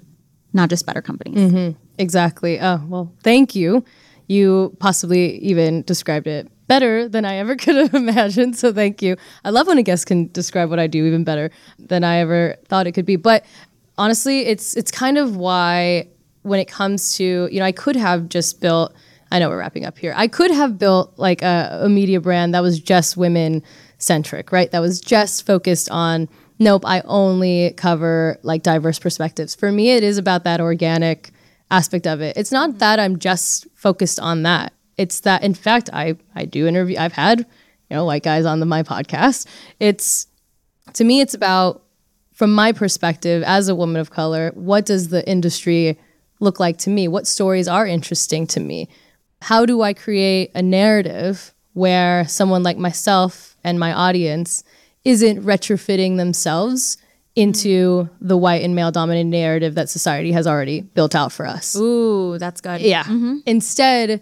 not 0.54 0.70
just 0.70 0.86
better 0.86 1.02
companies. 1.02 1.52
Mm-hmm. 1.52 1.78
Exactly. 1.98 2.62
Oh 2.62 2.82
well, 2.88 3.14
thank 3.24 3.56
you. 3.56 3.84
You 4.28 4.74
possibly 4.80 5.38
even 5.40 5.82
described 5.82 6.28
it 6.28 6.50
better 6.68 7.08
than 7.08 7.26
I 7.26 7.36
ever 7.36 7.56
could 7.64 7.76
have 7.76 7.94
imagined. 7.94 8.58
So 8.58 8.74
thank 8.74 9.02
you. 9.02 9.16
I 9.44 9.50
love 9.50 9.68
when 9.68 9.78
a 9.78 9.84
guest 9.84 10.08
can 10.08 10.32
describe 10.32 10.70
what 10.70 10.80
I 10.80 10.88
do 10.88 11.06
even 11.06 11.24
better 11.24 11.52
than 11.80 12.04
I 12.04 12.18
ever 12.18 12.56
thought 12.66 12.88
it 12.88 12.94
could 12.94 13.06
be. 13.06 13.16
But 13.16 13.46
honestly, 13.98 14.42
it's 14.42 14.76
it's 14.76 14.92
kind 14.92 15.18
of 15.18 15.36
why 15.38 16.08
when 16.44 16.60
it 16.60 16.68
comes 16.68 17.16
to, 17.18 17.48
you 17.52 17.60
know, 17.60 17.66
I 17.66 17.72
could 17.72 17.96
have 17.96 18.30
just 18.30 18.62
built, 18.62 18.94
I 19.32 19.40
know 19.40 19.50
we're 19.50 19.58
wrapping 19.58 19.86
up 19.86 19.98
here. 19.98 20.14
I 20.16 20.28
could 20.28 20.52
have 20.52 20.78
built 20.78 21.14
like 21.18 21.42
a, 21.42 21.80
a 21.84 21.90
media 21.90 22.20
brand 22.20 22.54
that 22.54 22.62
was 22.62 22.80
just 22.80 23.18
women 23.18 23.64
centric, 23.98 24.52
right? 24.52 24.70
That 24.72 24.80
was 24.80 25.00
just 25.00 25.46
focused 25.46 25.90
on, 25.90 26.28
nope, 26.60 26.84
I 26.86 27.02
only 27.06 27.74
cover 27.78 28.38
like 28.44 28.62
diverse 28.62 29.00
perspectives. 29.00 29.56
For 29.56 29.72
me, 29.72 29.92
it 29.92 30.04
is 30.04 30.18
about 30.18 30.44
that 30.44 30.60
organic 30.60 31.32
aspect 31.72 32.06
of 32.06 32.22
it. 32.22 32.38
It's 32.38 32.52
not 32.52 32.72
mm-hmm. 32.72 32.80
that 32.80 33.00
I'm 33.00 33.18
just 33.18 33.68
focused 33.74 34.20
on 34.20 34.44
that. 34.44 34.74
It's 34.98 35.22
that, 35.22 35.44
in 35.44 35.54
fact, 35.54 35.90
I, 35.92 36.16
I 36.36 36.46
do 36.46 36.68
interview, 36.68 36.98
I've 36.98 37.14
had, 37.14 37.40
you 37.40 37.96
know, 37.96 38.06
white 38.06 38.24
guys 38.24 38.46
on 38.46 38.60
the, 38.60 38.66
my 38.66 38.84
podcast. 38.84 39.48
It's, 39.80 40.28
to 40.94 41.04
me, 41.04 41.22
it's 41.22 41.34
about, 41.34 41.84
from 42.34 42.54
my 42.54 42.72
perspective 42.72 43.44
as 43.44 43.70
a 43.70 43.76
woman 43.76 44.00
of 44.00 44.10
color, 44.10 44.52
what 44.56 44.86
does 44.86 45.10
the 45.10 45.28
industry 45.30 46.00
look 46.40 46.60
like 46.60 46.78
to 46.80 46.90
me? 46.90 47.08
What 47.08 47.28
stories 47.28 47.68
are 47.68 47.86
interesting 47.86 48.48
to 48.48 48.60
me? 48.60 48.90
How 49.42 49.66
do 49.66 49.82
I 49.82 49.94
create 49.94 50.52
a 50.56 50.62
narrative 50.62 51.54
where 51.74 52.28
someone 52.28 52.64
like 52.64 52.78
myself 52.78 53.56
and 53.64 53.80
my 53.80 53.94
audience 53.94 54.64
isn't 55.04 55.44
retrofitting 55.44 56.18
themselves 56.18 56.98
into 57.36 58.08
the 58.22 58.38
white 58.38 58.62
and 58.62 58.76
male 58.76 58.92
dominated 58.92 59.28
narrative 59.28 59.76
that 59.76 59.90
society 59.90 60.32
has 60.32 60.46
already 60.46 60.82
built 60.82 61.16
out 61.16 61.32
for 61.32 61.46
us? 61.46 61.76
Ooh, 61.76 62.38
that's 62.38 62.62
good. 62.62 62.82
Yeah. 62.82 63.04
Mm-hmm. 63.04 63.38
Instead, 63.46 64.22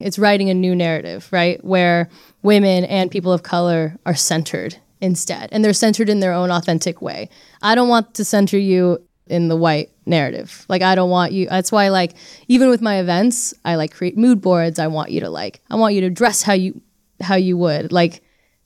it's 0.00 0.18
writing 0.18 0.50
a 0.50 0.54
new 0.54 0.74
narrative, 0.74 1.28
right? 1.32 1.62
Where 1.64 2.08
women 2.42 2.84
and 2.84 3.10
people 3.10 3.32
of 3.32 3.42
color 3.42 3.96
are 4.06 4.14
centered 4.14 4.76
instead, 5.00 5.48
and 5.52 5.64
they're 5.64 5.72
centered 5.72 6.08
in 6.08 6.20
their 6.20 6.32
own 6.32 6.50
authentic 6.50 7.02
way. 7.02 7.28
I 7.62 7.74
don't 7.74 7.88
want 7.88 8.14
to 8.14 8.24
center 8.24 8.58
you 8.58 9.02
in 9.26 9.48
the 9.48 9.56
white 9.56 9.90
narrative. 10.06 10.64
Like 10.68 10.82
I 10.82 10.94
don't 10.94 11.10
want 11.10 11.32
you 11.32 11.46
that's 11.48 11.70
why 11.70 11.88
like 11.88 12.14
even 12.48 12.70
with 12.70 12.80
my 12.80 12.96
events, 12.96 13.54
I 13.64 13.74
like 13.76 13.92
create 13.92 14.16
mood 14.16 14.40
boards. 14.40 14.78
I 14.78 14.86
want 14.86 15.10
you 15.10 15.20
to 15.20 15.30
like 15.30 15.60
I 15.70 15.76
want 15.76 15.94
you 15.94 16.00
to 16.02 16.10
dress 16.10 16.42
how 16.42 16.54
you 16.54 16.80
how 17.20 17.36
you 17.36 17.56
would. 17.58 17.92
Like 17.92 18.22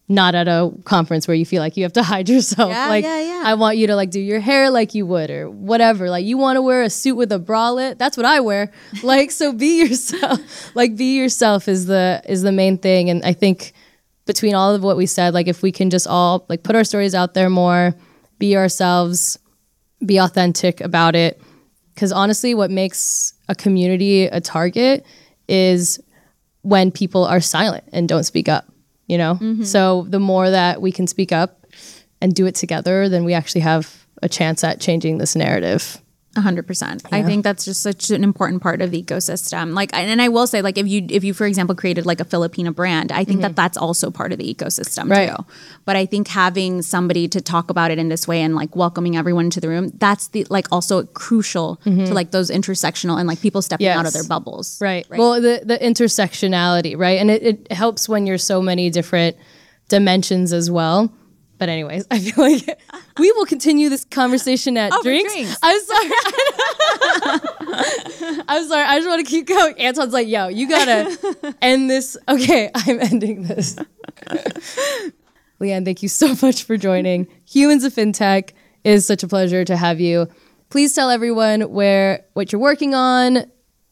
not 0.09 0.35
at 0.35 0.49
a 0.49 0.71
conference 0.85 1.27
where 1.27 1.35
you 1.35 1.47
feel 1.47 1.61
like 1.61 1.77
you 1.77 1.85
have 1.85 1.93
to 1.95 2.03
hide 2.13 2.29
yourself. 2.29 2.71
Yeah, 2.71 2.89
like 2.89 3.05
yeah, 3.05 3.21
yeah. 3.21 3.43
I 3.45 3.55
want 3.55 3.77
you 3.77 3.87
to 3.89 3.97
like 3.97 4.11
do 4.11 4.21
your 4.21 4.41
hair 4.41 4.71
like 4.71 4.95
you 4.95 5.07
would 5.07 5.31
or 5.31 5.51
whatever. 5.51 6.11
Like 6.11 6.25
you 6.25 6.37
want 6.37 6.57
to 6.57 6.63
wear 6.63 6.83
a 6.83 6.91
suit 6.91 7.15
with 7.15 7.33
a 7.33 7.39
bralette. 7.39 7.99
That's 7.99 8.17
what 8.17 8.27
I 8.27 8.41
wear. 8.41 8.71
like 9.03 9.31
so 9.31 9.53
be 9.53 9.81
yourself. 9.81 10.75
like 10.75 10.97
be 10.97 11.17
yourself 11.17 11.69
is 11.69 11.87
the 11.87 12.23
is 12.29 12.43
the 12.43 12.53
main 12.53 12.79
thing 12.79 13.11
and 13.11 13.25
I 13.25 13.33
think 13.33 13.73
between 14.27 14.55
all 14.55 14.75
of 14.75 14.85
what 14.85 14.97
we 14.97 15.07
said 15.07 15.35
like 15.35 15.49
if 15.49 15.63
we 15.63 15.73
can 15.73 15.91
just 15.91 16.07
all 16.07 16.47
like 16.49 16.63
put 16.63 16.77
our 16.77 16.85
stories 16.85 17.15
out 17.15 17.35
there 17.35 17.51
more, 17.51 17.95
be 18.39 18.57
ourselves, 18.57 19.39
be 20.05 20.19
authentic 20.19 20.81
about 20.81 21.15
it. 21.15 21.41
Because 21.95 22.11
honestly, 22.11 22.55
what 22.55 22.71
makes 22.71 23.35
a 23.49 23.55
community 23.55 24.25
a 24.25 24.41
target 24.41 25.05
is 25.47 26.01
when 26.63 26.91
people 26.91 27.25
are 27.25 27.41
silent 27.41 27.85
and 27.93 28.09
don't 28.09 28.25
speak 28.25 28.49
up, 28.49 28.72
you 29.13 29.19
know? 29.19 29.35
Mm-hmm. 29.35 29.65
So 29.65 30.07
the 30.09 30.19
more 30.19 30.49
that 30.49 30.81
we 30.81 30.91
can 30.91 31.07
speak 31.07 31.33
up 31.33 31.67
and 32.23 32.35
do 32.35 32.47
it 32.47 32.55
together, 32.55 33.11
then 33.11 33.25
we 33.25 33.35
actually 33.35 33.61
have 33.61 34.07
a 34.23 34.29
chance 34.29 34.65
at 34.65 34.81
changing 34.81 35.19
this 35.19 35.37
narrative 35.37 36.02
hundred 36.41 36.67
percent. 36.67 37.03
I 37.13 37.23
think 37.23 37.45
that's 37.45 37.65
just 37.65 37.83
such 37.83 38.11
an 38.11 38.25
important 38.25 38.63
part 38.63 38.81
of 38.81 38.91
the 38.91 39.03
ecosystem. 39.03 39.75
Like, 39.75 39.95
and 39.95 40.23
I 40.23 40.29
will 40.29 40.47
say, 40.47 40.63
like, 40.63 40.79
if 40.79 40.87
you 40.89 41.07
if 41.11 41.25
you 41.25 41.35
for 41.35 41.47
example 41.47 41.75
created 41.75 42.07
like 42.07 42.21
a 42.21 42.25
Filipino 42.25 42.73
brand, 42.73 43.13
I 43.13 43.25
think 43.25 43.41
mm-hmm. 43.41 43.43
that 43.43 43.57
that's 43.57 43.77
also 43.77 44.11
part 44.11 44.33
of 44.33 44.39
the 44.39 44.55
ecosystem 44.55 45.11
right. 45.11 45.29
too. 45.29 45.45
But 45.85 45.97
I 45.97 46.07
think 46.07 46.29
having 46.29 46.83
somebody 46.83 47.29
to 47.29 47.41
talk 47.41 47.71
about 47.71 47.91
it 47.91 47.99
in 47.99 48.09
this 48.09 48.27
way 48.27 48.41
and 48.41 48.55
like 48.55 48.75
welcoming 48.75 49.17
everyone 49.17 49.47
into 49.47 49.61
the 49.61 49.69
room, 49.69 49.91
that's 49.99 50.29
the 50.29 50.47
like 50.49 50.67
also 50.73 51.05
crucial 51.05 51.81
mm-hmm. 51.85 52.05
to 52.05 52.15
like 52.15 52.31
those 52.31 52.51
intersectional 52.51 53.19
and 53.19 53.29
like 53.29 53.41
people 53.41 53.61
stepping 53.61 53.85
yes. 53.85 53.99
out 53.99 54.07
of 54.07 54.13
their 54.13 54.25
bubbles. 54.25 54.81
Right. 54.81 55.07
right. 55.11 55.19
Well, 55.19 55.41
the 55.41 55.63
the 55.65 55.79
intersectionality, 55.79 56.97
right, 56.97 57.19
and 57.19 57.31
it, 57.31 57.43
it 57.43 57.73
helps 57.73 58.09
when 58.09 58.27
you're 58.27 58.39
so 58.39 58.63
many 58.63 58.89
different 58.91 59.37
dimensions 59.89 60.55
as 60.55 60.71
well 60.71 61.13
but 61.63 61.69
anyways, 61.69 62.09
I 62.11 62.19
feel 62.19 62.45
like 62.45 62.83
we 63.21 63.31
will 63.31 63.47
continue 63.47 63.89
this 63.89 64.05
conversation 64.05 64.77
at 64.77 64.91
oh, 64.93 65.01
drinks. 65.05 65.33
drinks. 65.33 65.57
I'm 65.63 65.81
sorry. 65.81 66.11
I'm 68.49 68.67
sorry. 68.67 68.85
I 68.85 68.99
just 68.99 69.07
want 69.09 69.25
to 69.25 69.31
keep 69.31 69.47
going. 69.47 69.79
Anton's 69.79 70.13
like, 70.13 70.27
yo, 70.27 70.49
you 70.49 70.69
gotta 70.69 71.55
end 71.63 71.89
this. 71.89 72.17
Okay, 72.29 72.69
I'm 72.75 72.99
ending 72.99 73.45
this. 73.45 73.77
Lyanne, 75.61 75.85
thank 75.85 76.03
you 76.03 76.09
so 76.09 76.35
much 76.43 76.65
for 76.65 76.77
joining. 76.77 77.29
Humans 77.49 77.85
of 77.85 77.95
FinTech 77.95 78.51
is 78.83 79.07
such 79.07 79.23
a 79.23 79.29
pleasure 79.29 79.65
to 79.65 79.77
have 79.77 80.01
you. 80.01 80.27
Please 80.69 80.93
tell 80.95 81.11
everyone 81.11 81.61
where 81.71 82.25
what 82.33 82.51
you're 82.51 82.61
working 82.61 82.93
on, 82.97 83.45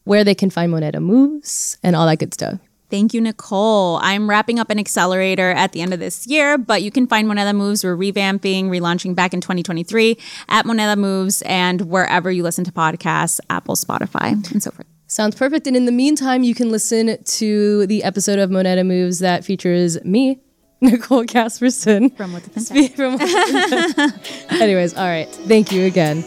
where 0.03 0.25
they 0.25 0.35
can 0.35 0.49
find 0.49 0.73
Moneda 0.73 0.99
Moves, 0.99 1.77
and 1.83 1.95
all 1.95 2.05
that 2.05 2.19
good 2.19 2.33
stuff. 2.33 2.59
Thank 2.91 3.13
you, 3.13 3.21
Nicole. 3.21 3.99
I'm 4.01 4.29
wrapping 4.29 4.59
up 4.59 4.69
an 4.69 4.77
accelerator 4.77 5.49
at 5.51 5.71
the 5.71 5.81
end 5.81 5.93
of 5.93 5.99
this 5.99 6.27
year, 6.27 6.57
but 6.57 6.83
you 6.83 6.91
can 6.91 7.07
find 7.07 7.25
Moneda 7.25 7.55
Moves. 7.55 7.85
We're 7.85 7.95
revamping, 7.95 8.65
relaunching 8.65 9.15
back 9.15 9.33
in 9.33 9.39
2023 9.39 10.17
at 10.49 10.65
Moneda 10.65 10.97
Moves 10.97 11.41
and 11.43 11.81
wherever 11.89 12.29
you 12.29 12.43
listen 12.43 12.65
to 12.65 12.71
podcasts, 12.71 13.39
Apple, 13.49 13.75
Spotify, 13.75 14.33
and 14.51 14.61
so 14.61 14.71
forth. 14.71 14.87
Sounds 15.07 15.35
perfect. 15.35 15.67
And 15.67 15.75
in 15.77 15.85
the 15.85 15.91
meantime, 15.93 16.43
you 16.43 16.53
can 16.53 16.69
listen 16.69 17.23
to 17.23 17.87
the 17.87 18.03
episode 18.03 18.39
of 18.39 18.49
Moneda 18.49 18.85
Moves 18.85 19.19
that 19.19 19.45
features 19.45 20.03
me, 20.03 20.41
Nicole 20.81 21.23
Casperson. 21.23 22.15
From 22.17 22.33
What 22.33 22.43
the 22.43 22.49
FinTech. 22.49 22.95
From 22.95 23.13
what 23.13 23.19
the 23.21 24.51
Anyways, 24.61 24.95
all 24.95 25.05
right. 25.05 25.29
Thank 25.29 25.71
you 25.71 25.85
again. 25.85 26.23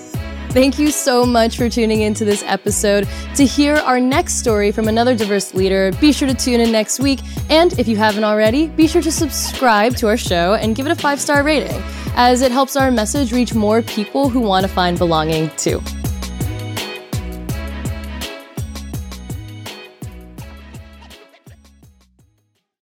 Thank 0.55 0.79
you 0.79 0.93
so 0.93 1.27
much 1.27 1.57
for 1.57 1.69
tuning 1.69 2.03
into 2.03 2.25
this 2.25 2.45
episode. 2.47 3.09
To 3.35 3.45
hear 3.45 3.75
our 3.75 3.99
next 3.99 4.35
story 4.35 4.71
from 4.71 4.87
another 4.87 5.17
diverse 5.17 5.53
leader, 5.53 5.91
be 6.01 6.13
sure 6.13 6.29
to 6.29 6.35
tune 6.35 6.61
in 6.61 6.71
next 6.71 7.01
week. 7.01 7.19
And 7.51 7.77
if 7.77 7.89
you 7.89 7.97
haven't 7.97 8.23
already, 8.23 8.69
be 8.69 8.87
sure 8.87 9.03
to 9.03 9.11
subscribe 9.11 9.97
to 9.97 10.07
our 10.07 10.17
show 10.17 10.55
and 10.55 10.77
give 10.77 10.87
it 10.87 10.93
a 10.93 10.95
five 10.95 11.21
star 11.21 11.43
rating, 11.43 11.83
as 12.15 12.41
it 12.41 12.53
helps 12.53 12.77
our 12.77 12.93
message 12.93 13.33
reach 13.33 13.53
more 13.53 13.83
people 13.83 14.29
who 14.29 14.39
want 14.39 14.65
to 14.65 14.69
find 14.69 14.97
belonging 14.97 15.51
too. 15.57 15.83